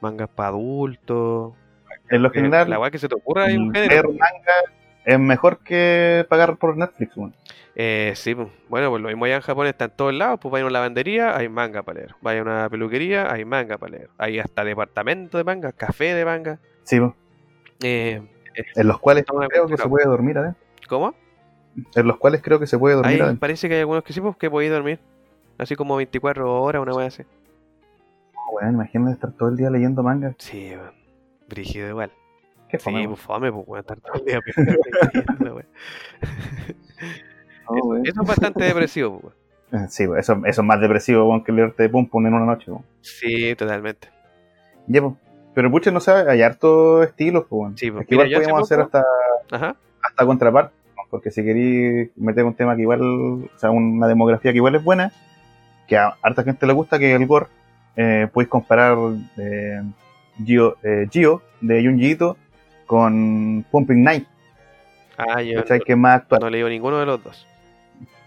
mangas 0.00 0.28
para 0.28 0.48
adultos. 0.50 1.54
En 2.11 2.22
lo 2.22 2.28
Eh, 2.28 2.33
general, 2.35 2.68
la 2.70 2.90
que 2.90 2.98
se 2.98 3.09
te 3.09 3.14
ocurra 3.14 3.44
hay 3.44 3.57
un 3.57 3.72
leer 3.72 3.90
género. 3.90 4.09
manga 4.11 4.52
es 5.04 5.18
mejor 5.18 5.59
que 5.59 6.24
pagar 6.28 6.57
por 6.57 6.76
Netflix. 6.76 7.14
Eh, 7.76 8.12
sí, 8.14 8.35
pues, 8.35 8.48
bueno, 8.68 8.88
pues 8.90 9.02
lo 9.02 9.09
mismo 9.09 9.24
allá 9.24 9.37
en 9.37 9.42
Japón 9.42 9.66
está 9.66 9.87
en 9.87 9.90
todos 9.90 10.14
lados, 10.14 10.38
pues 10.40 10.52
vaya 10.52 10.62
a 10.64 10.66
una 10.66 10.72
lavandería, 10.74 11.37
hay 11.37 11.48
manga 11.48 11.83
para 11.83 11.98
leer, 12.00 12.14
vaya 12.20 12.40
a 12.40 12.42
una 12.42 12.68
peluquería, 12.70 13.33
hay 13.33 13.44
manga 13.44 13.78
para 13.78 13.92
leer, 13.92 14.11
hay 14.16 14.38
hasta 14.38 14.64
departamento 14.64 15.38
de 15.38 15.44
manga, 15.44 15.72
café 15.72 16.14
de 16.14 16.24
manga, 16.24 16.59
Sí, 16.85 17.00
weón. 17.00 17.14
eh, 17.83 18.22
en 18.76 18.87
los 18.88 19.00
cuales 19.00 19.24
creo 19.26 19.66
que 19.66 19.76
se 19.76 19.88
puede 19.88 20.07
dormir 20.07 20.38
adentro. 20.38 20.62
¿cómo? 20.88 21.14
En 21.94 22.06
los 22.06 22.16
cuales 22.18 22.40
creo 22.42 22.60
que 22.60 22.66
se 22.66 22.78
puede 22.78 22.94
dormir 22.96 23.22
Ahí 23.22 23.34
parece 23.37 23.68
que 23.68 23.74
hay 23.74 23.80
algunos 23.80 24.04
que 24.04 24.12
sí, 24.12 24.20
pues 24.20 24.37
que 24.37 24.50
podéis 24.50 24.70
dormir, 24.70 25.00
así 25.58 25.74
como 25.76 25.96
24 25.96 26.62
horas, 26.62 26.82
una 26.82 26.94
wea 26.94 27.06
así. 27.08 27.24
Weón, 28.52 28.74
imagínate 28.74 29.12
estar 29.14 29.32
todo 29.32 29.48
el 29.48 29.56
día 29.56 29.70
leyendo 29.70 30.02
manga. 30.02 30.34
Sí, 30.38 30.70
weón. 30.76 30.92
brígido 31.48 31.88
igual. 31.88 32.12
Qué 32.68 32.78
Sí, 32.78 32.84
fome, 32.84 32.98
weón. 32.98 33.08
pues 33.10 33.20
fome, 33.22 33.52
pues 33.52 33.64
weón, 33.66 33.80
estar 33.80 34.00
todo 34.00 34.14
el 34.14 34.24
día 34.24 34.40
leyendo. 34.56 35.62
No. 37.70 38.02
Eso 38.04 38.20
es 38.22 38.28
bastante 38.28 38.64
depresivo, 38.64 39.20
pues, 39.20 39.34
weón. 39.72 39.88
Sí, 39.88 40.06
weón, 40.06 40.20
eso, 40.20 40.34
eso 40.46 40.60
es 40.60 40.66
más 40.66 40.80
depresivo 40.80 41.28
weón, 41.28 41.42
que 41.42 41.50
leerte 41.52 41.88
Pum 41.88 42.06
Pum 42.08 42.26
en 42.26 42.34
una 42.34 42.46
noche. 42.46 42.70
weón. 42.70 42.84
Sí, 43.00 43.54
totalmente. 43.56 44.08
Ya, 44.87 45.02
pues. 45.02 45.14
Pero 45.54 45.70
pucha, 45.70 45.90
no 45.92 46.00
sé, 46.00 46.10
hay 46.12 46.42
harto 46.42 47.02
estilos, 47.02 47.44
pues, 47.48 47.60
weón. 47.60 47.76
Sí, 47.78 47.90
pues, 47.90 48.02
Es 48.02 48.08
que 48.08 48.14
mira, 48.16 48.28
igual 48.28 48.42
podemos 48.42 48.62
hacer 48.70 48.84
poco- 48.84 48.98
hasta, 48.98 49.56
Ajá. 49.56 49.76
hasta 50.02 50.26
contraparte. 50.26 50.74
Porque 51.14 51.31
si 51.31 51.44
queréis 51.44 52.11
meter 52.16 52.42
un 52.44 52.55
tema 52.55 52.74
que 52.74 52.83
igual, 52.83 53.00
o 53.00 53.48
sea, 53.57 53.70
una 53.70 54.09
demografía 54.09 54.50
que 54.50 54.57
igual 54.57 54.74
es 54.74 54.83
buena, 54.83 55.12
que 55.87 55.96
a 55.96 56.16
harta 56.20 56.42
gente 56.42 56.66
le 56.66 56.72
gusta, 56.72 56.98
que 56.98 57.14
es 57.14 57.20
el 57.20 57.24
gore, 57.29 57.46
eh, 57.94 58.27
podéis 58.33 58.48
comparar 58.48 58.98
eh, 59.37 59.81
Gio, 60.44 60.77
eh, 60.83 61.07
Gio 61.09 61.40
de 61.61 61.85
Junji 61.87 62.11
Ito 62.11 62.37
con 62.85 63.64
Pumping 63.70 64.03
Night, 64.03 64.27
Ah, 65.16 65.40
yo 65.40 65.61
¿cachai? 65.61 65.79
Que 65.79 65.92
es 65.92 65.98
más 65.98 66.16
actual. 66.22 66.40
no 66.40 66.50
leí 66.50 66.64
ninguno 66.64 66.98
de 66.98 67.07
los 67.07 67.22
dos. 67.22 67.46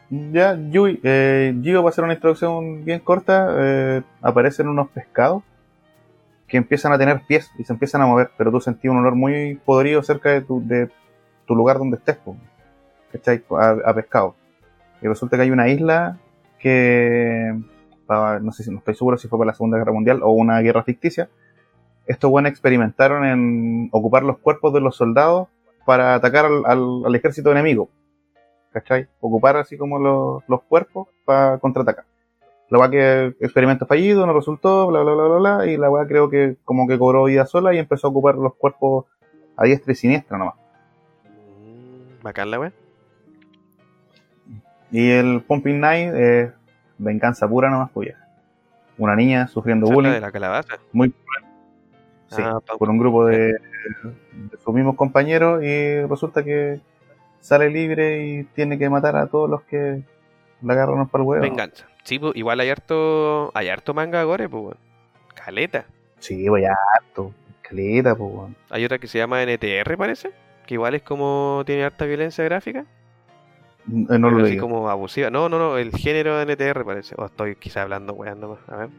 Ya, 0.09 0.57
Yui, 0.57 1.01
eh, 1.03 1.53
Gio 1.61 1.83
va 1.83 1.89
a 1.89 1.91
hacer 1.91 2.05
una 2.05 2.13
introducción 2.13 2.85
bien 2.85 3.01
corta. 3.01 3.53
eh, 3.59 4.01
aparecen 4.21 4.69
unos 4.69 4.87
pescados 4.91 5.43
que 6.47 6.55
empiezan 6.55 6.93
a 6.93 6.97
tener 6.97 7.19
pies 7.27 7.51
y 7.57 7.65
se 7.65 7.73
empiezan 7.73 8.01
a 8.01 8.05
mover, 8.05 8.31
pero 8.37 8.49
tú 8.49 8.61
sentís 8.61 8.89
un 8.89 8.99
olor 8.99 9.15
muy 9.15 9.59
podrido 9.65 10.01
cerca 10.03 10.29
de 10.29 10.39
tu, 10.39 10.65
de 10.65 10.89
tu 11.45 11.53
lugar 11.53 11.77
donde 11.79 11.97
estés, 11.97 12.15
po, 12.15 12.37
¿cachai? 13.17 13.43
A, 13.85 13.93
pescado. 13.93 14.35
Y 15.01 15.07
resulta 15.07 15.35
que 15.37 15.43
hay 15.43 15.51
una 15.51 15.67
isla 15.69 16.17
que, 16.59 17.53
no 18.09 18.51
sé 18.51 18.63
si 18.63 18.71
no 18.71 18.79
estoy 18.79 18.95
seguro 18.95 19.17
si 19.17 19.27
fue 19.27 19.37
para 19.37 19.51
la 19.51 19.53
Segunda 19.53 19.77
Guerra 19.77 19.91
Mundial 19.91 20.21
o 20.23 20.31
una 20.31 20.59
guerra 20.59 20.83
ficticia. 20.83 21.29
Estos 22.05 22.31
buenos 22.31 22.51
experimentaron 22.51 23.25
en 23.25 23.89
ocupar 23.91 24.23
los 24.23 24.37
cuerpos 24.37 24.73
de 24.73 24.79
los 24.81 24.95
soldados 24.95 25.49
para 25.85 26.15
atacar 26.15 26.45
al, 26.45 26.65
al- 27.05 27.15
ejército 27.15 27.51
enemigo. 27.51 27.89
¿cachai? 28.71 29.07
Ocupar 29.19 29.57
así 29.57 29.77
como 29.77 29.99
los, 29.99 30.43
los 30.47 30.61
cuerpos 30.63 31.07
para 31.25 31.57
contraatacar. 31.59 32.05
La 32.69 32.79
weá 32.79 32.89
que 32.89 33.25
experimento 33.39 33.85
fallido, 33.85 34.25
no 34.25 34.33
resultó, 34.33 34.87
bla 34.87 35.01
bla 35.01 35.13
bla 35.13 35.23
bla 35.23 35.37
bla, 35.37 35.65
y 35.67 35.77
la 35.77 35.89
weá 35.89 36.05
creo 36.05 36.29
que 36.29 36.57
como 36.65 36.85
que 36.87 36.97
cobró 36.99 37.23
vida 37.23 37.45
sola 37.45 37.73
y 37.73 37.77
empezó 37.77 38.07
a 38.07 38.09
ocupar 38.09 38.35
los 38.35 38.55
cuerpos 38.55 39.05
a 39.55 39.63
diestra 39.63 39.93
y 39.93 39.95
siniestra 39.95 40.37
nomás. 40.37 40.55
Bacán 42.21 42.51
la 42.51 42.59
wea. 42.59 42.73
Y 44.91 45.09
el 45.11 45.41
Pumping 45.41 45.79
Night 45.79 46.13
es 46.13 46.51
venganza 46.97 47.47
pura 47.47 47.69
nomás, 47.69 47.89
pues 47.93 48.09
ya. 48.09 48.15
Una 48.97 49.15
niña 49.15 49.47
sufriendo 49.47 49.87
bullying, 49.87 50.13
de 50.13 50.21
la 50.21 50.31
calabaza. 50.31 50.77
muy 50.91 51.11
cruel, 51.11 51.45
sí, 52.29 52.41
Ah, 52.43 52.59
por 52.79 52.89
un 52.89 52.97
grupo 52.97 53.25
de, 53.25 53.53
de 53.53 54.57
sus 54.63 54.73
mismos 54.73 54.95
compañeros 54.95 55.63
y 55.63 56.01
resulta 56.05 56.43
que 56.43 56.79
sale 57.39 57.69
libre 57.69 58.25
y 58.25 58.43
tiene 58.43 58.77
que 58.79 58.89
matar 58.89 59.15
a 59.15 59.27
todos 59.27 59.49
los 59.49 59.61
que 59.63 60.01
la 60.61 60.73
agarran 60.73 61.07
para 61.07 61.23
el 61.23 61.27
huevo. 61.27 61.41
Venganza. 61.43 61.85
Sí, 62.03 62.17
pues, 62.17 62.35
igual 62.35 62.59
hay 62.59 62.69
harto, 62.69 63.51
hay 63.53 63.69
harto 63.69 63.93
manga 63.93 64.23
gore, 64.23 64.49
pues. 64.49 64.75
Caleta. 65.35 65.85
Sí, 66.19 66.47
voy 66.49 66.63
harto. 66.65 67.33
Caleta, 67.61 68.15
pues. 68.15 68.31
Hay 68.69 68.83
otra 68.83 68.97
que 68.97 69.07
se 69.07 69.19
llama 69.19 69.43
NTR, 69.43 69.95
parece. 69.97 70.31
Que 70.65 70.73
igual 70.73 70.95
es 70.95 71.03
como 71.03 71.61
tiene 71.65 71.83
harta 71.83 72.05
violencia 72.05 72.43
gráfica. 72.43 72.85
Eh, 73.89 74.19
No 74.19 74.29
lo 74.29 74.43
así 74.45 74.57
como 74.57 74.89
abusiva. 74.89 75.29
No, 75.29 75.49
no, 75.49 75.57
no. 75.57 75.77
El 75.77 75.91
género 75.91 76.37
de 76.37 76.43
NTR 76.53 76.83
parece. 76.85 77.15
O 77.17 77.25
estoy 77.25 77.55
quizá 77.55 77.83
hablando 77.83 78.13
weón 78.13 78.39
nomás. 78.39 78.59
A 78.67 78.75
ver. 78.77 78.89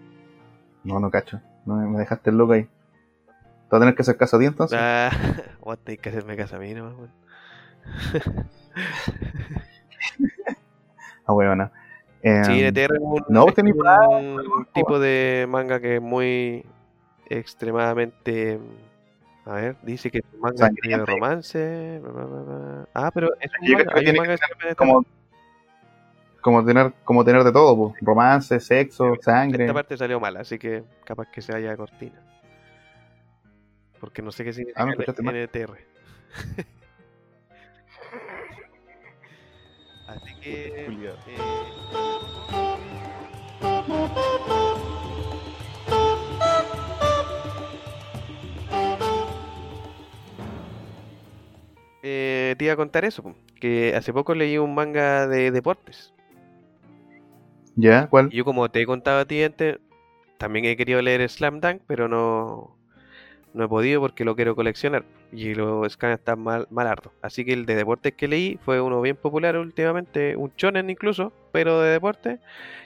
No, 0.84 0.98
no 1.00 1.10
cacho. 1.10 1.40
No, 1.66 1.76
me 1.76 1.98
dejaste 1.98 2.30
el 2.30 2.38
loco 2.38 2.54
ahí. 2.54 2.62
¿Te 2.64 3.72
vas 3.72 3.78
a 3.78 3.80
tener 3.80 3.94
que 3.94 4.02
hacer 4.02 4.16
caso 4.16 4.36
a 4.36 4.40
ti 4.40 4.46
entonces? 4.46 4.78
Ah, 4.80 5.10
vos 5.60 5.78
tenés 5.78 6.00
que 6.00 6.08
hacerme 6.08 6.36
caso 6.36 6.56
a 6.56 6.58
mí 6.58 6.72
nomás, 6.72 6.94
weón. 6.94 7.12
Ah, 11.26 11.32
weón. 11.32 11.70
Eh, 12.22 12.42
Sí, 12.44 12.62
NTR 12.62 12.94
es 12.96 13.00
un, 13.00 13.24
no, 13.28 13.46
es 13.48 13.58
un 13.58 14.66
tipo 14.72 14.98
de 14.98 15.46
manga 15.48 15.80
que 15.80 15.96
es 15.96 16.02
muy 16.02 16.64
extremadamente. 17.26 18.58
A 19.48 19.54
ver, 19.54 19.76
dice 19.82 20.10
que 20.10 20.18
es 20.18 20.24
un 20.34 20.40
manga 20.40 20.68
de 20.68 21.06
romance. 21.06 22.00
bla, 22.02 22.12
bla, 22.12 22.24
bla, 22.26 22.42
bla. 22.42 22.88
Ah, 22.92 23.10
pero 23.10 23.30
es 23.40 23.50
un 23.62 23.72
manga, 23.72 23.94
que 23.94 24.00
tiene 24.02 24.18
manga 24.18 24.36
que 24.36 24.74
como, 24.74 25.06
como 26.42 26.62
tener, 26.66 26.92
como 27.02 27.24
tener 27.24 27.42
de 27.44 27.52
todo, 27.52 27.74
pues. 27.74 27.94
Romance, 28.02 28.60
sexo, 28.60 29.14
sangre. 29.22 29.64
Esta 29.64 29.72
parte 29.72 29.96
salió 29.96 30.20
mal, 30.20 30.36
así 30.36 30.58
que 30.58 30.84
capaz 31.02 31.30
que 31.30 31.40
se 31.40 31.52
vaya 31.52 31.72
a 31.72 31.78
cortina. 31.78 32.20
Porque 33.98 34.20
no 34.20 34.32
sé 34.32 34.44
qué 34.44 34.52
significa 34.52 34.82
Ah, 34.82 34.84
¿me 34.84 34.92
escuchaste 34.92 35.22
mal? 35.22 35.34
NTR. 35.34 35.78
así 40.08 40.40
que. 40.40 40.84
Eh, 40.84 42.07
eh, 52.10 52.54
te 52.56 52.64
iba 52.64 52.72
a 52.72 52.76
contar 52.76 53.04
eso, 53.04 53.34
que 53.60 53.94
hace 53.94 54.12
poco 54.12 54.34
leí 54.34 54.56
un 54.56 54.74
manga 54.74 55.26
de 55.26 55.50
deportes. 55.50 56.14
¿Ya? 57.76 58.08
¿Cuál? 58.08 58.30
Yo 58.30 58.44
como 58.44 58.70
te 58.70 58.80
he 58.80 58.86
contado 58.86 59.20
a 59.20 59.24
ti 59.26 59.42
antes, 59.42 59.78
también 60.38 60.64
he 60.64 60.76
querido 60.76 61.02
leer 61.02 61.28
Slam 61.28 61.60
Dunk, 61.60 61.82
pero 61.86 62.08
no, 62.08 62.76
no 63.52 63.64
he 63.64 63.68
podido 63.68 64.00
porque 64.00 64.24
lo 64.24 64.34
quiero 64.34 64.56
coleccionar. 64.56 65.04
Y 65.32 65.54
los 65.54 65.92
scans 65.92 66.18
están 66.18 66.40
mal, 66.40 66.66
mal 66.70 66.86
hartos. 66.86 67.12
Así 67.20 67.44
que 67.44 67.52
el 67.52 67.66
de 67.66 67.74
deportes 67.74 68.14
que 68.14 68.26
leí 68.26 68.58
fue 68.64 68.80
uno 68.80 69.02
bien 69.02 69.16
popular 69.16 69.58
últimamente, 69.58 70.34
un 70.34 70.50
shonen 70.56 70.88
incluso, 70.88 71.32
pero 71.52 71.80
de 71.80 71.90
deporte, 71.90 72.40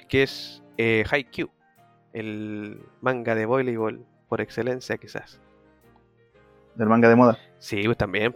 que 0.09 0.25
es 0.25 0.65
eh, 0.79 1.05
Haikyuu, 1.09 1.49
el 2.13 2.81
manga 3.01 3.37
de 3.37 3.47
voleibol 3.47 4.05
por 4.29 4.41
excelencia 4.41 4.99
quizás. 4.99 5.41
Del 6.75 6.89
manga 6.89 7.09
de 7.09 7.17
moda. 7.17 7.39
Sí, 7.59 7.83
pues 7.85 7.97
también, 7.97 8.35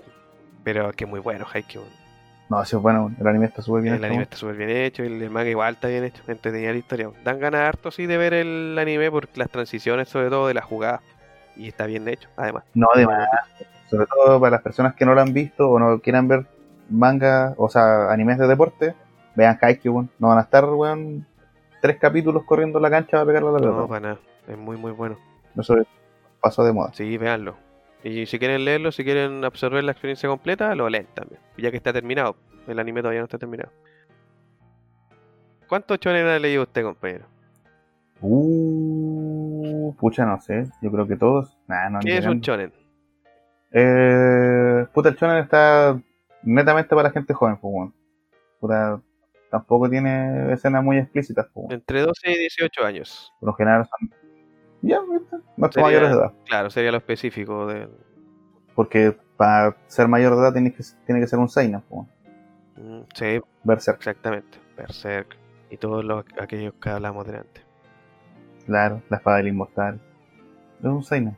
pero 0.66 0.90
que 0.90 1.06
muy 1.06 1.20
bueno 1.20 1.46
Haikyuu. 1.46 1.84
No, 2.48 2.64
sí, 2.64 2.74
bueno, 2.74 3.12
el 3.20 3.26
anime 3.28 3.46
está 3.46 3.62
súper 3.62 3.82
bien. 3.82 3.94
El 3.94 4.00
hecho, 4.00 4.06
anime 4.08 4.22
está 4.24 4.36
súper 4.36 4.56
bien 4.56 4.70
hecho, 4.70 5.04
el, 5.04 5.22
el 5.22 5.30
manga 5.30 5.48
igual 5.48 5.74
está 5.74 5.86
bien 5.86 6.02
hecho, 6.02 6.24
entretenida 6.26 6.72
la 6.72 6.78
historia. 6.78 7.08
Dan 7.22 7.38
ganas 7.38 7.68
harto 7.68 7.92
sí 7.92 8.06
de 8.06 8.16
ver 8.16 8.34
el 8.34 8.76
anime 8.76 9.08
por 9.12 9.28
las 9.36 9.48
transiciones, 9.48 10.08
sobre 10.08 10.28
todo 10.28 10.48
de 10.48 10.54
las 10.54 10.64
jugadas. 10.64 11.02
Y 11.54 11.68
está 11.68 11.86
bien 11.86 12.08
hecho, 12.08 12.28
además. 12.36 12.64
No, 12.74 12.88
además, 12.92 13.28
sobre 13.88 14.06
todo 14.06 14.40
para 14.40 14.56
las 14.56 14.62
personas 14.62 14.96
que 14.96 15.06
no 15.06 15.14
lo 15.14 15.20
han 15.20 15.32
visto 15.32 15.70
o 15.70 15.78
no 15.78 16.00
quieran 16.00 16.26
ver 16.26 16.46
manga, 16.90 17.54
o 17.58 17.68
sea, 17.68 18.10
animes 18.10 18.36
de 18.36 18.48
deporte, 18.48 18.96
vean 19.36 19.56
Haikyuu. 19.62 20.08
No 20.18 20.28
van 20.28 20.38
a 20.38 20.42
estar, 20.42 20.64
weón, 20.64 21.28
tres 21.80 21.96
capítulos 22.00 22.42
corriendo 22.42 22.80
la 22.80 22.90
cancha 22.90 23.18
para 23.18 23.26
pegarle 23.26 23.50
a 23.50 23.52
la 23.52 23.58
pelota. 23.60 23.78
No, 23.78 23.86
para 23.86 24.00
nada. 24.00 24.18
Es 24.48 24.58
muy, 24.58 24.76
muy 24.76 24.90
bueno. 24.90 25.16
Eso 25.56 25.76
pasó 26.40 26.64
de 26.64 26.72
moda. 26.72 26.90
Sí, 26.92 27.16
véanlo. 27.18 27.54
Y 28.09 28.24
si 28.26 28.38
quieren 28.38 28.64
leerlo, 28.64 28.92
si 28.92 29.02
quieren 29.02 29.44
absorber 29.44 29.82
la 29.82 29.90
experiencia 29.90 30.28
completa, 30.28 30.72
lo 30.76 30.88
leen 30.88 31.09
también. 31.12 31.40
Ya 31.59 31.72
que 31.72 31.76
está 31.76 31.92
terminado. 31.92 32.36
El 32.68 32.78
anime 32.78 33.00
todavía 33.00 33.20
no 33.20 33.24
está 33.24 33.36
terminado. 33.36 33.72
¿Cuántos 35.68 35.98
chones 35.98 36.24
ha 36.24 36.38
leído 36.38 36.62
usted, 36.62 36.84
compañero? 36.84 37.26
Uh, 38.20 39.92
pucha, 39.98 40.24
no 40.24 40.40
sé. 40.40 40.68
Yo 40.80 40.92
creo 40.92 41.09
que 41.09 41.16
todos. 41.16 41.59
Nah, 41.66 41.90
no, 41.90 41.98
¿Qué 41.98 42.18
es 42.18 42.26
un 42.26 42.40
shonen? 42.40 42.72
Eh, 43.72 44.86
puta, 44.94 45.09
el 45.09 45.16
shonen 45.16 45.38
está 45.38 46.00
netamente 46.44 46.94
para 46.94 47.11
gente 47.11 47.34
joven, 47.34 47.57
pues. 47.57 47.90
Puta, 48.61 49.00
tampoco 49.50 49.90
tiene 49.90 50.52
escenas 50.52 50.84
muy 50.84 50.98
explícitas, 50.98 51.48
pues. 51.52 51.70
Entre 51.70 52.02
12 52.02 52.30
y 52.30 52.38
18 52.38 52.84
años. 52.84 53.32
Por 53.40 53.48
lo 53.48 53.54
general 53.54 53.84
son. 53.84 54.26
Ya, 54.83 55.01
Sería- 55.70 55.83
mayores 55.83 56.11
de 56.11 56.14
edad. 56.16 56.33
Claro, 56.47 56.70
sería 56.70 56.91
lo 56.93 56.99
específico 56.99 57.66
de... 57.66 57.89
Porque 58.74 59.16
para 59.37 59.77
ser 59.87 60.07
mayor 60.09 60.35
de 60.35 60.43
edad 60.43 60.53
tiene 60.53 60.72
que, 60.72 60.83
tiene 61.07 61.20
que 61.20 61.27
ser 61.27 61.39
un 61.39 61.49
Seinen. 61.49 61.83
Mm, 62.77 63.01
Sí, 63.14 63.41
Berserk. 63.64 63.99
exactamente. 63.99 64.59
Berserk 64.77 65.37
y 65.70 65.77
todos 65.79 66.05
los, 66.05 66.24
aquellos 66.39 66.74
que 66.74 66.91
hablamos 66.91 67.27
delante. 67.27 67.62
Claro, 68.66 69.01
la 69.09 69.16
espada 69.16 69.39
del 69.39 69.49
inmortal. 69.49 69.99
Es 70.81 70.85
un 70.87 71.03
Seinen. 71.03 71.37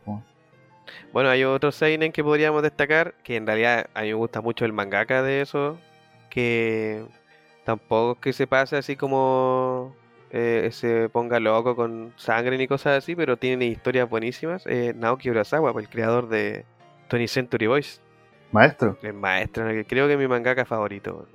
Bueno, 1.12 1.28
hay 1.30 1.44
otro 1.44 1.70
seinen 1.70 2.12
que 2.12 2.24
podríamos 2.24 2.62
destacar, 2.62 3.14
que 3.22 3.36
en 3.36 3.46
realidad 3.46 3.86
a 3.94 4.00
mí 4.02 4.08
me 4.08 4.14
gusta 4.14 4.40
mucho 4.40 4.64
el 4.64 4.72
mangaka 4.72 5.22
de 5.22 5.42
eso, 5.42 5.78
que 6.30 7.04
tampoco 7.64 8.12
es 8.12 8.18
que 8.18 8.32
se 8.32 8.46
pase 8.46 8.76
así 8.78 8.96
como 8.96 9.94
eh, 10.30 10.68
se 10.72 11.08
ponga 11.08 11.40
loco 11.40 11.74
con 11.76 12.12
sangre 12.16 12.58
ni 12.58 12.66
cosas 12.68 12.98
así, 12.98 13.14
pero 13.16 13.36
tiene 13.36 13.66
historias 13.66 14.08
buenísimas. 14.08 14.64
Eh, 14.66 14.92
Naoki 14.96 15.30
Urasawa, 15.30 15.72
pues, 15.72 15.86
el 15.86 15.90
creador 15.90 16.28
de 16.28 16.64
20th 17.08 17.28
Century 17.28 17.66
Boys, 17.66 18.00
Maestro. 18.52 18.98
el 19.02 19.14
maestro, 19.14 19.64
creo 19.86 20.06
que 20.06 20.12
es 20.14 20.18
mi 20.18 20.28
mangaka 20.28 20.64
favorito, 20.64 21.26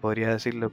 podría 0.00 0.28
decirlo. 0.30 0.70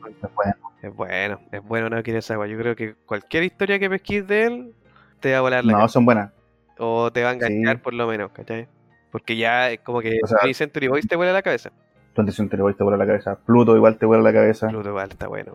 Es 0.82 0.94
bueno, 0.96 1.40
es 1.52 1.64
bueno 1.64 1.90
Naoki 1.90 2.12
Urasawa. 2.12 2.48
Yo 2.48 2.58
creo 2.58 2.76
que 2.76 2.96
cualquier 3.06 3.44
historia 3.44 3.80
que 3.80 3.90
pesquís 3.90 4.28
de 4.28 4.44
él 4.46 4.74
te 5.20 5.32
va 5.32 5.40
a 5.40 5.42
volar 5.42 5.66
la 5.66 5.74
no, 5.74 5.88
son 5.88 6.06
buenas. 6.06 6.32
O 6.78 7.12
te 7.12 7.24
va 7.24 7.30
a 7.30 7.34
enganchar 7.34 7.78
Sí. 7.78 7.82
por 7.84 7.94
lo 7.94 8.06
menos, 8.08 8.32
¿cachai? 8.32 8.68
Porque 9.12 9.38
ya 9.38 9.72
es 9.72 9.80
como 9.80 10.02
que 10.02 10.20
O 10.24 10.28
sea- 10.28 10.40
20th 10.44 10.54
Century 10.56 10.88
Boys 10.88 11.08
te 11.08 11.16
vuela 11.16 11.32
la 11.32 11.42
cabeza. 11.42 11.72
Tu 12.14 12.22
atención 12.22 12.48
te 12.50 12.56
te 12.58 12.64
vuela 12.84 12.98
la 12.98 13.06
cabeza. 13.06 13.38
Pluto 13.46 13.76
igual 13.76 13.98
te 13.98 14.06
vuela 14.06 14.24
la 14.24 14.32
cabeza. 14.34 14.68
Pluto 14.70 14.90
igual 14.90 15.10
está 15.10 15.28
bueno. 15.28 15.54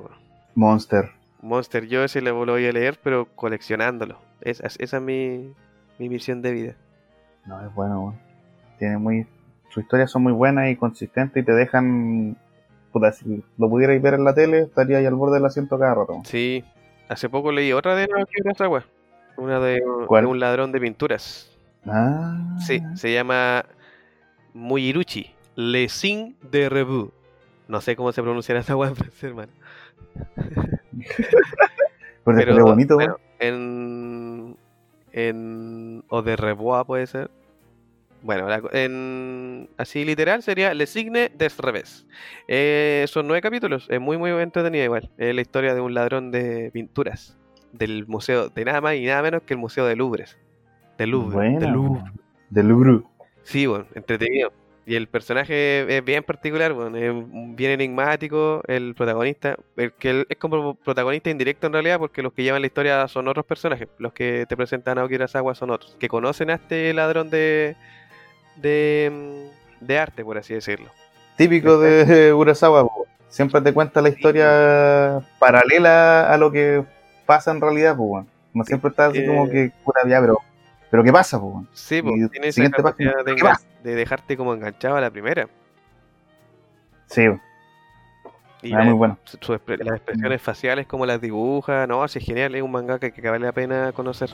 Monster. 0.55 1.11
Monster, 1.43 1.87
yo 1.87 2.05
ese 2.05 2.21
lo 2.21 2.35
voy 2.35 2.67
a 2.67 2.73
leer, 2.73 2.99
pero 3.03 3.27
coleccionándolo. 3.35 4.19
Esa, 4.41 4.67
es- 4.67 4.77
esa 4.81 4.97
es 4.99 5.03
mi, 5.03 5.53
mi 5.99 6.09
misión 6.09 6.43
de 6.43 6.53
vida. 6.53 6.75
No, 7.47 7.61
es 7.65 7.73
bueno, 7.75 8.01
weón. 8.01 8.19
Tiene 8.79 8.99
muy. 8.99 9.27
Sus 9.71 9.83
historias 9.85 10.11
son 10.11 10.23
muy 10.23 10.33
buenas 10.33 10.69
y 10.71 10.77
consistentes 10.77 11.43
y 11.43 11.47
te 11.47 11.53
dejan. 11.53 12.37
Puta, 12.93 13.13
si 13.13 13.45
lo 13.57 13.69
pudierais 13.71 14.03
ver 14.03 14.15
en 14.15 14.25
la 14.25 14.35
tele, 14.35 14.61
estaría 14.61 14.99
ahí 14.99 15.07
al 15.07 15.15
borde 15.15 15.35
del 15.37 15.45
asiento 15.47 15.79
cada 15.79 15.95
rato. 15.95 16.21
Sí, 16.25 16.65
hace 17.09 17.29
poco 17.29 17.53
leí 17.53 17.73
otra 17.73 17.95
de 17.95 18.07
Naoki 18.09 18.41
Urasawa. 18.45 18.85
Una 19.37 19.61
de, 19.61 19.75
de 19.75 20.27
un 20.27 20.41
ladrón 20.41 20.73
de 20.73 20.81
pinturas. 20.81 21.57
Ah. 21.87 22.57
Sí, 22.67 22.83
se 22.97 23.13
llama 23.15 23.65
Muyiruchi, 24.55 25.31
Le 25.55 25.89
Sing 25.89 26.35
de 26.51 26.69
Rebu. 26.69 27.13
No 27.69 27.81
sé 27.81 27.95
cómo 27.95 28.11
se 28.13 28.23
pronunciará 28.23 28.61
esa 28.61 28.77
weá 28.77 28.91
en 28.91 28.97
francés, 28.97 29.23
hermano. 29.25 29.53
Pero, 32.25 32.37
Pero 32.37 32.65
bonito, 32.65 32.95
bueno, 32.97 33.17
en, 33.39 34.57
en. 35.13 36.05
O 36.09 36.23
de 36.23 36.37
Rebois 36.37 36.85
puede 36.85 37.07
ser. 37.07 37.31
Bueno, 38.23 38.49
la- 38.49 38.63
en, 38.73 39.69
así 39.79 40.05
literal 40.05 40.43
sería 40.43 40.75
Le 40.75 40.87
Signe 40.87 41.31
des 41.35 41.57
Revés. 41.59 42.07
Eh, 42.49 43.07
son 43.09 43.27
nueve 43.27 43.41
capítulos, 43.41 43.87
es 43.89 44.01
muy 44.01 44.19
muy 44.19 44.31
entretenida 44.31 44.85
igual. 44.85 45.09
Es 45.17 45.35
la 45.35 45.41
historia 45.41 45.75
de 45.75 45.81
un 45.81 45.95
ladrón 45.95 46.31
de 46.31 46.71
pinturas 46.73 47.39
del 47.73 48.07
museo, 48.07 48.51
de 48.51 48.65
nada 48.65 48.81
más 48.83 48.97
y 48.97 49.07
nada 49.07 49.23
menos 49.23 49.43
que 49.43 49.55
el 49.55 49.61
Museo 49.61 49.87
de 49.87 49.97
Louvre. 49.97 50.27
De 50.99 51.07
Louvre. 51.07 51.35
Buena, 51.35 51.59
de 51.61 51.69
Louvre. 51.69 52.03
De 52.51 52.63
Louvre. 52.63 53.01
Sí, 53.43 53.67
bueno, 53.67 53.87
entretenido. 53.95 54.53
Y 54.87 54.97
el 54.97 55.09
personaje 55.09 55.97
es 55.97 56.05
bien 56.05 56.25
particular, 56.25 56.73
bueno, 56.73 56.97
es 56.97 57.13
bien 57.55 57.73
enigmático, 57.73 58.63
el 58.67 58.95
protagonista, 58.95 59.57
el 59.77 59.93
que 59.93 60.11
él 60.11 60.27
es 60.29 60.39
como 60.39 60.75
protagonista 60.75 61.31
indirecto 61.31 61.67
en 61.67 61.75
realidad, 61.75 61.99
porque 61.99 62.23
los 62.23 62.33
que 62.33 62.43
llevan 62.43 62.63
la 62.63 62.67
historia 62.67 63.07
son 63.07 63.29
otros 63.29 63.45
personajes, 63.45 63.89
los 63.99 64.13
que 64.13 64.47
te 64.49 64.57
presentan 64.57 64.93
a 64.93 65.03
Naoki 65.03 65.17
Urasawa 65.17 65.55
son 65.55 65.71
otros, 65.71 65.97
que 66.01 66.09
conocen 66.09 66.51
a 66.51 66.55
este 66.55 66.93
ladrón 66.95 67.31
de, 67.31 67.77
de, 68.57 69.11
mm, 69.81 69.85
de 69.85 69.99
arte, 69.99 70.25
por 70.25 70.39
así 70.39 70.55
decirlo. 70.55 70.91
Típico 71.37 71.79
de 71.79 72.33
Urasawa, 72.35 72.89
siempre 73.29 73.61
te 73.61 73.73
cuenta 73.73 74.01
la 74.01 74.09
historia 74.09 75.21
paralela 75.39 76.33
a 76.33 76.37
lo 76.37 76.51
que 76.51 76.83
pasa 77.27 77.53
en 77.53 77.61
realidad, 77.61 77.97
pues, 77.97 78.67
siempre 78.67 78.91
está 78.91 79.07
así 79.07 79.25
como 79.25 79.49
que 79.49 79.71
pura 79.85 80.01
ya, 80.09 80.21
pero, 80.21 80.39
pero 80.91 81.03
¿qué 81.05 81.13
pasa, 81.13 81.39
weón? 81.39 81.69
Sí, 81.73 82.03
pues, 82.03 82.15
Y 82.17 82.29
tiene 82.29 82.49
esa 82.49 82.83
página, 82.83 83.15
de, 83.25 83.25
¿qué 83.25 83.41
engan- 83.43 83.53
pasa? 83.53 83.67
de 83.83 83.95
dejarte 83.95 84.37
como 84.37 84.55
enganchado 84.55 84.97
a 84.97 85.01
la 85.01 85.11
primera. 85.11 85.49
Sí. 87.07 87.23
Y 88.63 88.75
Ah, 88.75 88.79
la- 88.79 88.85
muy 88.85 88.95
bueno. 88.95 89.19
su- 89.25 89.39
su 89.41 89.55
expre- 89.55 89.79
las 89.83 89.97
expresiones 89.97 90.43
faciales, 90.43 90.87
como 90.87 91.07
las 91.07 91.21
dibuja, 91.21 91.87
no, 91.87 92.03
así 92.03 92.19
es 92.19 92.25
genial, 92.27 92.55
es 92.55 92.63
un 92.63 92.71
mangaka 92.73 93.11
que 93.11 93.31
vale 93.31 93.47
la 93.47 93.53
pena 93.53 93.93
conocer. 93.93 94.31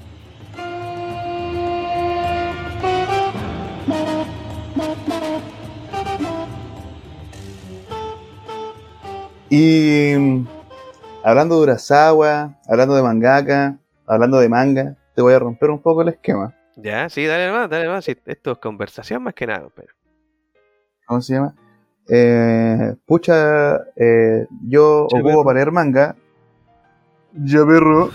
Y 9.48 10.14
mm, 10.16 10.46
hablando 11.22 11.57
de 11.57 11.62
Urasawa, 11.62 12.54
hablando 12.68 12.94
de 12.96 13.02
mangaka, 13.02 13.78
hablando 14.07 14.38
de 14.38 14.48
manga, 14.48 14.96
te 15.16 15.22
voy 15.22 15.32
a 15.34 15.38
romper 15.40 15.70
un 15.70 15.80
poco 15.82 16.02
el 16.02 16.08
esquema. 16.10 16.54
Ya, 16.76 17.08
sí, 17.08 17.24
dale 17.24 17.50
más, 17.50 17.68
dale 17.70 17.88
más. 17.88 18.04
sí, 18.04 18.16
esto 18.26 18.52
es 18.52 18.58
conversación 18.58 19.22
más 19.22 19.32
que 19.34 19.46
nada. 19.46 19.68
Pero... 19.74 19.94
¿Cómo 21.06 21.22
se 21.22 21.32
llama? 21.34 21.54
Eh, 22.08 22.94
pucha, 23.06 23.76
eh, 23.96 24.46
yo 24.68 25.08
Ya, 25.10 25.18
ocupo 25.18 25.22
perro. 25.30 25.44
para 25.44 25.54
leer 25.56 25.72
manga. 25.72 26.14
Ya 27.32 27.64
perro. 27.64 28.10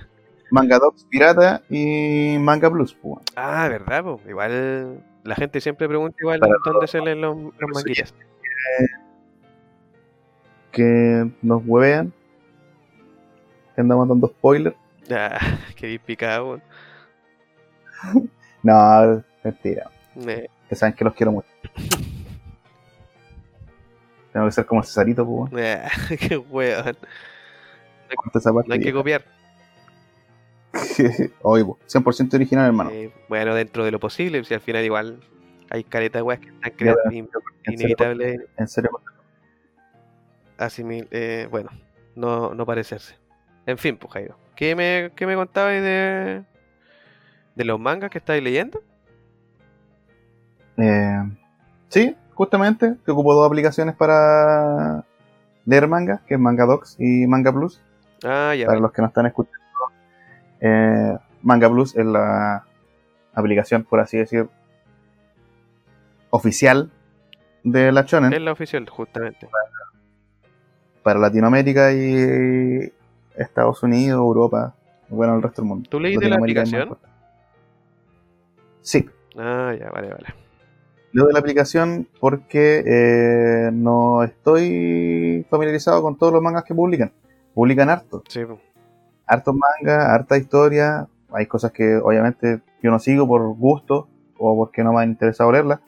manga 0.50 0.78
Docs 0.78 1.04
Pirata 1.10 1.62
y 1.68 2.38
Manga 2.40 2.70
Plus. 2.70 2.94
pues. 2.94 3.22
Ah, 3.36 3.68
¿verdad? 3.68 4.02
po? 4.02 4.20
Igual 4.26 5.04
la 5.24 5.34
gente 5.34 5.60
siempre 5.60 5.86
pregunta 5.88 6.16
igual 6.20 6.40
Para 6.40 6.54
dónde 6.64 6.86
se 6.86 7.00
leen 7.00 7.20
los, 7.20 7.36
los 7.36 7.70
manguillas. 7.74 8.14
Que 10.72 11.30
nos 11.42 11.62
huevean. 11.66 12.12
Que 13.74 13.80
andamos 13.82 14.08
dando 14.08 14.28
spoilers. 14.28 14.76
Ah, 15.10 15.38
qué 15.76 15.86
bien 15.88 16.00
picado. 16.04 16.60
No, 18.62 19.22
mentira. 19.44 19.88
Que 20.68 20.74
saben 20.74 20.94
que 20.94 21.04
los 21.04 21.14
quiero 21.14 21.30
mucho. 21.30 21.46
Tengo 24.32 24.46
que 24.46 24.52
ser 24.52 24.66
como 24.66 24.80
el 24.80 24.86
Cesarito, 24.86 25.24
pues. 25.24 25.52
ah, 25.84 25.88
qué 26.18 26.36
weón. 26.36 26.96
No 28.66 28.74
hay 28.74 28.80
que 28.80 28.92
copiar. 28.92 29.24
Po, 31.42 31.56
100% 31.56 32.34
original, 32.34 32.66
hermano. 32.66 32.90
Eh, 32.90 33.12
bueno, 33.28 33.54
dentro 33.54 33.84
de 33.84 33.90
lo 33.92 34.00
posible, 34.00 34.42
si 34.44 34.52
al 34.54 34.60
final 34.60 34.84
igual 34.84 35.20
hay 35.70 35.84
caleta 35.84 36.18
de 36.18 36.22
weas 36.22 36.40
que 36.40 36.48
están 36.48 36.72
creando 36.76 37.02
in- 37.12 37.28
En 37.64 37.78
serio, 37.78 37.96
inevitable 37.96 38.46
en 38.56 38.68
serio. 38.68 38.90
asimil 40.58 41.08
eh, 41.12 41.48
bueno, 41.50 41.70
no, 42.14 42.54
no 42.54 42.66
parecerse. 42.66 43.16
En 43.64 43.78
fin, 43.78 43.96
pues 43.96 44.12
Jairo, 44.12 44.36
¿qué 44.56 44.74
me, 44.74 45.12
qué 45.14 45.26
me 45.26 45.34
contabais 45.36 45.82
de, 45.82 46.42
de 47.54 47.64
los 47.64 47.78
mangas 47.78 48.10
que 48.10 48.18
estáis 48.18 48.42
leyendo? 48.42 48.82
Eh, 50.78 51.22
sí, 51.88 52.16
justamente, 52.34 52.96
que 53.04 53.10
ocupo 53.12 53.34
dos 53.34 53.46
aplicaciones 53.46 53.94
para 53.94 55.04
leer 55.64 55.88
manga, 55.88 56.22
que 56.26 56.34
es 56.34 56.40
Manga 56.40 56.64
Docs 56.66 56.96
y 56.98 57.26
Manga 57.26 57.52
Plus. 57.52 57.80
Ah, 58.24 58.54
ya. 58.54 58.66
Para 58.66 58.80
los 58.80 58.92
que 58.92 59.02
no 59.02 59.08
están 59.08 59.26
escuchando, 59.26 59.60
eh, 60.60 61.16
Manga 61.42 61.68
Plus 61.70 61.94
es 61.96 62.04
la 62.06 62.64
aplicación, 63.34 63.84
por 63.84 64.00
así 64.00 64.18
decir, 64.18 64.48
oficial 66.30 66.90
de 67.62 67.92
la 67.92 68.02
Shonen 68.02 68.32
Es 68.32 68.40
la 68.40 68.52
oficial, 68.52 68.88
justamente. 68.88 69.48
para 71.02 71.18
Latinoamérica 71.20 71.92
y 71.92 72.92
Estados 73.36 73.82
Unidos, 73.82 74.18
Europa, 74.18 74.74
bueno, 75.08 75.34
el 75.36 75.42
resto 75.42 75.62
del 75.62 75.68
mundo. 75.68 75.88
¿Tú 75.90 76.00
leíste 76.00 76.28
la 76.28 76.36
aplicación? 76.36 76.96
Sí, 78.80 79.08
Ah, 79.38 79.74
ya, 79.78 79.90
vale, 79.90 80.08
vale. 80.08 80.26
leo 81.12 81.26
de 81.26 81.32
la 81.34 81.40
aplicación 81.40 82.08
porque 82.20 82.82
eh, 82.86 83.70
no 83.72 84.22
estoy 84.22 85.46
familiarizado 85.50 86.00
con 86.02 86.16
todos 86.16 86.32
los 86.32 86.40
mangas 86.42 86.64
que 86.64 86.74
publican. 86.74 87.12
Publican 87.54 87.90
harto, 87.90 88.22
Sí, 88.28 88.40
hartos 89.26 89.54
mangas, 89.54 90.04
harta 90.08 90.36
historia. 90.38 91.06
Hay 91.32 91.46
cosas 91.46 91.72
que 91.72 91.96
obviamente 91.96 92.60
yo 92.82 92.90
no 92.90 92.98
sigo 92.98 93.26
por 93.26 93.42
gusto 93.56 94.08
o 94.38 94.56
porque 94.56 94.82
no 94.84 94.92
me 94.92 95.00
ha 95.00 95.04
interesado 95.04 95.52
leerlas. 95.52 95.80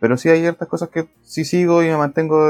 Pero 0.00 0.16
sí 0.16 0.30
hay 0.30 0.40
ciertas 0.40 0.66
cosas 0.66 0.88
que 0.88 1.08
sí 1.22 1.44
sigo 1.44 1.82
y 1.82 1.88
me 1.88 1.96
mantengo 1.96 2.42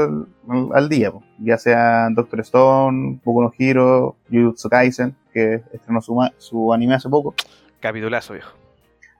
al, 0.47 0.69
al 0.73 0.89
día. 0.89 1.11
po. 1.11 1.21
Ya 1.37 1.57
sea 1.57 2.07
Doctor 2.09 2.39
Stone, 2.39 3.19
Boku 3.23 3.41
no 3.41 3.51
Hero, 3.57 4.15
Jujutsu 4.31 4.69
Kaisen, 4.69 5.15
que 5.33 5.61
estrenó 5.73 6.01
su, 6.01 6.17
su 6.37 6.73
anime 6.73 6.95
hace 6.95 7.09
poco. 7.09 7.35
Capitulazo, 7.81 8.33
viejo. 8.33 8.53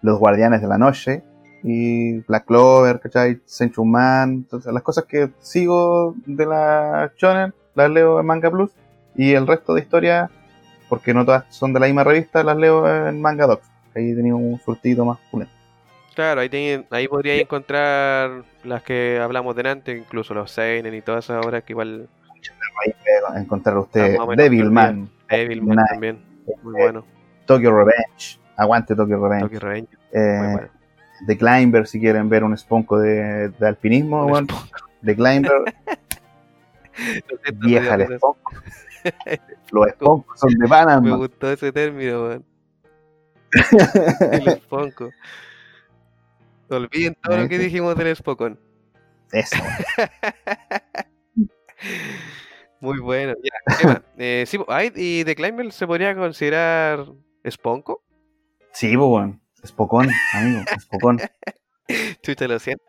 Los 0.02 0.18
Guardianes 0.18 0.62
de 0.62 0.68
la 0.68 0.78
Noche 0.78 1.24
y 1.64 2.20
Black 2.20 2.46
Clover, 2.46 3.02
¿cachai? 3.02 3.42
Senchu 3.46 3.84
Man. 3.84 4.32
Entonces, 4.32 4.74
las 4.74 4.82
cosas 4.82 5.04
que 5.06 5.32
sigo 5.40 6.16
de 6.26 6.46
la 6.46 7.12
Shonen 7.18 7.54
las 7.76 7.90
leo 7.90 8.20
en 8.20 8.26
Manga 8.26 8.50
Plus 8.50 8.72
y 9.16 9.34
el 9.34 9.46
resto 9.46 9.74
de 9.74 9.82
historias, 9.82 10.30
porque 10.90 11.14
no 11.14 11.26
todas 11.26 11.46
son 11.54 11.74
de 11.74 11.80
la 11.80 11.86
misma 11.86 12.04
revista, 12.04 12.44
las 12.44 12.58
leo 12.58 12.88
en 13.08 13.22
Manga 13.22 13.46
Docs. 13.46 13.70
Ahí 13.94 14.16
tenía 14.16 14.36
un 14.36 14.60
surtido 14.60 15.04
más 15.06 15.20
pulento. 15.30 15.54
Claro, 16.16 16.42
ahí, 16.42 16.50
ten- 16.50 16.86
ahí 16.90 17.08
podría 17.08 17.36
encontrar 17.36 18.44
las 18.64 18.84
que 18.84 19.20
hablamos 19.22 19.56
delante, 19.56 19.96
incluso 19.98 20.34
los 20.34 20.52
Seinen 20.52 20.94
y 20.94 21.02
todas 21.02 21.26
esas 21.26 21.46
obras 21.46 21.64
que 21.64 21.74
igual 21.74 22.10
Ahí 22.84 22.94
puede 22.94 23.40
encontrar 23.42 23.78
usted 23.78 24.18
Ah, 24.20 24.26
Devilman, 24.36 25.10
Devilman 25.30 25.86
también, 25.90 26.20
muy 26.64 26.74
Eh, 26.80 26.84
bueno, 26.84 27.06
Tokyo 27.46 27.72
Revenge, 27.72 28.40
aguante 28.58 28.96
Tokyo 28.96 29.22
Revenge. 29.22 29.44
Tokyo 29.46 29.60
Revenge, 29.60 29.90
Eh, 30.12 30.38
muy 30.40 30.52
bueno. 30.54 30.70
The 31.28 31.38
Climber, 31.38 31.86
si 31.88 32.00
quieren 32.00 32.28
ver 32.30 32.44
un 32.44 32.54
esponco 32.54 32.98
de, 33.00 33.50
de 33.50 33.68
alpinismo. 33.68 34.28
The 35.06 35.16
Climber, 35.16 35.52
vieja 37.56 37.96
el 37.96 38.02
esponco. 38.02 38.52
Los 39.72 39.88
esponcos 39.88 40.40
son 40.40 40.50
de 40.52 40.58
Me 40.60 40.68
Panamá. 40.68 41.16
gustó 41.16 41.52
ese 41.52 41.72
término, 41.72 42.24
weón. 42.24 42.46
El 44.32 44.48
esponco. 44.48 45.10
Olviden 46.76 47.16
todo 47.22 47.38
lo 47.38 47.50
que 47.50 47.58
dijimos 47.58 47.96
del 47.96 48.08
espocón. 48.08 48.60
Eso. 49.32 49.56
Muy 52.80 53.00
bueno. 53.00 53.34
Ya. 53.44 54.04
Eh, 54.18 54.44
sí, 54.46 54.60
¿y 54.96 55.24
The 55.24 55.36
Climber 55.36 55.72
se 55.72 55.88
podría 55.88 56.16
considerar 56.16 57.06
esponco? 57.44 58.04
Sí, 58.72 58.96
weón. 58.96 59.42
Espocón, 59.64 60.10
amigo, 60.34 60.62
espocón. 60.76 61.20
Chucha, 62.22 62.48
lo 62.48 62.60
siento, 62.60 62.84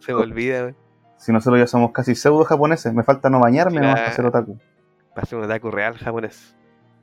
se 0.00 0.12
me 0.12 0.20
olvida, 0.20 0.62
weón. 0.62 0.76
Si 1.16 1.32
nosotros 1.32 1.60
ya 1.60 1.66
somos 1.66 1.92
casi 1.92 2.14
pseudo 2.14 2.44
japoneses, 2.44 2.92
me 2.92 3.02
falta 3.02 3.30
no 3.30 3.40
bañarme 3.40 3.80
nomás 3.80 4.00
para 4.00 4.12
ser 4.12 4.26
otaku. 4.26 4.58
Va 5.16 5.22
a 5.22 5.24
ser 5.24 5.38
un 5.38 5.44
otaku 5.44 5.70
real 5.70 5.96
japonés. 5.96 6.56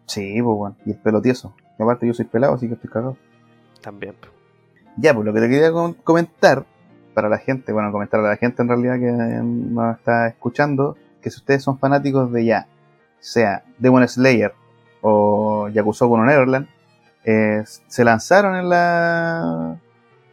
Sí, 0.07 0.41
pues. 0.41 0.73
Y 0.85 0.91
el 0.91 0.97
pelo 0.97 1.21
tieso. 1.21 1.55
Y 1.79 1.83
aparte 1.83 2.05
yo 2.05 2.13
soy 2.13 2.25
pelado, 2.25 2.53
así 2.53 2.67
que 2.67 2.73
estoy 2.73 2.89
cagado. 2.89 3.17
También. 3.81 4.15
Ya, 4.99 5.13
pues 5.13 5.25
lo 5.25 5.33
que 5.33 5.39
te 5.41 5.49
quería 5.49 5.71
com- 5.71 5.93
comentar 6.03 6.65
para 7.13 7.29
la 7.29 7.37
gente, 7.37 7.71
bueno, 7.73 7.91
comentar 7.91 8.19
a 8.19 8.23
la 8.23 8.37
gente 8.37 8.61
en 8.61 8.69
realidad 8.69 8.95
que 8.99 9.11
nos 9.43 9.97
está 9.97 10.27
escuchando, 10.27 10.97
que 11.21 11.29
si 11.29 11.37
ustedes 11.37 11.63
son 11.63 11.77
fanáticos 11.79 12.31
de 12.31 12.45
ya, 12.45 12.67
sea 13.19 13.63
Demon 13.77 14.07
Slayer 14.07 14.53
o 15.01 15.67
Yakusoku 15.69 16.17
no 16.17 16.25
Neverland, 16.25 16.67
eh, 17.25 17.63
se 17.65 18.03
lanzaron 18.05 18.55
en 18.55 18.69
la 18.69 19.75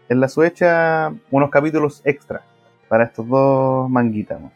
en 0.09 0.21
la 0.21 0.29
Suecha 0.29 1.13
unos 1.33 1.51
capítulos 1.51 2.01
extra 2.05 2.43
para 2.89 3.05
estos 3.05 3.27
dos 3.29 3.91
manguitas. 3.91 4.41
¿no? 4.41 4.53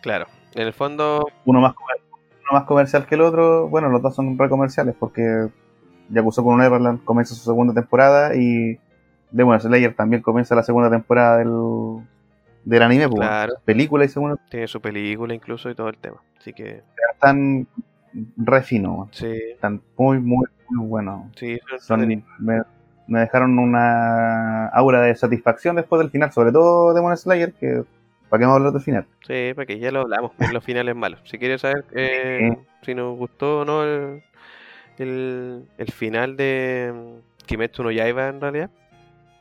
Claro. 0.00 0.26
En 0.54 0.66
el 0.66 0.72
fondo, 0.72 1.26
Uno 1.44 1.60
más 1.60 1.74
uno 1.78 2.60
más 2.60 2.64
comercial 2.64 3.06
que 3.06 3.16
el 3.16 3.20
otro, 3.22 3.68
bueno, 3.68 3.88
los 3.90 4.00
dos 4.00 4.14
son 4.14 4.38
re 4.38 4.48
comerciales 4.48 4.94
porque 4.98 5.48
Yakusoku 6.08 6.50
no 6.52 6.58
Neverland 6.58 7.04
comienza 7.04 7.34
su 7.34 7.44
segunda 7.44 7.74
temporada 7.74 8.34
y 8.34 8.78
Demon 9.36 9.60
Slayer 9.60 9.94
también 9.94 10.22
comienza 10.22 10.54
la 10.54 10.62
segunda 10.62 10.90
temporada 10.90 11.38
del, 11.38 12.02
del 12.64 12.82
anime, 12.82 13.08
pues, 13.08 13.20
claro, 13.20 13.54
película 13.64 14.04
y 14.04 14.08
segunda 14.08 14.36
tiene 14.48 14.66
su 14.66 14.80
película 14.80 15.34
incluso 15.34 15.68
y 15.70 15.74
todo 15.74 15.88
el 15.88 15.98
tema. 15.98 16.16
Así 16.38 16.52
que, 16.52 16.82
están 17.12 17.66
re 18.36 18.62
finos, 18.62 18.96
weón. 18.96 19.08
sí, 19.12 19.32
están 19.52 19.82
muy, 19.96 20.18
muy, 20.18 20.46
muy 20.70 20.86
buenos. 20.86 21.24
sí, 21.36 21.58
son 21.78 22.06
me, 22.38 22.62
me 23.06 23.20
dejaron 23.20 23.58
una 23.58 24.68
aura 24.68 25.02
de 25.02 25.14
satisfacción 25.14 25.76
después 25.76 26.00
del 26.00 26.10
final, 26.10 26.32
sobre 26.32 26.50
todo 26.50 26.94
Demon 26.94 27.16
Slayer, 27.16 27.52
que 27.52 27.84
para 28.28 28.40
qué 28.40 28.46
vamos 28.46 28.54
a 28.54 28.56
hablar 28.56 28.72
del 28.72 28.82
final. 28.82 29.06
Sí, 29.26 29.52
porque 29.54 29.78
ya 29.78 29.90
lo 29.92 30.00
hablamos 30.00 30.32
en 30.38 30.52
los 30.52 30.64
finales 30.64 30.96
malos. 30.96 31.20
Si 31.24 31.38
quieres 31.38 31.60
saber 31.60 31.84
eh, 31.92 32.56
si 32.82 32.94
nos 32.94 33.16
gustó 33.16 33.60
o 33.60 33.64
no 33.64 33.84
el, 33.84 34.22
el, 34.98 35.68
el 35.78 35.92
final 35.92 36.36
de 36.36 37.20
Kimetsu 37.46 37.82
no 37.82 37.90
Yaiba 37.90 38.28
en 38.28 38.40
realidad, 38.40 38.70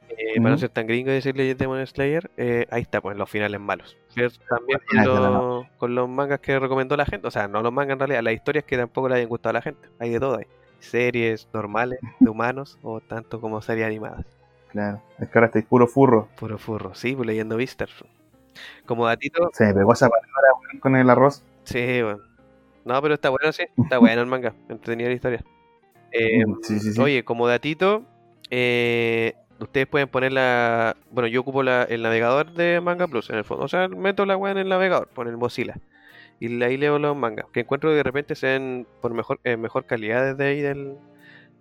eh, 0.10 0.36
para 0.38 0.52
no 0.52 0.58
ser 0.58 0.70
tan 0.70 0.88
gringo 0.88 1.12
y 1.12 1.16
decirle 1.16 1.56
Demon 1.56 1.86
Slayer, 1.86 2.30
eh, 2.38 2.68
ahí 2.70 2.82
está, 2.82 3.02
pues 3.02 3.18
los 3.18 3.30
finales 3.30 3.60
malos. 3.60 3.98
Pero 4.14 4.30
También 4.50 4.80
con 4.90 5.04
los, 5.06 5.68
con 5.78 5.96
los 5.96 6.10
mangas 6.10 6.40
que 6.40 6.60
recomendó 6.60 6.96
la 6.98 7.06
gente, 7.06 7.28
o 7.28 7.32
sea, 7.32 7.48
no 7.48 7.62
los 7.62 7.74
mangas 7.74 7.94
en 7.94 8.00
realidad, 8.00 8.22
las 8.24 8.34
historias 8.34 8.64
que 8.66 8.78
tampoco 8.78 9.10
le 9.10 9.16
hayan 9.16 9.30
gustado 9.30 9.52
a 9.52 9.54
la 9.54 9.62
gente. 9.62 9.88
Hay 10.00 10.10
de 10.12 10.20
todo 10.20 10.38
ahí. 10.38 10.46
Series 10.80 11.48
normales, 11.54 12.00
de 12.20 12.30
humanos, 12.30 12.78
o 12.84 13.02
tanto 13.02 13.42
como 13.42 13.62
series 13.62 13.88
animadas. 13.88 14.26
Claro, 14.70 15.02
es 15.20 15.30
que 15.30 15.38
ahora 15.38 15.48
estáis 15.48 15.66
puro 15.66 15.88
furro. 15.88 16.28
Puro 16.38 16.58
furro, 16.58 16.94
sí, 16.94 17.16
pues 17.16 17.26
leyendo 17.28 17.58
Vistar. 17.58 17.90
Como 18.86 19.06
datito, 19.06 19.50
Se 19.54 19.66
me 19.66 19.74
pegó 19.74 19.94
esa 19.94 20.10
palabra 20.10 20.80
con 20.80 20.96
el 20.96 21.10
arroz. 21.10 21.44
Sí, 21.64 22.02
bueno. 22.02 22.20
No, 22.84 23.02
pero 23.02 23.16
está 23.16 23.30
bueno, 23.30 23.52
sí. 23.52 23.64
Está 23.78 23.98
bueno 23.98 24.22
el 24.22 24.28
manga. 24.28 24.54
Entretenida 24.70 25.10
la 25.10 25.16
historia. 25.16 25.44
Eh, 26.12 26.44
Sí, 26.62 26.80
sí, 26.80 26.94
sí. 26.94 27.02
Oye, 27.02 27.24
como 27.26 27.48
datito, 27.48 28.04
eh, 28.52 29.34
ustedes 29.60 29.88
pueden 29.88 30.08
poner 30.08 30.32
la. 30.34 30.96
Bueno, 31.12 31.28
yo 31.28 31.42
ocupo 31.42 31.64
la- 31.64 31.84
el 31.84 32.02
navegador 32.02 32.52
de 32.52 32.82
Manga 32.82 33.08
Plus 33.08 33.30
en 33.30 33.38
el 33.38 33.44
fondo. 33.44 33.66
O 33.66 33.68
sea, 33.68 33.88
meto 33.88 34.26
la 34.26 34.38
weá 34.38 34.52
en 34.52 34.58
el 34.60 34.70
navegador, 34.70 35.08
por 35.08 35.28
el 35.28 35.38
Mozilla. 35.38 35.76
Y 36.40 36.62
ahí 36.64 36.78
leo 36.78 37.00
los 37.00 37.16
mangas. 37.16 37.46
Que 37.54 37.62
encuentro 37.62 37.90
que 37.90 37.96
de 37.96 38.04
repente 38.04 38.36
se 38.36 38.48
ven 38.48 38.88
por 39.02 39.14
mejor, 39.14 39.40
eh, 39.44 39.56
mejor 39.58 39.86
calidad 39.86 40.34
desde 40.36 40.46
ahí 40.52 40.62
del, 40.62 40.96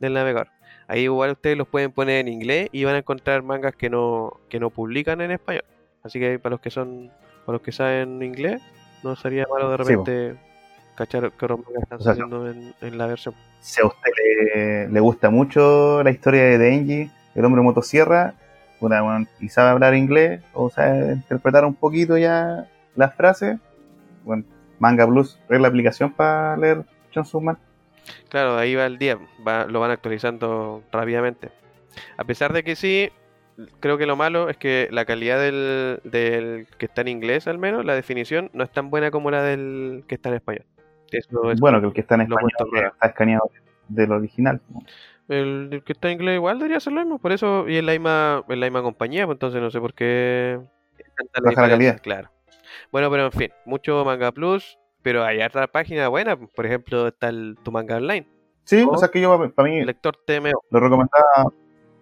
del 0.01 0.13
navegador. 0.15 0.49
Ahí 0.89 1.03
igual 1.03 1.31
ustedes 1.33 1.57
los 1.57 1.69
pueden 1.69 1.93
poner 1.93 2.19
en 2.21 2.29
inglés 2.29 2.69
y 2.73 2.85
van 2.85 2.95
a 2.97 2.99
encontrar 2.99 3.43
mangas 3.43 3.75
que 3.77 3.89
no, 3.89 4.41
que 4.49 4.59
no 4.61 4.71
publican 4.71 5.21
en 5.21 5.31
español. 5.31 5.65
Así 6.03 6.19
que 6.21 6.39
para 6.39 6.51
los 6.55 6.61
que 6.61 6.71
son, 6.71 7.11
para 7.47 7.55
los 7.55 7.63
que 7.63 7.73
saben 7.73 8.23
inglés, 8.23 8.61
no 9.03 9.17
sería 9.17 9.47
malo 9.51 9.71
de 9.71 9.77
Sí, 9.77 9.83
repente 9.95 10.39
cachar 10.97 11.31
que 11.33 11.45
otros 11.45 11.61
mangas 11.65 11.83
están 11.85 12.01
O 12.01 12.03
sea, 12.03 12.13
saliendo 12.13 12.51
en, 12.51 12.75
en 12.83 12.99
la 12.99 13.07
versión. 13.07 13.35
Si 13.61 13.81
a 13.81 13.87
usted 13.87 14.11
le, 14.55 14.89
le 14.89 15.01
gusta 15.01 15.31
mucho 15.31 16.03
la 16.03 16.11
historia 16.11 16.43
de 16.43 16.59
Denji, 16.59 17.11
el 17.35 17.45
hombre 17.45 17.63
motosierra, 17.63 18.35
puta, 18.81 19.01
bueno, 19.03 19.27
y 19.41 19.49
sabe 19.49 19.71
hablar 19.71 19.95
inglés, 19.95 20.43
o 20.53 20.71
sabe 20.71 21.13
interpretar 21.15 21.65
un 21.65 21.75
poquito 21.75 22.17
ya 22.19 22.67
las 22.97 23.15
frases, 23.15 23.59
bueno, 24.25 24.45
Manga 24.79 25.07
Plus 25.07 25.39
es 25.49 25.61
la 25.61 25.69
aplicación 25.69 26.13
para 26.13 26.57
leer 26.57 26.85
Chainsaw 27.13 27.41
Man. 27.41 27.59
Claro, 28.29 28.57
ahí 28.59 28.75
va 28.75 28.87
el 28.87 28.99
día, 28.99 29.19
va- 29.47 29.67
lo 29.67 29.81
van 29.81 29.91
actualizando 29.91 30.83
rápidamente. 30.93 31.51
A 32.17 32.25
pesar 32.25 32.53
de 32.53 32.63
que 32.65 32.77
sí, 32.77 33.11
creo 33.81 33.97
que 33.99 34.07
lo 34.07 34.17
malo 34.17 34.51
es 34.51 34.57
que 34.57 34.89
la 34.91 35.05
calidad 35.05 35.39
del, 35.39 36.01
del 36.05 36.67
que 36.77 36.87
está 36.87 37.01
en 37.03 37.09
inglés, 37.09 37.47
al 37.47 37.59
menos, 37.59 37.85
la 37.85 37.95
definición, 37.95 38.51
no 38.53 38.65
es 38.65 38.71
tan 38.71 38.91
buena 38.91 39.11
como 39.11 39.31
la 39.31 39.43
del 39.43 40.05
que 40.09 40.17
está 40.17 40.29
en 40.29 40.35
español. 40.35 40.65
Eso 41.13 41.51
es- 41.53 41.61
Bueno, 41.61 41.81
que 41.81 41.87
el 41.87 41.93
que 41.93 42.01
está 42.01 42.17
en 42.17 42.23
español 42.23 42.51
está 42.93 43.07
escaneado 43.07 43.51
del 43.89 44.13
original. 44.13 44.61
El, 45.29 45.69
el 45.73 45.85
que 45.85 45.93
está 45.93 46.09
en 46.09 46.15
inglés 46.15 46.37
igual 46.37 46.59
debería 46.59 46.81
ser 46.81 46.93
lo 46.93 47.01
mismo, 47.01 47.19
por 47.19 47.33
eso, 47.33 47.69
y 47.69 47.77
es 47.77 47.85
la 47.85 47.93
misma, 47.93 48.45
es 48.49 48.59
la 48.59 48.67
misma 48.67 48.83
compañía, 48.83 49.27
pues 49.27 49.37
entonces 49.37 49.61
no 49.61 49.71
sé 49.71 49.81
por 49.81 49.95
qué 49.95 50.61
tanta 51.17 51.41
Baja 51.43 51.63
la 51.63 51.69
calidad. 51.69 52.01
Claro. 52.03 52.31
Bueno, 52.91 53.11
pero 53.11 53.27
en 53.27 53.33
fin, 53.33 53.51
mucho 53.65 54.05
Manga 54.05 54.33
Plus, 54.33 54.79
pero 55.03 55.25
hay 55.25 55.41
otra 55.43 55.67
página 55.67 56.09
buena, 56.09 56.37
por 56.37 56.67
ejemplo, 56.67 57.09
está 57.09 57.29
el 57.29 57.57
Tu 57.63 57.71
Manga 57.71 57.97
Online, 57.97 58.27
Sí, 58.65 58.83
o 58.89 58.97
sea 58.97 59.09
que 59.09 59.21
yo, 59.21 59.53
para 59.53 59.69
mí, 59.69 59.85
Lector 59.85 60.17
TMO. 60.27 60.51
lo 60.71 60.81
recomendaba. 60.81 61.53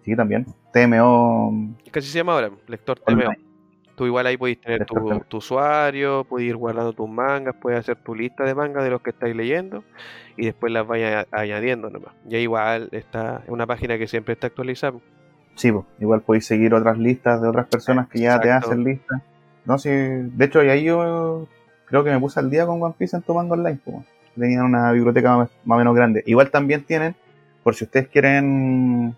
Sí, 0.01 0.15
también. 0.15 0.45
TMO. 0.71 1.75
¿Qué 1.91 1.99
así 1.99 2.07
se 2.09 2.19
llama 2.19 2.33
ahora? 2.33 2.51
Lector 2.67 3.01
Online. 3.05 3.37
Tú 4.03 4.07
igual 4.07 4.27
ahí 4.27 4.35
podéis 4.35 4.59
tener 4.59 4.85
tu, 4.85 5.21
tu 5.29 5.37
usuario, 5.37 6.25
puedes 6.25 6.49
ir 6.49 6.57
guardando 6.57 6.91
tus 6.91 7.09
mangas, 7.09 7.55
puedes 7.55 7.79
hacer 7.79 7.95
tu 7.95 8.13
lista 8.13 8.43
de 8.43 8.53
mangas 8.53 8.83
de 8.83 8.89
los 8.89 9.01
que 9.01 9.11
estáis 9.11 9.33
leyendo 9.33 9.81
y 10.35 10.45
después 10.45 10.73
las 10.73 10.85
vayas 10.85 11.25
añadiendo 11.31 11.89
nomás. 11.89 12.13
Y 12.27 12.35
ahí 12.35 12.41
igual 12.41 12.89
está 12.91 13.43
es 13.45 13.49
una 13.49 13.65
página 13.65 13.97
que 13.97 14.07
siempre 14.07 14.33
está 14.33 14.47
actualizada. 14.47 14.97
Sí, 15.55 15.71
pues, 15.71 15.85
igual 16.01 16.19
podéis 16.19 16.45
seguir 16.45 16.73
otras 16.73 16.97
listas 16.97 17.41
de 17.41 17.47
otras 17.47 17.65
personas 17.67 18.09
que 18.09 18.19
ya 18.19 18.41
te 18.41 18.51
hacen 18.51 18.83
listas. 18.83 19.21
No, 19.63 19.77
sí, 19.77 19.89
de 19.89 20.43
hecho, 20.43 20.61
y 20.61 20.69
ahí 20.69 20.83
yo 20.83 21.47
creo 21.85 22.03
que 22.03 22.11
me 22.11 22.19
puse 22.19 22.41
al 22.41 22.49
día 22.49 22.65
con 22.65 22.83
One 22.83 22.95
Piece 22.97 23.15
en 23.15 23.21
Tomando 23.21 23.53
Online. 23.53 23.79
pues. 23.85 24.05
Tenían 24.37 24.65
una 24.65 24.91
biblioteca 24.91 25.37
más, 25.37 25.49
más 25.63 25.75
o 25.77 25.79
menos 25.79 25.95
grande. 25.95 26.23
Igual 26.25 26.51
también 26.51 26.83
tienen, 26.83 27.15
por 27.63 27.73
si 27.75 27.85
ustedes 27.85 28.09
quieren 28.09 29.15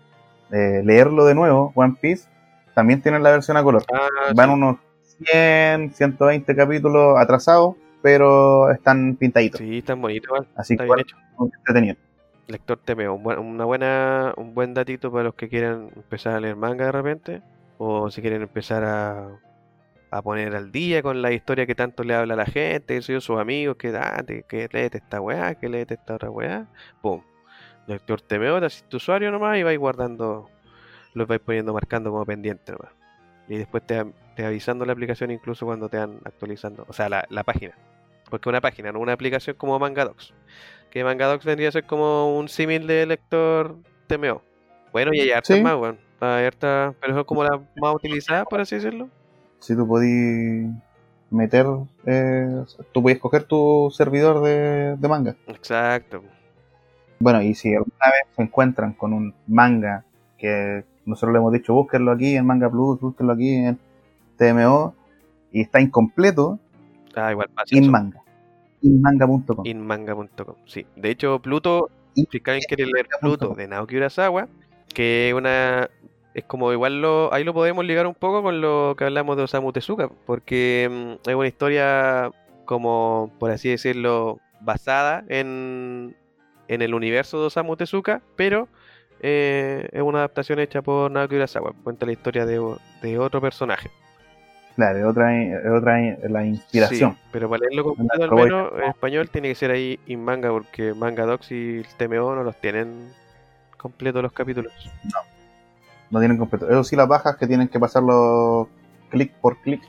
eh, 0.52 0.82
leerlo 0.84 1.24
de 1.24 1.34
nuevo, 1.34 1.72
One 1.74 1.96
Piece, 2.00 2.28
también 2.76 3.00
tienen 3.00 3.22
la 3.22 3.30
versión 3.30 3.56
a 3.56 3.62
color. 3.62 3.82
Ah, 3.92 4.06
Van 4.34 4.48
sí. 4.50 4.54
unos 4.54 4.76
100, 5.24 5.94
120 5.94 6.54
capítulos 6.54 7.18
atrasados, 7.18 7.74
pero 8.02 8.70
están 8.70 9.16
pintaditos. 9.16 9.58
Sí, 9.58 9.80
tan 9.80 10.00
bonito 10.02 10.26
igual. 10.28 10.46
Así 10.54 10.74
Está 10.74 10.84
que 10.84 10.88
bien 10.94 11.00
hecho. 11.00 11.16
entretenido. 11.40 11.96
Lector 12.48 12.78
TMO, 12.84 13.14
un 13.14 13.22
buen- 13.22 13.38
una 13.38 13.64
buena, 13.64 14.34
un 14.36 14.54
buen 14.54 14.74
datito 14.74 15.10
para 15.10 15.24
los 15.24 15.34
que 15.34 15.48
quieran 15.48 15.88
empezar 15.96 16.34
a 16.34 16.40
leer 16.40 16.54
manga 16.54 16.84
de 16.84 16.92
repente, 16.92 17.42
o 17.78 18.10
si 18.10 18.20
quieren 18.20 18.42
empezar 18.42 18.84
a, 18.84 19.28
a 20.10 20.22
poner 20.22 20.54
al 20.54 20.70
día 20.70 21.02
con 21.02 21.22
la 21.22 21.32
historia 21.32 21.66
que 21.66 21.74
tanto 21.74 22.04
le 22.04 22.14
habla 22.14 22.34
a 22.34 22.36
la 22.36 22.46
gente, 22.46 23.00
sus 23.02 23.30
amigos, 23.30 23.76
que, 23.76 23.88
ah, 23.96 24.22
te- 24.24 24.42
que 24.44 24.68
léete 24.70 24.98
esta 24.98 25.20
weá, 25.20 25.54
que 25.56 25.68
léete 25.70 25.94
esta 25.94 26.14
otra 26.16 26.30
weá, 26.30 26.66
pum. 27.00 27.22
lector 27.88 28.20
TMO, 28.20 28.60
te 28.60 28.66
haces 28.66 28.84
tu 28.88 28.98
usuario 28.98 29.30
nomás 29.32 29.56
y 29.58 29.62
vais 29.64 29.78
guardando, 29.78 30.48
los 31.16 31.26
vais 31.26 31.40
poniendo 31.40 31.72
marcando 31.72 32.10
como 32.10 32.24
pendiente 32.24 32.72
nomás. 32.72 32.92
Y 33.48 33.56
después 33.56 33.84
te, 33.86 34.04
te 34.34 34.44
avisando 34.44 34.84
la 34.84 34.92
aplicación 34.92 35.30
incluso 35.30 35.66
cuando 35.66 35.88
te 35.88 35.98
van 35.98 36.18
actualizando, 36.24 36.84
o 36.88 36.92
sea, 36.92 37.08
la, 37.08 37.24
la 37.30 37.42
página. 37.44 37.74
Porque 38.30 38.48
una 38.48 38.60
página, 38.60 38.92
no 38.92 38.98
una 39.00 39.12
aplicación 39.12 39.56
como 39.56 39.78
MangaDocs. 39.78 40.34
Que 40.90 41.04
MangaDocs 41.04 41.44
vendría 41.44 41.68
a 41.68 41.72
ser 41.72 41.84
como 41.84 42.36
un 42.36 42.48
símil 42.48 42.86
de 42.86 43.06
lector 43.06 43.76
TMO. 44.08 44.42
Bueno, 44.92 45.12
y 45.14 45.20
hay 45.20 45.30
hartas 45.30 45.56
Sí. 45.56 45.62
más, 45.62 45.74
weón. 45.76 45.98
Hay 46.20 46.46
hartas, 46.46 46.94
pero 47.00 47.14
son 47.14 47.24
como 47.24 47.44
las 47.44 47.60
más 47.76 47.94
utilizadas, 47.94 48.46
por 48.48 48.60
así 48.60 48.76
decirlo. 48.76 49.08
Si 49.60 49.76
tú 49.76 49.86
podís 49.86 50.68
meter, 51.30 51.66
eh, 52.06 52.62
tú 52.92 53.02
podías 53.02 53.16
escoger 53.16 53.44
tu 53.44 53.90
servidor 53.92 54.42
de, 54.42 54.96
de 54.96 55.08
manga. 55.08 55.36
Exacto. 55.46 56.22
Bueno, 57.18 57.42
y 57.42 57.54
si 57.54 57.74
alguna 57.74 58.06
vez 58.06 58.34
se 58.34 58.42
encuentran 58.42 58.92
con 58.92 59.12
un 59.12 59.34
manga 59.46 60.04
que 60.38 60.84
nosotros 61.06 61.32
le 61.32 61.38
hemos 61.38 61.52
dicho, 61.52 61.72
búsquenlo 61.72 62.12
aquí 62.12 62.36
en 62.36 62.46
Manga 62.46 62.70
Plus, 62.70 63.00
búsquenlo 63.00 63.32
aquí 63.32 63.54
en 63.54 63.78
TMO, 64.36 64.94
y 65.52 65.62
está 65.62 65.80
incompleto, 65.80 66.58
Ah, 67.14 67.32
igual 67.32 67.48
pasa 67.54 67.74
eso. 67.74 67.82
inmanga. 67.82 68.22
Inmanga.com. 68.82 69.64
Inmanga.com, 69.64 70.54
sí. 70.66 70.84
De 70.96 71.10
hecho, 71.10 71.40
Pluto, 71.40 71.88
si 72.14 72.26
alguien 72.44 72.60
quiere 72.68 72.84
leer. 72.86 73.06
Pluto 73.20 73.54
de 73.54 73.66
Naoki 73.66 73.96
Urasawa, 73.96 74.48
que 74.94 75.32
una 75.34 75.88
es 76.34 76.44
como 76.44 76.70
igual 76.72 77.00
lo 77.00 77.32
ahí 77.32 77.44
lo 77.44 77.54
podemos 77.54 77.82
ligar 77.86 78.06
un 78.06 78.14
poco 78.14 78.42
con 78.42 78.60
lo 78.60 78.94
que 78.98 79.04
hablamos 79.04 79.38
de 79.38 79.44
Osamu 79.44 79.72
Tezuka, 79.72 80.10
porque 80.26 81.16
mm, 81.24 81.28
es 81.30 81.34
una 81.34 81.48
historia 81.48 82.30
como 82.66 83.32
por 83.38 83.50
así 83.50 83.70
decirlo 83.70 84.38
basada 84.60 85.24
en 85.28 86.14
en 86.68 86.82
el 86.82 86.92
universo 86.94 87.40
de 87.40 87.46
Osamu 87.46 87.76
Tezuka, 87.76 88.20
pero 88.36 88.68
eh, 89.28 89.88
es 89.90 90.02
una 90.02 90.18
adaptación 90.18 90.60
hecha 90.60 90.82
por 90.82 91.10
Naoki 91.10 91.34
Urasawa, 91.34 91.72
cuenta 91.82 92.06
la 92.06 92.12
historia 92.12 92.46
de, 92.46 93.18
otro 93.18 93.40
personaje. 93.40 93.90
Claro, 94.76 94.98
es 94.98 95.04
otra, 95.04 95.32
otra 95.76 95.98
la 96.28 96.46
inspiración. 96.46 97.14
Sí, 97.14 97.18
pero 97.32 97.50
para 97.50 97.62
leerlo 97.62 97.84
completo 97.84 98.22
al 98.22 98.30
menos 98.30 98.72
en 98.76 98.84
español 98.84 99.28
tiene 99.28 99.48
que 99.48 99.56
ser 99.56 99.72
ahí 99.72 99.98
in 100.06 100.22
manga 100.22 100.50
porque 100.50 100.94
Manga 100.94 101.24
Docs 101.24 101.50
y 101.50 101.78
el 101.78 101.86
TMO 101.96 102.36
no 102.36 102.44
los 102.44 102.56
tienen 102.60 103.10
completos 103.76 104.22
los 104.22 104.32
capítulos. 104.32 104.72
No 106.10 106.20
tienen 106.20 106.38
completo. 106.38 106.68
Eso 106.68 106.84
sí, 106.84 106.94
las 106.94 107.08
bajas 107.08 107.36
que 107.36 107.48
tienen 107.48 107.66
que 107.66 107.80
pasarlo 107.80 108.68
clic 109.10 109.32
por 109.40 109.56
clic, 109.60 109.82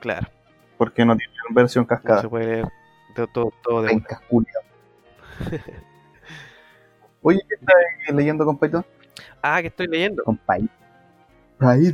Claro, 0.00 0.28
porque 0.76 1.06
no 1.06 1.16
tienen 1.16 1.34
versión 1.54 1.84
no 1.84 1.88
cascada. 1.88 2.20
se 2.20 2.28
puede 2.28 2.46
leer 2.46 2.68
todo, 3.32 3.52
todo 3.62 3.82
de. 3.82 4.02
Oye, 7.22 7.40
¿qué 7.48 7.54
estás 7.54 8.14
leyendo, 8.14 8.44
compaito? 8.44 8.84
Ah, 9.42 9.60
que 9.60 9.68
estoy 9.68 9.86
leyendo. 9.86 10.22
Compaito. 10.24 10.68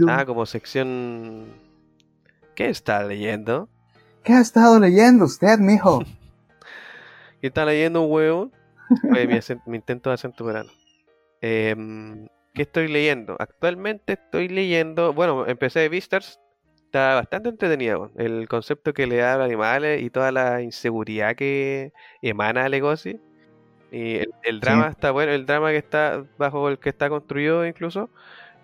Ah, 0.09 0.25
como 0.25 0.47
sección... 0.47 1.47
¿Qué 2.55 2.71
está 2.71 3.05
leyendo? 3.05 3.69
¿Qué 4.25 4.33
ha 4.33 4.41
estado 4.41 4.81
leyendo 4.81 5.27
usted, 5.27 5.59
mijo? 5.59 6.03
¿Qué 7.41 7.47
está 7.49 7.65
leyendo 7.65 8.03
huevo? 8.03 8.51
Mi, 9.03 9.27
mi 9.67 9.77
intento 9.77 10.11
de 10.11 10.15
acento 10.15 10.45
verano. 10.45 10.71
Em, 11.41 12.27
¿Qué 12.55 12.63
estoy 12.63 12.89
leyendo? 12.89 13.37
Actualmente 13.39 14.15
estoy 14.15 14.49
leyendo, 14.49 15.13
bueno, 15.13 15.47
empecé 15.47 15.81
de 15.81 15.89
Beastars, 15.89 16.41
está 16.87 17.15
bastante 17.15 17.51
entretenido. 17.51 18.11
El 18.17 18.49
concepto 18.49 18.93
que 18.95 19.07
le 19.07 19.19
da 19.19 19.35
a 19.35 19.37
los 19.37 19.45
animales 19.45 20.03
y 20.03 20.11
toda 20.11 20.33
la 20.33 20.63
inseguridad 20.63 21.37
que 21.37 21.93
emana 22.23 22.65
a 22.65 22.69
Legoshi. 22.69 23.21
Y 23.91 24.17
el, 24.17 24.31
el 24.43 24.61
drama 24.61 24.89
está 24.89 25.11
bueno, 25.13 25.33
el 25.33 25.47
drama 25.47 25.71
que 25.71 25.79
está 25.79 26.25
bajo 26.37 26.69
el 26.69 26.79
que 26.79 26.91
está 26.91 27.09
construido 27.09 27.67
incluso, 27.67 28.11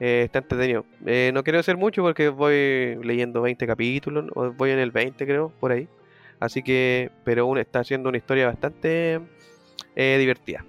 eh, 0.00 0.22
está 0.24 0.40
entretenido. 0.40 0.84
Eh, 1.06 1.30
no 1.32 1.42
quiero 1.44 1.58
decir 1.58 1.76
mucho 1.76 2.02
porque 2.02 2.28
voy 2.28 2.98
leyendo 3.02 3.40
20 3.42 3.66
capítulos, 3.66 4.26
o 4.34 4.52
voy 4.52 4.70
en 4.70 4.78
el 4.80 4.90
20 4.90 5.24
creo, 5.26 5.50
por 5.60 5.72
ahí. 5.72 5.88
Así 6.40 6.62
que, 6.62 7.10
pero 7.24 7.42
aún 7.44 7.58
está 7.58 7.80
haciendo 7.80 8.08
una 8.10 8.18
historia 8.18 8.46
bastante 8.46 9.20
eh, 9.96 10.16
divertida. 10.18 10.64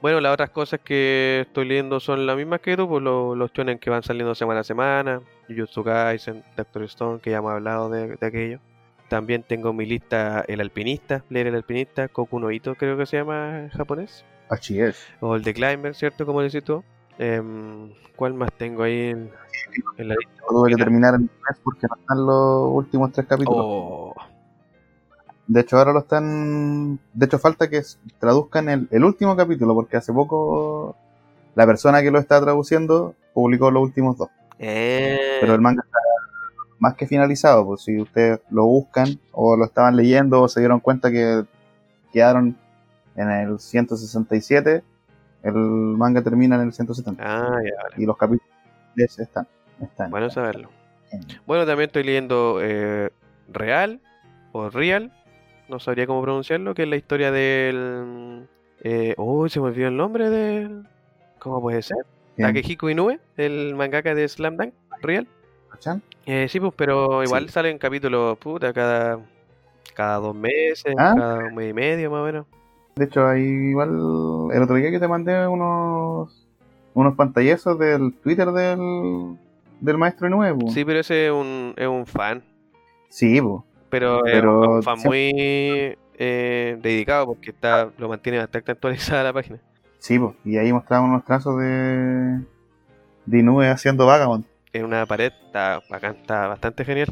Bueno, 0.00 0.20
las 0.20 0.32
otras 0.32 0.50
cosas 0.50 0.78
que 0.84 1.40
estoy 1.46 1.64
leyendo 1.66 1.98
son 1.98 2.24
las 2.24 2.36
mismas 2.36 2.60
que 2.60 2.76
tú, 2.76 2.88
pues 2.88 3.02
lo- 3.02 3.34
los 3.34 3.52
shonen 3.52 3.78
que 3.80 3.90
van 3.90 4.02
saliendo 4.04 4.34
semana 4.36 4.60
a 4.60 4.64
semana, 4.64 5.20
Jujutsu 5.48 5.82
Kaisen, 5.82 6.44
Doctor 6.56 6.84
Stone, 6.84 7.20
que 7.20 7.30
ya 7.32 7.38
hemos 7.38 7.50
hablado 7.52 7.90
de, 7.90 8.14
de 8.16 8.26
aquello. 8.26 8.60
También 9.08 9.42
tengo 9.42 9.72
mi 9.72 9.86
lista 9.86 10.44
El 10.46 10.60
Alpinista, 10.60 11.24
leer 11.30 11.46
El 11.48 11.54
Alpinista, 11.54 12.08
Koku 12.08 12.38
no 12.38 12.50
Ito 12.50 12.74
creo 12.74 12.96
que 12.98 13.06
se 13.06 13.16
llama 13.16 13.60
en 13.60 13.68
japonés, 13.70 14.24
Así 14.50 14.80
es. 14.80 14.96
o 15.20 15.34
el 15.36 15.42
The 15.42 15.54
Climber, 15.54 15.94
¿cierto? 15.94 16.26
Como 16.26 16.42
decís 16.42 16.62
tú. 16.64 16.82
Em, 17.18 17.90
¿Cuál 18.16 18.34
más 18.34 18.50
tengo 18.52 18.82
ahí 18.84 19.08
en, 19.10 19.30
en 19.96 20.08
la 20.08 20.14
lista? 20.14 20.42
Tuve 20.48 20.70
que 20.70 20.76
terminar 20.76 21.14
en 21.14 21.22
inglés 21.22 21.60
porque 21.64 21.86
no 21.88 21.96
están 22.00 22.26
los 22.26 22.70
últimos 22.72 23.12
tres 23.12 23.26
capítulos. 23.26 23.60
Oh, 23.60 24.14
De 25.46 25.60
hecho, 25.60 25.78
ahora 25.78 25.92
lo 25.92 26.00
están. 26.00 26.98
De 27.12 27.26
hecho, 27.26 27.38
falta 27.38 27.68
que 27.68 27.82
traduzcan 28.20 28.68
el, 28.68 28.88
el 28.90 29.04
último 29.04 29.34
capítulo 29.36 29.74
porque 29.74 29.96
hace 29.96 30.12
poco 30.12 30.96
la 31.54 31.66
persona 31.66 32.02
que 32.02 32.10
lo 32.10 32.18
está 32.18 32.40
traduciendo 32.40 33.14
publicó 33.34 33.70
los 33.70 33.82
últimos 33.82 34.16
dos. 34.16 34.28
eh, 34.58 35.38
Pero 35.40 35.54
el 35.54 35.60
manga 35.60 35.82
está 35.84 35.98
más 36.78 36.94
que 36.94 37.06
finalizado. 37.06 37.64
Pues 37.66 37.82
si 37.82 38.00
ustedes 38.00 38.40
lo 38.50 38.64
buscan 38.66 39.18
o 39.32 39.56
lo 39.56 39.64
estaban 39.64 39.96
leyendo 39.96 40.42
o 40.42 40.48
se 40.48 40.60
dieron 40.60 40.80
cuenta 40.80 41.10
que 41.10 41.44
quedaron 42.12 42.56
en 43.16 43.30
el 43.30 43.58
167, 43.58 44.82
el 45.42 45.54
manga 45.54 46.22
termina 46.22 46.56
en 46.56 46.62
el 46.62 46.72
170. 46.72 47.22
ah, 47.24 47.58
ya, 47.64 48.00
Y 48.02 48.06
los 48.06 48.16
capítulos 48.16 48.48
están. 49.18 49.46
están 49.82 50.10
bueno 50.10 50.30
saberlo. 50.30 50.70
en- 51.10 51.20
Bueno, 51.46 51.66
también 51.66 51.88
estoy 51.88 52.04
leyendo 52.04 52.58
eh, 52.62 53.10
Real 53.52 54.00
o 54.52 54.70
Real, 54.70 55.12
no 55.68 55.78
sabría 55.80 56.06
cómo 56.06 56.22
pronunciarlo, 56.22 56.74
que 56.74 56.82
es 56.84 56.88
la 56.88 56.96
historia 56.96 57.30
del... 57.30 58.46
Eh, 58.82 59.14
uy, 59.18 59.50
se 59.50 59.60
me 59.60 59.66
olvidó 59.66 59.88
el 59.88 59.96
nombre 59.96 60.30
del... 60.30 60.86
¿Cómo 61.40 61.60
puede 61.60 61.82
ser? 61.82 61.98
Takehiko 62.36 62.88
Inoue, 62.88 63.18
el 63.36 63.74
mangaka 63.74 64.14
de 64.14 64.28
Slam 64.28 64.56
Dunk, 64.56 64.72
Real. 65.02 65.26
¿Cachan? 65.70 66.02
Eh, 66.26 66.46
sí, 66.48 66.60
pues, 66.60 66.72
pero 66.76 67.22
igual 67.22 67.46
Sí. 67.46 67.52
salen 67.52 67.78
capítulos, 67.78 68.36
puta, 68.38 68.72
cada, 68.72 69.18
cada 69.94 70.16
dos 70.18 70.34
meses, 70.34 70.94
Ah. 70.98 71.14
cada 71.16 71.44
un 71.46 71.54
mes 71.54 71.70
y 71.70 71.72
medio 71.72 72.10
más 72.10 72.20
o 72.20 72.24
menos. 72.24 72.46
De 72.96 73.04
hecho, 73.04 73.26
ahí 73.26 73.42
igual 73.42 73.90
el 74.52 74.62
otro 74.62 74.74
día 74.76 74.90
que 74.90 74.98
te 74.98 75.08
mandé 75.08 75.46
unos 75.46 76.44
unos 76.94 77.14
pantallazos 77.14 77.78
del 77.78 78.12
Twitter 78.24 78.48
del, 78.50 79.36
del 79.80 79.98
maestro 79.98 80.28
nuevo. 80.28 80.68
Sí, 80.70 80.84
pero 80.84 80.98
ese 80.98 81.26
es 81.26 81.32
un, 81.32 81.72
es 81.76 81.86
un 81.86 82.04
fan. 82.06 82.42
Sí, 83.08 83.40
po. 83.40 83.64
Pero, 83.88 84.26
es 84.26 84.32
Pero 84.32 84.70
un 84.72 84.82
fan 84.82 84.98
siempre- 84.98 85.08
muy 85.32 85.98
eh, 86.18 86.76
dedicado 86.82 87.26
porque 87.26 87.50
está 87.50 87.88
lo 87.98 88.08
mantiene 88.08 88.38
bastante 88.38 88.72
actualizada 88.72 89.22
la 89.22 89.32
página. 89.32 89.60
Sí, 90.00 90.18
po. 90.18 90.34
Y 90.44 90.56
ahí 90.56 90.72
mostraban 90.72 91.08
unos 91.10 91.24
trazos 91.24 91.56
de 91.60 92.40
de 93.26 93.38
Inoue 93.38 93.68
haciendo 93.68 94.04
Vagabond. 94.06 94.44
En 94.72 94.84
una 94.84 95.06
pared, 95.06 95.32
está 95.46 95.80
bacán, 95.88 96.16
está 96.16 96.46
bastante 96.48 96.84
genial. 96.84 97.08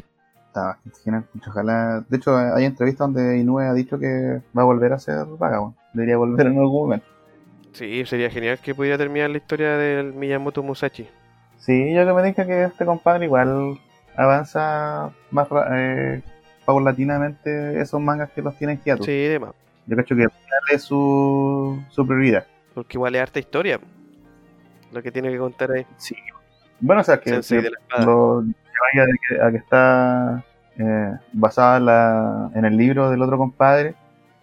Está 0.47 0.61
bastante 0.67 0.99
genial. 1.03 1.25
Ojalá. 1.47 2.05
De 2.07 2.17
hecho, 2.17 2.35
hay 2.37 2.65
entrevistas 2.65 3.11
donde 3.11 3.39
Inoue 3.39 3.65
ha 3.67 3.73
dicho 3.73 3.97
que 3.99 4.41
va 4.57 4.61
a 4.61 4.65
volver 4.65 4.93
a 4.93 4.99
ser 4.99 5.25
Vagabond. 5.25 5.75
Debería 5.93 6.17
volver 6.17 6.47
en 6.47 6.57
algún 6.59 6.83
momento. 6.83 7.07
Sí, 7.73 8.05
sería 8.05 8.29
genial 8.29 8.59
que 8.59 8.73
pudiera 8.73 8.97
terminar 8.97 9.29
la 9.29 9.37
historia 9.37 9.77
del 9.77 10.13
Miyamoto 10.13 10.63
Musashi. 10.63 11.07
Sí, 11.57 11.93
yo 11.93 12.05
que 12.05 12.13
me 12.13 12.23
dije 12.23 12.45
que 12.45 12.63
este 12.63 12.85
compadre 12.85 13.25
igual 13.25 13.79
avanza 14.15 15.11
más 15.31 15.47
eh, 15.71 16.21
paulatinamente 16.65 17.79
esos 17.79 18.01
mangas 18.01 18.31
que 18.31 18.41
los 18.41 18.55
tienen 18.57 18.77
quietos. 18.77 19.05
Sí, 19.05 19.25
demás. 19.25 19.51
Yo 19.85 19.95
cacho 19.95 20.15
que 20.15 20.27
es 20.71 20.81
su, 20.81 21.81
su 21.89 22.05
prioridad. 22.05 22.45
Porque 22.73 22.97
igual 22.97 23.15
es 23.15 23.21
harta 23.21 23.39
historia. 23.39 23.79
Lo 24.91 25.01
que 25.01 25.11
tiene 25.11 25.29
que 25.31 25.37
contar 25.37 25.71
ahí. 25.71 25.85
Sí. 25.97 26.15
Bueno, 26.79 27.01
o 27.01 27.03
sea, 27.03 27.19
que, 27.19 27.31
que 27.61 27.69
lo 28.05 28.43
que 28.45 28.99
vaya 28.99 29.11
que, 29.27 29.41
a 29.41 29.51
que 29.51 29.57
está 29.57 30.43
eh, 30.77 31.13
basada 31.33 31.77
en, 31.77 31.85
la- 31.85 32.51
en 32.53 32.65
el 32.65 32.77
libro 32.77 33.09
del 33.09 33.21
otro 33.21 33.37
compadre, 33.37 33.95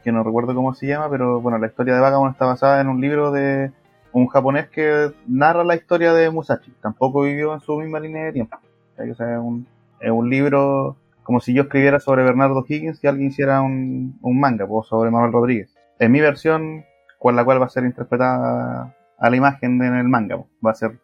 que 0.02 0.12
no 0.12 0.22
recuerdo 0.22 0.54
cómo 0.54 0.74
se 0.74 0.86
llama, 0.86 1.08
pero 1.10 1.40
bueno, 1.40 1.58
la 1.58 1.66
historia 1.68 1.94
de 1.94 2.00
Vagabond 2.00 2.32
está 2.32 2.44
basada 2.46 2.80
en 2.80 2.88
un 2.88 3.00
libro 3.00 3.30
de 3.32 3.70
un 4.12 4.26
japonés 4.28 4.68
que 4.68 5.12
narra 5.26 5.64
la 5.64 5.76
historia 5.76 6.12
de 6.12 6.30
Musashi. 6.30 6.72
Tampoco 6.82 7.22
vivió 7.22 7.54
en 7.54 7.60
su 7.60 7.76
misma 7.78 8.00
línea 8.00 8.24
de 8.26 8.32
tiempo. 8.32 8.58
O 8.92 9.14
sea, 9.14 9.26
o 9.26 9.30
es, 9.32 9.38
un, 9.38 9.66
es 10.00 10.10
un 10.10 10.28
libro 10.28 10.96
como 11.22 11.40
si 11.40 11.54
yo 11.54 11.62
escribiera 11.62 11.98
sobre 12.00 12.22
Bernardo 12.22 12.64
Higgins 12.68 13.02
y 13.02 13.06
alguien 13.06 13.28
hiciera 13.28 13.62
un, 13.62 14.18
un 14.20 14.38
manga 14.40 14.66
pues, 14.66 14.86
sobre 14.88 15.10
Manuel 15.10 15.32
Rodríguez. 15.32 15.74
En 15.98 16.12
mi 16.12 16.20
versión, 16.20 16.84
con 17.18 17.34
la 17.34 17.44
cual 17.44 17.60
va 17.62 17.66
a 17.66 17.70
ser 17.70 17.84
interpretada 17.84 18.94
a 19.18 19.30
la 19.30 19.36
imagen 19.36 19.82
en 19.82 19.94
el 19.96 20.04
manga, 20.08 20.36
pues, 20.36 20.48
va 20.64 20.70
a 20.72 20.74
ser 20.74 20.98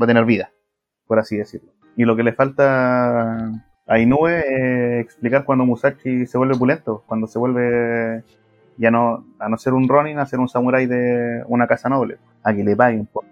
va 0.00 0.04
a 0.04 0.06
tener 0.06 0.24
vida, 0.24 0.50
por 1.08 1.18
así 1.18 1.36
decirlo. 1.36 1.72
Y 1.96 2.04
lo 2.04 2.14
que 2.14 2.22
le 2.22 2.32
falta 2.32 3.50
a 3.86 3.98
Inoue 3.98 4.38
es 4.38 5.04
explicar 5.04 5.44
cuando 5.44 5.64
Musashi 5.64 6.26
se 6.26 6.38
vuelve 6.38 6.54
pulento, 6.56 7.02
cuando 7.06 7.26
se 7.26 7.38
vuelve 7.40 8.22
ya 8.76 8.92
no 8.92 9.24
a 9.40 9.48
no 9.48 9.58
ser 9.58 9.72
un 9.72 9.88
Ronin, 9.88 10.18
a 10.20 10.26
ser 10.26 10.38
un 10.38 10.48
samurái 10.48 10.86
de 10.86 11.42
una 11.48 11.66
casa 11.66 11.88
noble. 11.88 12.18
a 12.44 12.54
que 12.54 12.62
le 12.62 12.76
paguen 12.76 13.06
por 13.06 13.24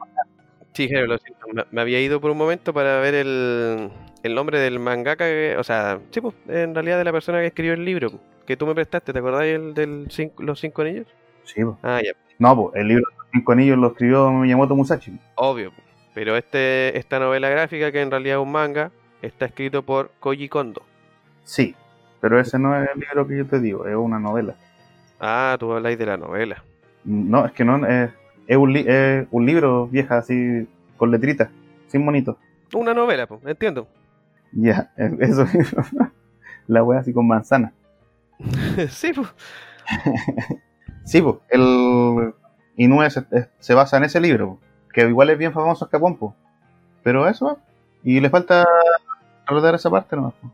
Sí, 0.72 0.88
Jairo, 0.90 1.06
lo 1.06 1.16
siento. 1.18 1.46
Me, 1.70 1.80
había 1.80 2.00
ido 2.02 2.20
por 2.20 2.30
un 2.30 2.36
momento 2.36 2.74
para 2.74 2.98
ver 3.00 3.14
el, 3.14 3.88
el 4.22 4.34
nombre 4.34 4.58
del 4.58 4.78
mangaka, 4.78 5.24
que- 5.24 5.56
o 5.58 5.64
sea, 5.64 6.00
sí, 6.10 6.20
pues, 6.20 6.34
en 6.48 6.74
realidad 6.74 6.98
de 6.98 7.04
la 7.04 7.12
persona 7.12 7.40
que 7.40 7.46
escribió 7.46 7.72
el 7.72 7.82
libro, 7.84 8.10
pues, 8.10 8.22
que 8.44 8.58
tú 8.58 8.66
me 8.66 8.74
prestaste, 8.74 9.12
¿te 9.14 9.18
acordás 9.20 9.44
el 9.44 9.72
del 9.72 10.06
cinco- 10.10 10.42
los 10.42 10.60
cinco 10.60 10.82
anillos? 10.82 11.06
Sí, 11.44 11.64
po. 11.64 11.78
Ah, 11.82 12.00
ya, 12.04 12.12
No, 12.38 12.54
pues 12.54 12.74
el 12.74 12.88
libro 12.88 13.04
de 13.08 13.16
los 13.16 13.26
cinco 13.32 13.52
anillos 13.52 13.78
lo 13.78 13.86
escribió 13.86 14.30
Miyamoto 14.30 14.74
Musashi. 14.76 15.18
obvio. 15.36 15.70
pues. 15.70 15.85
Pero 16.16 16.34
este, 16.38 16.96
esta 16.96 17.18
novela 17.18 17.50
gráfica, 17.50 17.92
que 17.92 18.00
en 18.00 18.10
realidad 18.10 18.38
es 18.38 18.42
un 18.42 18.50
manga, 18.50 18.90
está 19.20 19.44
escrito 19.44 19.82
por 19.82 20.12
Koji 20.18 20.48
Kondo. 20.48 20.80
Sí, 21.44 21.74
pero 22.22 22.40
ese 22.40 22.58
no 22.58 22.74
es 22.74 22.88
el 22.94 23.00
libro 23.00 23.28
que 23.28 23.36
yo 23.36 23.44
te 23.46 23.60
digo, 23.60 23.86
es 23.86 23.94
una 23.94 24.18
novela. 24.18 24.54
Ah, 25.20 25.58
tú 25.60 25.70
habláis 25.74 25.98
de 25.98 26.06
la 26.06 26.16
novela. 26.16 26.64
No, 27.04 27.44
es 27.44 27.52
que 27.52 27.66
no, 27.66 27.86
es, 27.86 28.10
es 28.46 28.56
un, 28.56 28.72
li- 28.72 28.86
es 28.88 29.26
un 29.30 29.44
libro 29.44 29.88
vieja 29.88 30.16
así, 30.16 30.66
con 30.96 31.10
letritas, 31.10 31.50
sin 31.88 32.02
monito. 32.02 32.38
Una 32.72 32.94
novela, 32.94 33.26
pues, 33.26 33.42
entiendo. 33.44 33.86
Ya, 34.52 34.90
es- 34.96 35.12
eso 35.20 35.44
mismo. 35.52 35.84
La 36.66 36.82
wea 36.82 37.00
así 37.00 37.12
con 37.12 37.26
manzana. 37.28 37.74
sí, 38.88 39.12
pues. 39.12 39.28
Sí, 41.04 41.20
pues, 41.20 41.36
el 41.50 42.32
se, 43.10 43.48
se 43.60 43.74
basa 43.74 43.98
en 43.98 44.04
ese 44.04 44.18
libro, 44.18 44.54
po, 44.54 44.60
que 44.96 45.06
igual 45.06 45.28
es 45.28 45.36
bien 45.36 45.52
famoso 45.52 45.84
en 45.84 45.90
Japón, 45.90 46.16
po. 46.16 46.34
pero 47.02 47.28
eso, 47.28 47.58
y 48.02 48.18
le 48.18 48.30
falta 48.30 48.66
recordar 49.46 49.74
esa 49.74 49.90
parte 49.90 50.16
nomás. 50.16 50.32
po. 50.40 50.50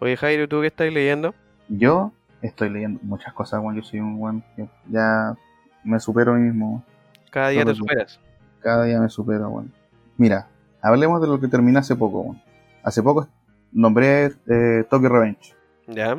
Oye, 0.00 0.18
Jairo, 0.18 0.46
¿tú 0.46 0.60
qué 0.60 0.66
estás 0.66 0.92
leyendo? 0.92 1.34
Yo 1.68 2.12
estoy 2.42 2.68
leyendo 2.68 3.00
muchas 3.02 3.32
cosas, 3.32 3.62
bueno, 3.62 3.80
yo 3.80 3.84
soy 3.86 4.00
un 4.00 4.18
buen, 4.18 4.44
ya 4.90 5.34
me 5.82 5.98
supero 5.98 6.32
a 6.32 6.34
mí 6.36 6.42
mismo, 6.42 6.84
Cada 7.30 7.48
día 7.48 7.62
Todo 7.62 7.72
te 7.72 7.78
superas. 7.78 8.20
cada 8.60 8.84
día 8.84 9.00
me 9.00 9.08
supero, 9.08 9.48
bueno. 9.48 9.70
Mira, 10.18 10.46
hablemos 10.82 11.20
de 11.22 11.28
lo 11.28 11.40
que 11.40 11.48
terminé 11.48 11.78
hace 11.78 11.96
poco, 11.96 12.22
bueno. 12.24 12.42
Hace 12.82 13.02
poco 13.02 13.28
nombré 13.72 14.26
eh, 14.46 14.84
Tokyo 14.90 15.08
Revenge, 15.08 15.54
¿Ya? 15.86 16.18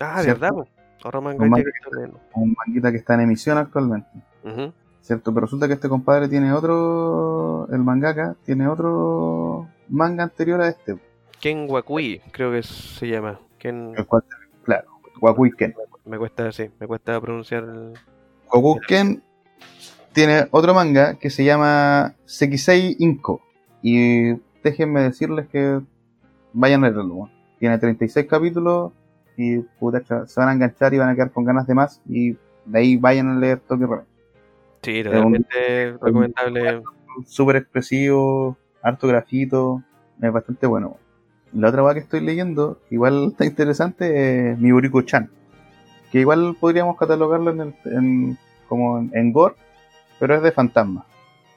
Ah, 0.00 0.22
¿Cierto? 0.22 0.40
¿verdad? 0.40 0.66
Ahora 1.04 1.18
Un 1.18 1.50
manga 1.50 1.64
que 1.64 2.10
un 2.34 2.54
manguita 2.56 2.90
que 2.90 2.96
está 2.96 3.12
en 3.14 3.20
emisión 3.20 3.58
actualmente. 3.58 4.08
Ujú. 4.42 4.72
¿Cierto? 5.02 5.32
Pero 5.34 5.46
resulta 5.46 5.68
que 5.68 5.74
este 5.74 5.88
compadre 5.88 6.28
tiene 6.28 6.52
otro, 6.52 7.68
el 7.70 7.80
mangaka, 7.80 8.36
tiene 8.44 8.66
otro 8.68 9.68
manga 9.88 10.22
anterior 10.22 10.60
a 10.62 10.68
este, 10.68 10.96
Ken 11.40 11.66
Wakui, 11.68 12.20
creo 12.30 12.52
que 12.52 12.62
se 12.62 13.08
llama. 13.08 13.40
Ken... 13.58 13.94
el 13.96 14.06
cual, 14.06 14.22
claro, 14.62 14.88
Wakuiken. 15.20 15.74
Me 16.04 16.16
cuesta, 16.16 16.50
sí, 16.52 16.70
me 16.78 16.86
cuesta 16.86 17.20
pronunciar 17.20 17.64
el... 17.64 17.94
Wakuiken 18.52 19.22
tiene 20.12 20.46
otro 20.50 20.74
manga 20.74 21.14
que 21.14 21.30
se 21.30 21.44
llama 21.44 22.14
Sekisei 22.26 22.96
Inko. 22.98 23.40
Y 23.82 24.34
déjenme 24.62 25.02
decirles 25.02 25.48
que 25.48 25.80
vayan 26.52 26.84
a 26.84 26.90
leerlo. 26.90 27.28
Tiene 27.58 27.78
36 27.78 28.26
capítulos 28.26 28.92
y 29.36 29.58
puta, 29.58 30.26
se 30.26 30.40
van 30.40 30.48
a 30.48 30.52
enganchar 30.52 30.94
y 30.94 30.98
van 30.98 31.08
a 31.08 31.14
quedar 31.14 31.32
con 31.32 31.44
ganas 31.44 31.66
de 31.66 31.74
más. 31.74 32.00
Y 32.08 32.32
de 32.66 32.78
ahí 32.78 32.96
vayan 32.96 33.30
a 33.30 33.38
leer 33.38 33.58
Tokyo 33.60 33.86
Revenge. 33.86 34.11
Sí, 34.82 35.02
totalmente 35.02 35.92
recomendable. 36.00 36.82
súper 37.26 37.56
expresivo, 37.56 38.56
harto 38.82 39.06
grafito, 39.08 39.82
es 40.20 40.32
bastante 40.32 40.66
bueno. 40.66 40.96
La 41.52 41.68
otra 41.68 41.82
cosa 41.82 41.94
que 41.94 42.00
estoy 42.00 42.20
leyendo, 42.20 42.80
igual 42.90 43.28
está 43.32 43.44
interesante, 43.44 44.50
es 44.52 44.58
Miburiko-chan, 44.58 45.30
que 46.10 46.20
igual 46.20 46.56
podríamos 46.58 46.96
catalogarlo 46.96 47.50
en 47.50 47.60
el- 47.60 47.74
en- 47.84 48.38
como 48.68 48.98
en, 48.98 49.10
en 49.14 49.32
gore, 49.32 49.54
pero 50.18 50.34
es 50.34 50.42
de 50.42 50.52
fantasma. 50.52 51.04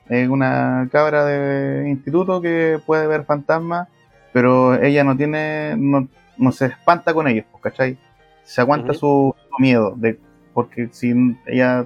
Es 0.09 0.27
una 0.29 0.87
cabra 0.91 1.25
de 1.25 1.89
instituto 1.89 2.41
que 2.41 2.79
puede 2.85 3.07
ver 3.07 3.23
fantasmas, 3.25 3.87
pero 4.33 4.75
ella 4.75 5.03
no 5.03 5.15
tiene, 5.17 5.75
no, 5.77 6.07
no 6.37 6.51
se 6.51 6.65
espanta 6.67 7.13
con 7.13 7.27
ellos, 7.27 7.45
pues, 7.51 7.63
¿cachai? 7.63 7.97
Se 8.43 8.61
aguanta 8.61 8.93
su, 8.93 9.33
su 9.49 9.55
miedo, 9.61 9.93
de, 9.95 10.19
porque 10.53 10.89
si 10.91 11.13
ella 11.47 11.85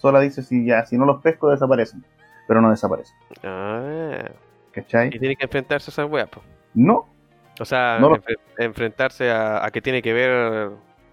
sola 0.00 0.20
dice 0.20 0.42
si 0.42 0.64
ya, 0.66 0.84
si 0.86 0.96
no 0.98 1.04
los 1.06 1.20
pesco 1.22 1.50
desaparecen, 1.50 2.04
pero 2.48 2.60
no 2.60 2.70
desaparecen, 2.70 3.14
Ah, 3.44 4.24
¿cachai? 4.72 5.08
y 5.08 5.18
tiene 5.18 5.36
que 5.36 5.44
enfrentarse 5.44 5.90
a 5.90 5.92
esas 5.92 6.10
weas, 6.10 6.28
po. 6.28 6.42
No, 6.74 7.06
O 7.60 7.64
sea, 7.64 7.98
No 8.00 8.08
lo- 8.08 8.16
enfre- 8.16 8.38
enfrentarse 8.58 9.30
a, 9.30 9.64
a 9.64 9.70
que 9.70 9.82
tiene 9.82 10.00
que 10.00 10.12
ver... 10.14 10.70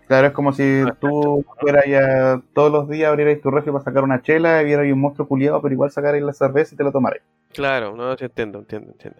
claro, 0.07 0.27
es 0.27 0.33
como 0.33 0.53
si 0.53 0.83
tú 1.01 1.43
fueras 1.59 1.83
ya 1.87 2.41
todos 2.53 2.71
los 2.71 2.87
días 2.89 3.09
abrieras 3.09 3.41
tu 3.41 3.51
refri 3.51 3.71
para 3.71 3.83
sacar 3.83 4.03
una 4.03 4.21
chela 4.21 4.61
y 4.61 4.65
vieras 4.65 4.85
ahí 4.85 4.91
un 4.93 5.01
monstruo 5.01 5.27
culiado, 5.27 5.61
pero 5.61 5.73
igual 5.73 5.91
sacarais 5.91 6.23
la 6.23 6.31
cerveza 6.33 6.73
y 6.73 6.77
te 6.77 6.83
la 6.85 6.91
tomarais. 6.93 7.21
Claro, 7.53 7.95
no, 7.95 8.15
sí 8.15 8.23
entiendo, 8.25 8.59
entiendo, 8.59 8.91
entiendo. 8.93 9.19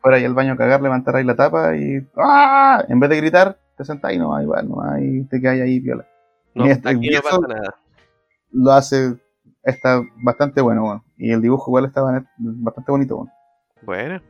Fuera 0.00 0.18
ahí 0.18 0.24
al 0.24 0.34
baño 0.34 0.52
a 0.52 0.56
cagar, 0.56 0.80
levantarais 0.80 1.26
la 1.26 1.34
tapa 1.34 1.74
y 1.76 2.06
¡ah! 2.16 2.84
en 2.88 3.00
vez 3.00 3.10
de 3.10 3.16
gritar, 3.16 3.58
te 3.76 3.84
sentáis 3.84 4.18
nomás 4.20 4.44
igual, 4.44 4.68
nomás 4.68 5.00
y 5.02 5.24
te 5.24 5.40
quedáis 5.40 5.62
ahí 5.62 5.80
viola. 5.80 6.06
No, 6.54 6.66
Y 6.66 6.70
este- 6.70 6.88
aquí 6.90 7.10
no 7.10 7.20
pasa 7.22 7.38
nada. 7.48 7.74
Lo 8.52 8.72
hace, 8.72 9.16
está 9.62 10.02
bastante 10.22 10.60
bueno, 10.60 10.82
bueno. 10.82 11.04
y 11.16 11.32
el 11.32 11.42
dibujo 11.42 11.70
igual 11.70 11.84
está 11.86 12.02
ba- 12.02 12.24
bastante 12.38 12.90
bonito. 12.92 13.16
Bueno. 13.16 13.30
Bueno, 13.82 14.20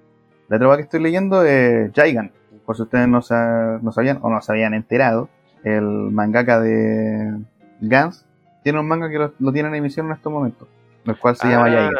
La 0.49 0.57
otra 0.57 0.77
que 0.77 0.83
estoy 0.83 1.01
leyendo 1.03 1.45
es 1.45 1.93
Jaigan, 1.95 2.33
por 2.65 2.77
si 2.77 2.83
ustedes 2.83 3.07
no, 3.09 3.21
sa- 3.23 3.79
no 3.83 3.93
sabían 3.93 4.19
o 4.23 4.31
no 4.31 4.41
se 4.41 4.53
habían 4.53 4.75
enterado, 4.75 5.29
el 5.65 5.83
mangaka 5.85 6.61
de 6.61 7.37
Gans 7.81 8.25
tiene 8.63 8.81
un 8.81 8.89
manga 8.89 9.09
que 9.11 9.19
lo, 9.19 9.33
lo 9.39 9.53
tiene 9.53 9.69
en 9.69 9.75
emisión 9.77 10.07
en 10.07 10.13
estos 10.13 10.33
momentos, 10.33 10.69
el 11.05 11.19
cual 11.19 11.37
se 11.37 11.49
llama 11.49 11.71
Jaigan. 11.71 11.95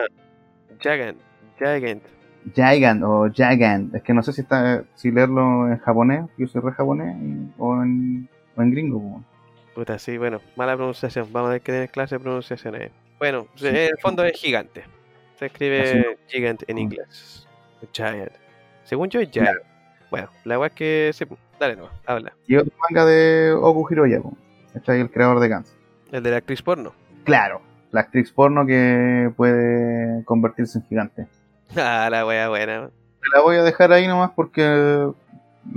Gigant, 0.79 1.19
Gigant. 1.59 2.03
Jaigan 2.55 3.03
o 3.05 3.29
Jagan, 3.35 3.91
es 3.95 4.03
que 4.03 4.15
no 4.15 4.23
sé 4.23 4.33
si 4.33 4.41
está 4.43 4.85
si 4.95 5.11
leerlo 5.11 5.69
en 5.69 5.79
japonés, 5.79 6.25
yo 6.39 6.47
soy 6.47 6.63
re 6.63 6.73
japonés, 6.73 7.17
o 7.59 7.83
en, 7.83 8.29
o 8.57 8.63
en 8.63 8.71
gringo. 8.71 9.01
po. 9.01 9.23
Puta, 9.79 9.97
sí, 10.01 10.19
bueno, 10.19 10.41
mala 10.57 10.75
pronunciación. 10.75 11.33
Vamos 11.33 11.51
a 11.51 11.53
tener 11.53 11.63
que 11.63 11.71
tener 11.73 11.89
clase 11.91 12.17
de 12.17 12.21
pronunciaciones. 12.21 12.91
Bueno, 13.21 13.47
Sí. 13.55 13.69
en 13.69 13.77
el 13.77 13.99
fondo 14.03 14.25
es 14.25 14.37
gigante. 14.37 14.83
Se 15.37 15.47
escribe 15.47 15.83
Así 15.83 16.05
gigant 16.27 16.65
en 16.67 16.75
Mm. 16.75 16.79
inglés. 16.81 17.47
Giant. 17.93 18.33
Según 18.83 19.09
yo 19.09 19.21
es 19.21 19.31
giant. 19.31 19.57
Bueno, 20.11 20.31
la 20.43 20.59
weá 20.59 20.67
es 20.67 20.73
que 20.75 21.11
sí, 21.15 21.25
dale 21.61 21.77
no, 21.77 21.89
habla. 22.07 22.33
Y 22.49 22.57
otro 22.57 22.73
manga 22.91 23.05
de 23.07 23.53
Oku 23.53 23.87
Hiroya, 23.89 24.21
po, 24.21 24.37
¿cachai? 24.75 25.01
el 25.01 25.13
creador 25.13 25.39
de 25.39 25.47
Gans. 25.49 25.77
El 26.11 26.25
de 26.25 26.31
la 26.33 26.39
actriz 26.39 26.61
porno. 26.61 26.93
Claro, 27.23 27.63
la 27.93 28.01
actriz 28.01 28.33
porno 28.33 28.67
que 28.67 29.31
puede 29.37 30.25
convertirse 30.25 30.79
en 30.81 30.87
gigante. 30.89 31.27
Ah, 31.77 32.09
la 32.11 32.27
weá 32.27 32.49
buena. 32.49 32.89
Te 33.21 33.29
la 33.33 33.43
voy 33.43 33.55
a 33.59 33.63
dejar 33.63 33.93
ahí 33.93 34.09
nomás 34.09 34.33
porque 34.35 34.63
lo 34.65 35.15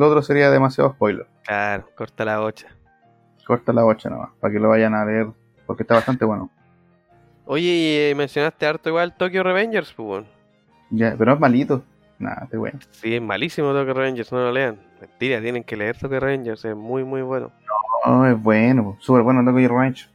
otro 0.07 0.23
sería 0.23 0.49
demasiado 0.49 0.91
spoiler. 0.93 1.27
Claro, 1.45 1.87
corta 1.95 2.25
la 2.25 2.39
bocha. 2.39 2.65
Corta 3.45 3.73
la 3.73 3.83
bocha 3.83 4.09
nomás, 4.09 4.29
para 4.39 4.53
que 4.53 4.59
lo 4.59 4.69
vayan 4.69 4.93
a 4.93 5.05
leer, 5.05 5.27
porque 5.65 5.83
está 5.83 5.95
bastante 5.95 6.25
bueno. 6.25 6.49
Oye, 7.45 7.65
y 7.65 7.97
eh, 8.11 8.15
mencionaste 8.15 8.65
harto 8.65 8.89
igual 8.89 9.15
Tokyo 9.15 9.43
Revengers, 9.43 9.91
pues. 9.93 10.25
Ya, 10.89 11.15
pero 11.17 11.33
es 11.33 11.39
malito. 11.39 11.83
Nada, 12.19 12.47
te 12.49 12.57
bueno. 12.57 12.79
Sí, 12.91 13.15
es 13.15 13.21
malísimo 13.21 13.73
Tokyo 13.73 13.93
Revengers, 13.93 14.31
no 14.31 14.39
lo 14.39 14.51
lean. 14.51 14.79
Mentira, 14.99 15.41
tienen 15.41 15.63
que 15.63 15.75
leer 15.75 15.97
Tokyo 15.97 16.19
Revengers, 16.19 16.63
es 16.65 16.75
muy 16.75 17.03
muy 17.03 17.23
bueno. 17.23 17.51
No, 18.05 18.27
es 18.27 18.41
bueno, 18.41 18.95
súper 18.99 19.23
bueno 19.23 19.43
Tokyo 19.43 19.67
Revenge. 19.67 20.07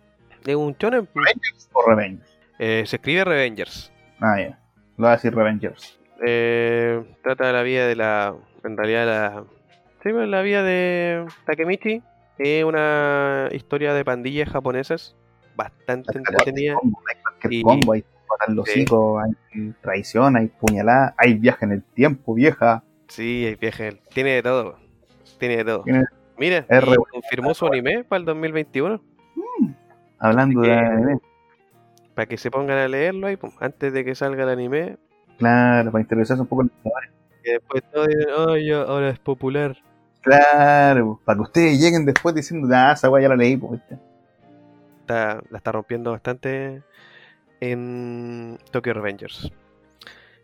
Es 0.47 0.55
un 0.55 0.75
shonen. 0.79 1.07
pues. 1.07 1.27
¿Revengers 1.27 1.69
o 1.73 1.89
Revenge? 1.89 2.23
Eh, 2.59 2.85
se 2.87 2.97
escribe 2.97 3.25
Revengers. 3.25 3.93
Ah, 4.21 4.41
ya. 4.41 4.59
Lo 4.97 5.05
voy 5.05 5.09
a 5.09 5.13
decir 5.13 5.35
Revengers. 5.35 5.99
Eh, 6.25 7.03
trata 7.23 7.49
de 7.49 7.53
la 7.53 7.63
vida 7.63 7.87
de 7.87 7.97
la. 7.97 8.35
En 8.65 8.77
realidad, 8.77 9.07
la. 9.07 9.45
Sí, 10.03 10.11
la 10.13 10.43
vida 10.43 10.63
de 10.63 11.27
Takemichi. 11.45 12.03
Es 12.39 12.65
una 12.65 13.49
historia 13.53 13.95
de 13.95 14.05
pandillas 14.05 14.49
japonesas. 14.49 15.17
Bastante 15.57 16.19
entretenida. 16.19 16.73
Hay 16.75 16.79
combo, 16.81 17.01
hay 17.09 17.23
cualquier 17.23 17.53
Y- 17.53 17.63
combo, 17.63 17.93
hay 17.93 18.05
matar 18.29 18.55
los 18.55 18.69
hay 18.69 19.73
traición, 19.81 20.37
hay 20.37 20.49
puñalada, 20.49 21.15
hay 21.17 21.35
viaje 21.35 21.65
en 21.65 21.73
el 21.73 21.83
tiempo, 21.83 22.35
vieja. 22.35 22.83
Sí, 23.09 23.47
hay 23.47 23.55
viaje. 23.55 24.01
Tiene 24.13 24.31
de 24.33 24.43
todo. 24.43 24.77
Tiene 25.39 25.57
de 25.59 25.65
todo. 25.65 25.85
Tiene- 25.85 26.05
Mira, 26.39 26.67
confirmó 27.11 27.55
su 27.55 27.67
anime 27.67 28.05
para 28.05 28.21
el 28.21 28.27
2021. 28.27 29.01
Hablando 30.19 30.61
Así 30.61 30.71
de 30.71 30.77
anime, 30.77 31.19
Para 32.15 32.27
que 32.27 32.37
se 32.39 32.51
pongan 32.51 32.79
a 32.79 32.89
leerlo 32.89 33.27
ahí, 33.27 33.37
pum, 33.37 33.51
antes 33.61 33.93
de 33.93 34.05
que 34.05 34.15
salga 34.15 34.43
el 34.45 34.49
anime. 34.51 34.97
claro, 35.39 35.93
para 35.93 36.03
interesarse 36.03 36.41
un 36.43 36.47
poco 36.49 36.63
en 36.63 36.71
Que 37.45 37.53
después 37.53 37.83
todo 37.93 38.07
digan, 38.07 38.27
"Ay, 38.49 38.67
ya, 38.69 38.83
ahora 38.83 39.11
es 39.11 39.19
popular. 39.19 39.77
Claro, 40.27 41.21
para 41.25 41.37
que 41.37 41.43
ustedes 41.43 41.81
lleguen 41.81 42.05
después 42.05 42.35
diciendo, 42.35 42.69
ah, 42.73 42.93
esa 42.93 43.09
weá 43.09 43.23
ya 43.23 43.29
la 43.29 43.37
leí, 43.37 43.57
pues. 43.57 43.81
Está, 45.01 45.41
la 45.51 45.59
está 45.59 45.71
rompiendo 45.71 46.11
bastante 46.11 46.83
en 47.61 48.59
Tokyo 48.73 48.93
Revengers. 48.93 49.53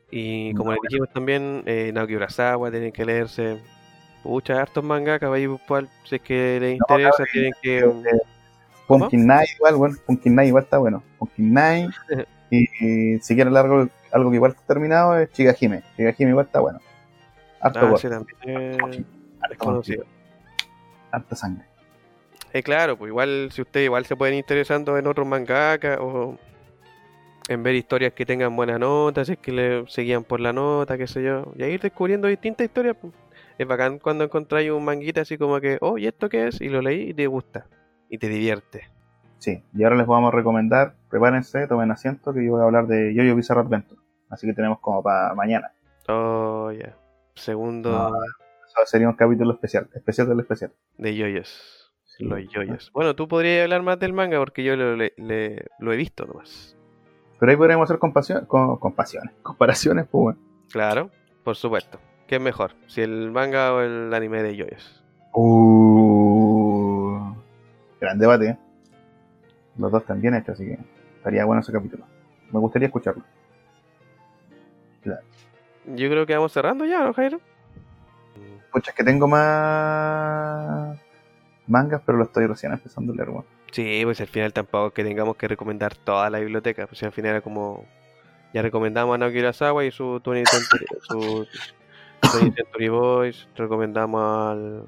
Y 0.08 0.54
como 0.54 0.70
les 0.70 0.80
dijimos 0.82 1.12
también, 1.12 1.64
eh, 1.66 1.90
Naoki 1.92 2.14
Urasawa 2.14 2.70
tienen 2.70 2.92
que 2.92 3.04
leerse. 3.04 3.60
Pucha, 4.22 4.60
hartos 4.60 4.84
mangakas, 4.84 5.32
ahí, 5.32 5.48
cual, 5.66 5.88
si 6.04 6.14
es 6.14 6.22
que 6.22 6.58
les 6.60 6.74
interesa, 6.76 7.24
tienen 7.32 7.52
que. 7.60 7.78
Eh, 7.78 8.20
Pumpkin 8.86 9.26
Night 9.26 9.48
igual, 9.56 9.74
bueno, 9.74 9.96
Pumpkin 10.06 10.34
Night 10.36 10.48
igual 10.48 10.62
está 10.62 10.78
bueno. 10.78 11.02
Pumpkin 11.18 11.52
Night, 11.52 11.90
Y, 12.52 13.18
si 13.20 13.34
quieren 13.34 13.54
largo, 13.54 13.88
algo 14.12 14.30
que 14.30 14.36
igual 14.36 14.52
está 14.52 14.62
terminado 14.66 15.18
es 15.18 15.32
Chigajime. 15.32 15.82
Chigajime 15.96 16.30
igual 16.30 16.46
está 16.46 16.60
bueno. 16.60 16.80
Harto 17.60 17.78
Ah, 17.80 17.88
gore, 17.88 17.98
sí, 17.98 18.08
también 18.08 18.36
eh, 18.44 19.04
es 19.52 19.58
harto 19.58 19.64
conocido. 19.64 20.04
harta 21.10 21.36
sangre. 21.36 21.64
Eh, 22.52 22.62
claro, 22.62 22.98
pues 22.98 23.08
igual, 23.08 23.48
si 23.50 23.62
ustedes 23.62 23.86
igual 23.86 24.04
se 24.04 24.16
pueden 24.16 24.34
ir 24.34 24.40
interesando 24.40 24.98
en 24.98 25.06
otros 25.06 25.26
mangakas 25.26 25.98
o 26.00 26.36
en 27.48 27.62
ver 27.62 27.74
historias 27.74 28.12
que 28.12 28.26
tengan 28.26 28.54
buenas 28.54 28.78
notas, 28.78 29.26
si 29.26 29.32
es 29.34 29.38
que 29.38 29.52
le 29.52 29.86
seguían 29.88 30.24
por 30.24 30.40
la 30.40 30.52
nota, 30.52 30.98
qué 30.98 31.06
sé 31.06 31.22
yo, 31.22 31.52
y 31.56 31.62
a 31.62 31.68
ir 31.68 31.80
descubriendo 31.80 32.28
distintas 32.28 32.66
historias. 32.66 32.96
pues. 33.00 33.12
Es 33.58 33.66
bacán 33.66 33.98
cuando 33.98 34.24
encontráis 34.24 34.70
un 34.70 34.84
manguita 34.84 35.22
así 35.22 35.38
como 35.38 35.60
que, 35.60 35.78
oh, 35.80 35.98
¿y 35.98 36.06
esto 36.06 36.28
qué 36.28 36.48
es? 36.48 36.60
Y 36.60 36.68
lo 36.68 36.82
leí 36.82 37.10
y 37.10 37.14
te 37.14 37.26
gusta, 37.26 37.66
y 38.08 38.18
te 38.18 38.28
divierte. 38.28 38.88
Sí, 39.38 39.62
y 39.74 39.82
ahora 39.82 39.96
les 39.96 40.06
vamos 40.06 40.32
a 40.32 40.36
recomendar, 40.36 40.94
prepárense, 41.10 41.66
tomen 41.66 41.90
asiento, 41.90 42.32
que 42.32 42.44
yo 42.44 42.52
voy 42.52 42.60
a 42.60 42.64
hablar 42.64 42.86
de 42.86 43.12
Yoyo 43.14 43.34
Bizarre 43.34 43.60
Adventure. 43.60 44.00
Así 44.30 44.46
que 44.46 44.54
tenemos 44.54 44.78
como 44.80 45.02
para 45.02 45.34
mañana. 45.34 45.72
Oh, 46.08 46.70
ya. 46.70 46.96
Segundo 47.34 47.90
No. 47.90 48.41
Sería 48.86 49.08
un 49.08 49.14
capítulo 49.14 49.52
especial, 49.52 49.88
especial 49.94 50.28
del 50.28 50.40
especial. 50.40 50.72
de 50.98 51.14
yoyos. 51.14 51.92
Sí. 52.04 52.24
Los 52.24 52.46
yoyos. 52.48 52.90
Bueno, 52.92 53.14
tú 53.16 53.28
podrías 53.28 53.62
hablar 53.64 53.82
más 53.82 53.98
del 53.98 54.12
manga 54.12 54.38
porque 54.38 54.62
yo 54.64 54.76
lo, 54.76 54.96
le- 54.96 55.14
le- 55.16 55.66
lo 55.78 55.92
he 55.92 55.96
visto 55.96 56.26
nomás. 56.26 56.76
Pero 57.38 57.50
ahí 57.50 57.56
podríamos 57.56 57.84
hacer 57.84 57.98
compasión, 57.98 58.44
con, 58.46 58.76
compasiones, 58.78 59.34
comparaciones, 59.42 60.06
pues 60.10 60.22
bueno. 60.22 60.38
Claro, 60.70 61.10
por 61.44 61.56
supuesto. 61.56 61.98
¿Qué 62.26 62.36
es 62.36 62.40
mejor? 62.42 62.72
¿Si 62.86 63.00
el 63.00 63.30
manga 63.30 63.74
o 63.74 63.80
el 63.80 64.12
anime 64.14 64.42
de 64.42 64.56
yoyos? 64.56 65.02
Uh, 65.32 67.34
gran 68.00 68.18
debate, 68.18 68.46
¿eh? 68.50 68.58
Los 69.78 69.90
dos 69.90 70.02
están 70.02 70.20
bien 70.20 70.34
hechos, 70.34 70.54
así 70.54 70.66
que 70.66 70.78
estaría 71.16 71.44
bueno 71.44 71.60
ese 71.62 71.72
capítulo. 71.72 72.04
Me 72.52 72.60
gustaría 72.60 72.86
escucharlo. 72.88 73.22
Yo 75.86 76.08
creo 76.10 76.26
que 76.26 76.34
vamos 76.36 76.52
cerrando 76.52 76.84
ya, 76.84 77.02
¿no, 77.02 77.12
Jairo? 77.12 77.40
Pucha, 78.72 78.90
es 78.90 78.96
que 78.96 79.04
tengo 79.04 79.28
más 79.28 80.98
mangas, 81.66 82.00
pero 82.04 82.18
lo 82.18 82.24
estoy 82.24 82.46
recién 82.46 82.72
empezando 82.72 83.12
a 83.12 83.16
leer, 83.16 83.30
weón. 83.30 83.44
Sí, 83.70 84.00
pues 84.04 84.20
al 84.20 84.26
final 84.26 84.52
tampoco 84.52 84.88
es 84.88 84.92
que 84.94 85.04
tengamos 85.04 85.36
que 85.36 85.48
recomendar 85.48 85.94
toda 85.94 86.28
la 86.30 86.38
biblioteca, 86.38 86.86
pues 86.86 87.02
al 87.02 87.12
final 87.12 87.32
era 87.32 87.40
como 87.40 87.86
ya 88.52 88.60
recomendamos 88.60 89.14
a 89.14 89.18
Naoki 89.18 89.38
Urasawa 89.38 89.84
y 89.84 89.90
su 89.90 90.20
20 90.24 90.50
Century, 90.50 90.86
su 91.08 91.46
20 92.38 92.62
Century 92.62 92.88
Boys, 92.88 93.48
recomendamos 93.56 94.22
al, 94.22 94.84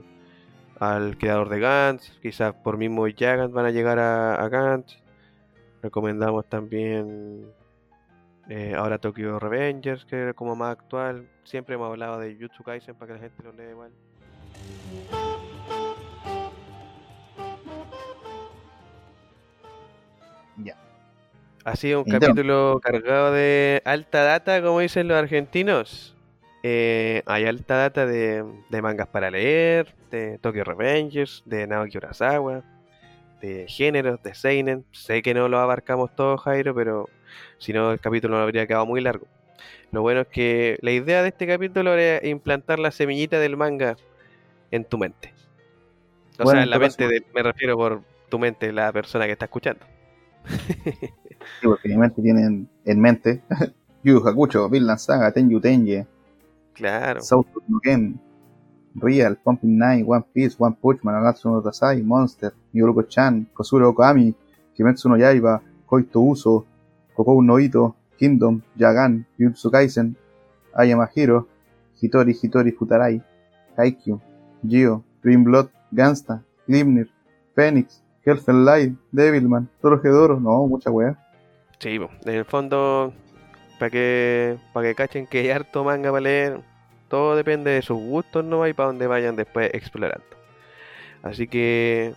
al 0.79 1.17
creador 1.17 1.49
de 1.49 1.61
Gantz, 1.61 2.11
quizás 2.21 2.55
por 2.55 2.77
mismo 2.77 3.09
Yagant 3.09 3.55
van 3.55 3.67
a 3.67 3.71
llegar 3.71 3.99
a 3.99 4.47
Gantz, 4.49 4.99
recomendamos 5.83 6.47
también 6.47 7.47
eh, 8.49 8.75
ahora 8.77 8.99
Tokyo 8.99 9.39
Revengers, 9.39 10.05
que 10.05 10.31
es 10.31 10.35
como 10.35 10.55
más 10.55 10.73
actual, 10.73 11.27
siempre 11.45 11.77
hemos 11.77 11.89
hablado 11.89 12.19
de 12.19 12.37
Jutsu 12.37 12.63
Kaisen 12.63 12.95
para 12.95 13.15
que 13.15 13.21
la 13.21 13.29
gente 13.29 13.43
lo 13.43 13.53
lea 13.53 13.71
igual. 13.71 13.91
Ya. 20.59 20.77
Ha 21.65 21.77
sido 21.77 22.03
un 22.03 22.05
capítulo 22.05 22.79
cargado 22.83 23.33
de 23.33 23.81
alta 23.87 24.23
data, 24.23 24.63
como 24.63 24.81
dicen 24.81 25.09
los 25.09 25.17
argentinos. 25.17 26.15
Eh, 26.63 27.23
hay 27.27 27.47
alta 27.47 27.77
data 27.77 28.07
de, 28.07 28.45
de 28.69 28.83
mangas 28.83 29.09
para 29.09 29.31
leer, 29.31 29.95
de 30.11 30.39
Tokyo 30.39 30.65
Revengers, 30.65 31.43
de 31.47 31.67
Naoki 31.67 31.97
Urasawa, 31.97 32.63
de 33.41 33.67
géneros, 33.69 34.23
de 34.23 34.35
Seinen. 34.35 34.85
Sé 34.93 35.23
que 35.23 35.35
no 35.35 35.49
lo 35.49 35.59
abarcamos 35.59 36.15
todo, 36.15 36.37
Jairo, 36.37 36.75
pero 36.75 37.09
si 37.59 37.73
no 37.73 37.93
el 37.93 38.01
capítulo 38.01 38.37
no 38.37 38.43
habría 38.43 38.67
quedado 38.67 38.87
muy 38.87 39.01
largo. 39.01 39.27
Lo 39.93 40.03
bueno 40.03 40.23
es 40.23 40.27
que 40.29 40.79
la 40.83 40.91
idea 40.91 41.23
de 41.23 41.29
este 41.29 41.47
capítulo 41.47 41.95
era 41.95 42.27
implantar 42.27 42.79
la 42.79 42.91
semillita 42.91 43.39
del 43.39 43.57
manga 43.57 43.97
en 44.71 44.85
tu 44.85 44.99
mente. 44.99 45.33
O 46.39 46.45
Bueno, 46.45 46.59
sea, 46.59 46.63
en 46.65 46.71
la 46.71 46.79
mente, 46.79 47.07
de- 47.07 47.25
me 47.35 47.43
refiero 47.43 47.77
por 47.77 48.03
tu 48.29 48.39
mente, 48.39 48.73
la 48.73 48.93
persona 48.93 49.27
que 49.27 49.33
está 49.33 49.45
escuchando. 49.45 49.85
Sí, 51.61 51.67
porque 51.69 51.89
mi 51.89 51.97
mente 51.97 52.21
tiene 52.23 52.43
en, 52.43 52.69
en 52.85 53.01
mente 53.01 53.43
Yu 54.03 54.27
Hakucho, 54.27 54.69
Vinland 54.69 54.99
Saga, 54.99 55.31
Tenyu 55.33 55.61
Tenye, 55.61 56.07
Claro. 56.73 57.21
South 57.21 57.47
no 57.69 57.79
Ken, 57.81 58.19
Real, 58.97 59.37
Pumping 59.37 59.79
Night, 59.79 60.05
One 60.09 60.25
Piece, 60.33 60.57
One 60.59 60.77
Punch 60.81 61.03
Man, 61.05 61.15
Nagatsu 61.15 61.51
no 61.51 61.63
Tatsai, 61.63 62.03
Monster, 62.03 62.53
Miyoruko-chan, 62.73 63.47
Kosuro 63.53 63.91
Okami, 63.91 64.35
Kimetsu 64.75 65.09
no 65.09 65.17
Yaiba, 65.17 65.63
Koito 65.87 66.21
Uso, 66.21 66.67
Kokou 67.15 67.43
no 67.43 67.59
Ito, 67.59 67.95
Kingdom, 68.19 68.63
Yagan, 68.77 69.27
Jujutsu 69.39 69.71
Kaisen, 69.71 70.17
Ayama 70.75 71.09
Hiro, 71.15 71.47
Hitori 72.01 72.35
Hitori 72.35 72.73
Futarai, 72.73 73.23
Haikyuu, 73.77 74.21
Gio, 74.67 75.03
Green 75.23 75.45
Blood, 75.45 75.69
Gangsta, 75.91 76.43
Glimnir, 76.67 77.09
Phoenix, 77.55 78.03
Helfen 78.25 78.65
Light, 78.65 78.95
Devilman, 79.13 79.69
Torohedoro, 79.81 80.41
no, 80.41 80.67
mucha 80.67 80.91
wea. 80.91 81.17
Sí, 81.79 81.97
en 81.97 82.35
el 82.35 82.45
fondo, 82.45 83.13
para 83.79 83.91
que, 83.91 84.57
para 84.73 84.89
que 84.89 84.95
cachen 84.95 85.27
que 85.27 85.41
hay 85.41 85.51
harto 85.51 85.85
manga 85.85 86.11
para 86.11 86.21
leer, 86.21 86.61
todo 87.09 87.37
depende 87.37 87.71
de 87.71 87.83
sus 87.83 87.99
gustos 87.99 88.45
no 88.45 88.67
y 88.67 88.73
para 88.73 88.89
donde 88.89 89.07
vayan 89.07 89.37
después 89.37 89.71
explorando. 89.73 90.25
Así 91.23 91.47
que 91.47 92.15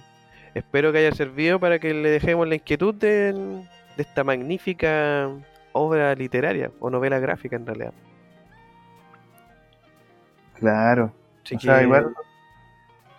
espero 0.53 0.91
que 0.91 0.99
haya 0.99 1.11
servido 1.11 1.59
para 1.59 1.79
que 1.79 1.93
le 1.93 2.09
dejemos 2.09 2.47
la 2.47 2.55
inquietud 2.55 2.95
de, 2.95 3.63
de 3.97 4.03
esta 4.03 4.23
magnífica 4.23 5.29
obra 5.73 6.13
literaria 6.15 6.71
o 6.79 6.89
novela 6.89 7.19
gráfica 7.19 7.55
en 7.55 7.65
realidad. 7.65 7.93
Claro. 10.53 11.11
Así 11.43 11.55
o 11.55 11.59
sea, 11.59 11.81
igual, 11.83 12.13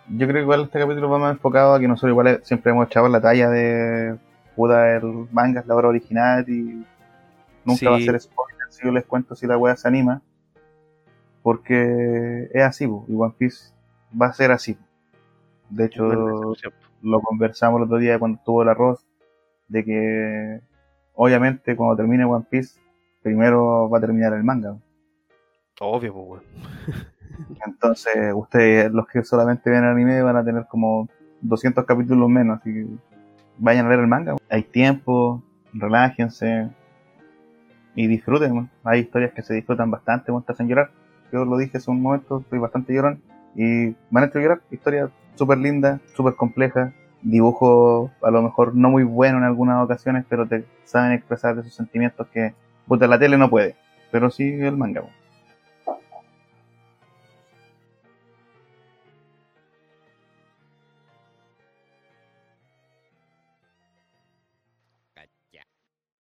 yo 0.09 0.27
creo 0.27 0.33
que 0.35 0.41
igual 0.41 0.61
este 0.63 0.79
capítulo 0.79 1.09
va 1.09 1.19
más 1.19 1.33
enfocado 1.33 1.73
a 1.73 1.79
que 1.79 1.87
nosotros 1.87 2.11
igual 2.11 2.27
eh, 2.27 2.39
siempre 2.43 2.71
hemos 2.71 2.87
echado 2.87 3.07
la 3.09 3.21
talla 3.21 3.49
de 3.49 4.17
puta 4.55 4.95
el 4.95 5.27
manga 5.31 5.61
es 5.61 5.67
la 5.67 5.75
obra 5.75 5.87
original 5.87 6.45
y 6.47 6.85
nunca 7.65 7.79
Sí. 7.79 7.85
va 7.85 7.95
a 7.95 7.99
ser 7.99 8.19
spoiler 8.19 8.67
si 8.69 8.85
yo 8.85 8.91
les 8.91 9.05
cuento 9.05 9.35
si 9.35 9.47
la 9.47 9.57
wea 9.57 9.75
se 9.75 9.87
anima 9.87 10.21
porque 11.41 12.49
es 12.53 12.63
así 12.63 12.83
y 12.85 13.15
One 13.15 13.33
Piece 13.37 13.71
va 14.19 14.27
a 14.27 14.33
ser 14.33 14.51
así 14.51 14.77
de 15.69 15.85
hecho 15.85 16.03
lo 17.01 17.21
conversamos 17.21 17.79
el 17.79 17.85
otro 17.85 17.97
día 17.97 18.19
cuando 18.19 18.37
estuvo 18.37 18.61
el 18.63 18.69
arroz 18.69 19.05
de 19.69 19.85
que 19.85 20.61
obviamente 21.21 21.75
cuando 21.75 21.97
termine 21.97 22.23
One 22.23 22.45
Piece 22.49 22.79
primero 23.21 23.89
va 23.89 23.97
a 23.97 24.01
terminar 24.01 24.31
el 24.33 24.43
manga 24.43 24.77
Obvio, 25.79 26.13
pues. 26.13 26.41
Entonces, 27.65 28.33
ustedes, 28.35 28.91
los 28.91 29.07
que 29.07 29.23
solamente 29.23 29.69
ven 29.69 29.85
anime, 29.85 30.21
van 30.21 30.35
a 30.35 30.43
tener 30.43 30.65
como 30.67 31.07
200 31.41 31.85
capítulos 31.85 32.29
menos, 32.29 32.59
así 32.59 32.73
que 32.73 32.85
vayan 33.57 33.85
a 33.85 33.89
leer 33.89 34.01
el 34.01 34.07
manga. 34.07 34.35
Hay 34.49 34.63
tiempo, 34.63 35.41
relájense 35.73 36.69
y 37.95 38.07
disfruten. 38.07 38.55
¿no? 38.55 38.69
Hay 38.83 39.01
historias 39.01 39.31
que 39.31 39.41
se 39.41 39.53
disfrutan 39.53 39.89
bastante 39.89 40.31
cuando 40.31 40.45
te 40.45 40.51
hacen 40.51 40.67
llorar. 40.67 40.91
Yo 41.31 41.45
lo 41.45 41.57
dije 41.57 41.77
hace 41.77 41.89
un 41.91 42.01
momento, 42.01 42.43
soy 42.49 42.59
bastante 42.59 42.93
llorón 42.93 43.21
y 43.55 43.95
van 44.09 44.23
a 44.23 44.27
hecho 44.27 44.39
llorar. 44.39 44.61
Historia 44.71 45.09
súper 45.35 45.59
linda, 45.59 46.01
súper 46.13 46.35
compleja. 46.35 46.93
Dibujo 47.21 48.11
a 48.21 48.31
lo 48.31 48.41
mejor 48.41 48.75
no 48.75 48.89
muy 48.89 49.03
bueno 49.03 49.39
en 49.39 49.43
algunas 49.43 49.83
ocasiones, 49.83 50.25
pero 50.29 50.47
te 50.47 50.65
saben 50.85 51.11
expresar 51.11 51.57
esos 51.57 51.73
sentimientos 51.73 52.27
que 52.27 52.53
puta, 52.87 53.07
la 53.07 53.19
tele 53.19 53.37
no 53.37 53.49
puede, 53.49 53.75
pero 54.11 54.29
sí 54.29 54.43
el 54.43 54.77
manga. 54.77 55.03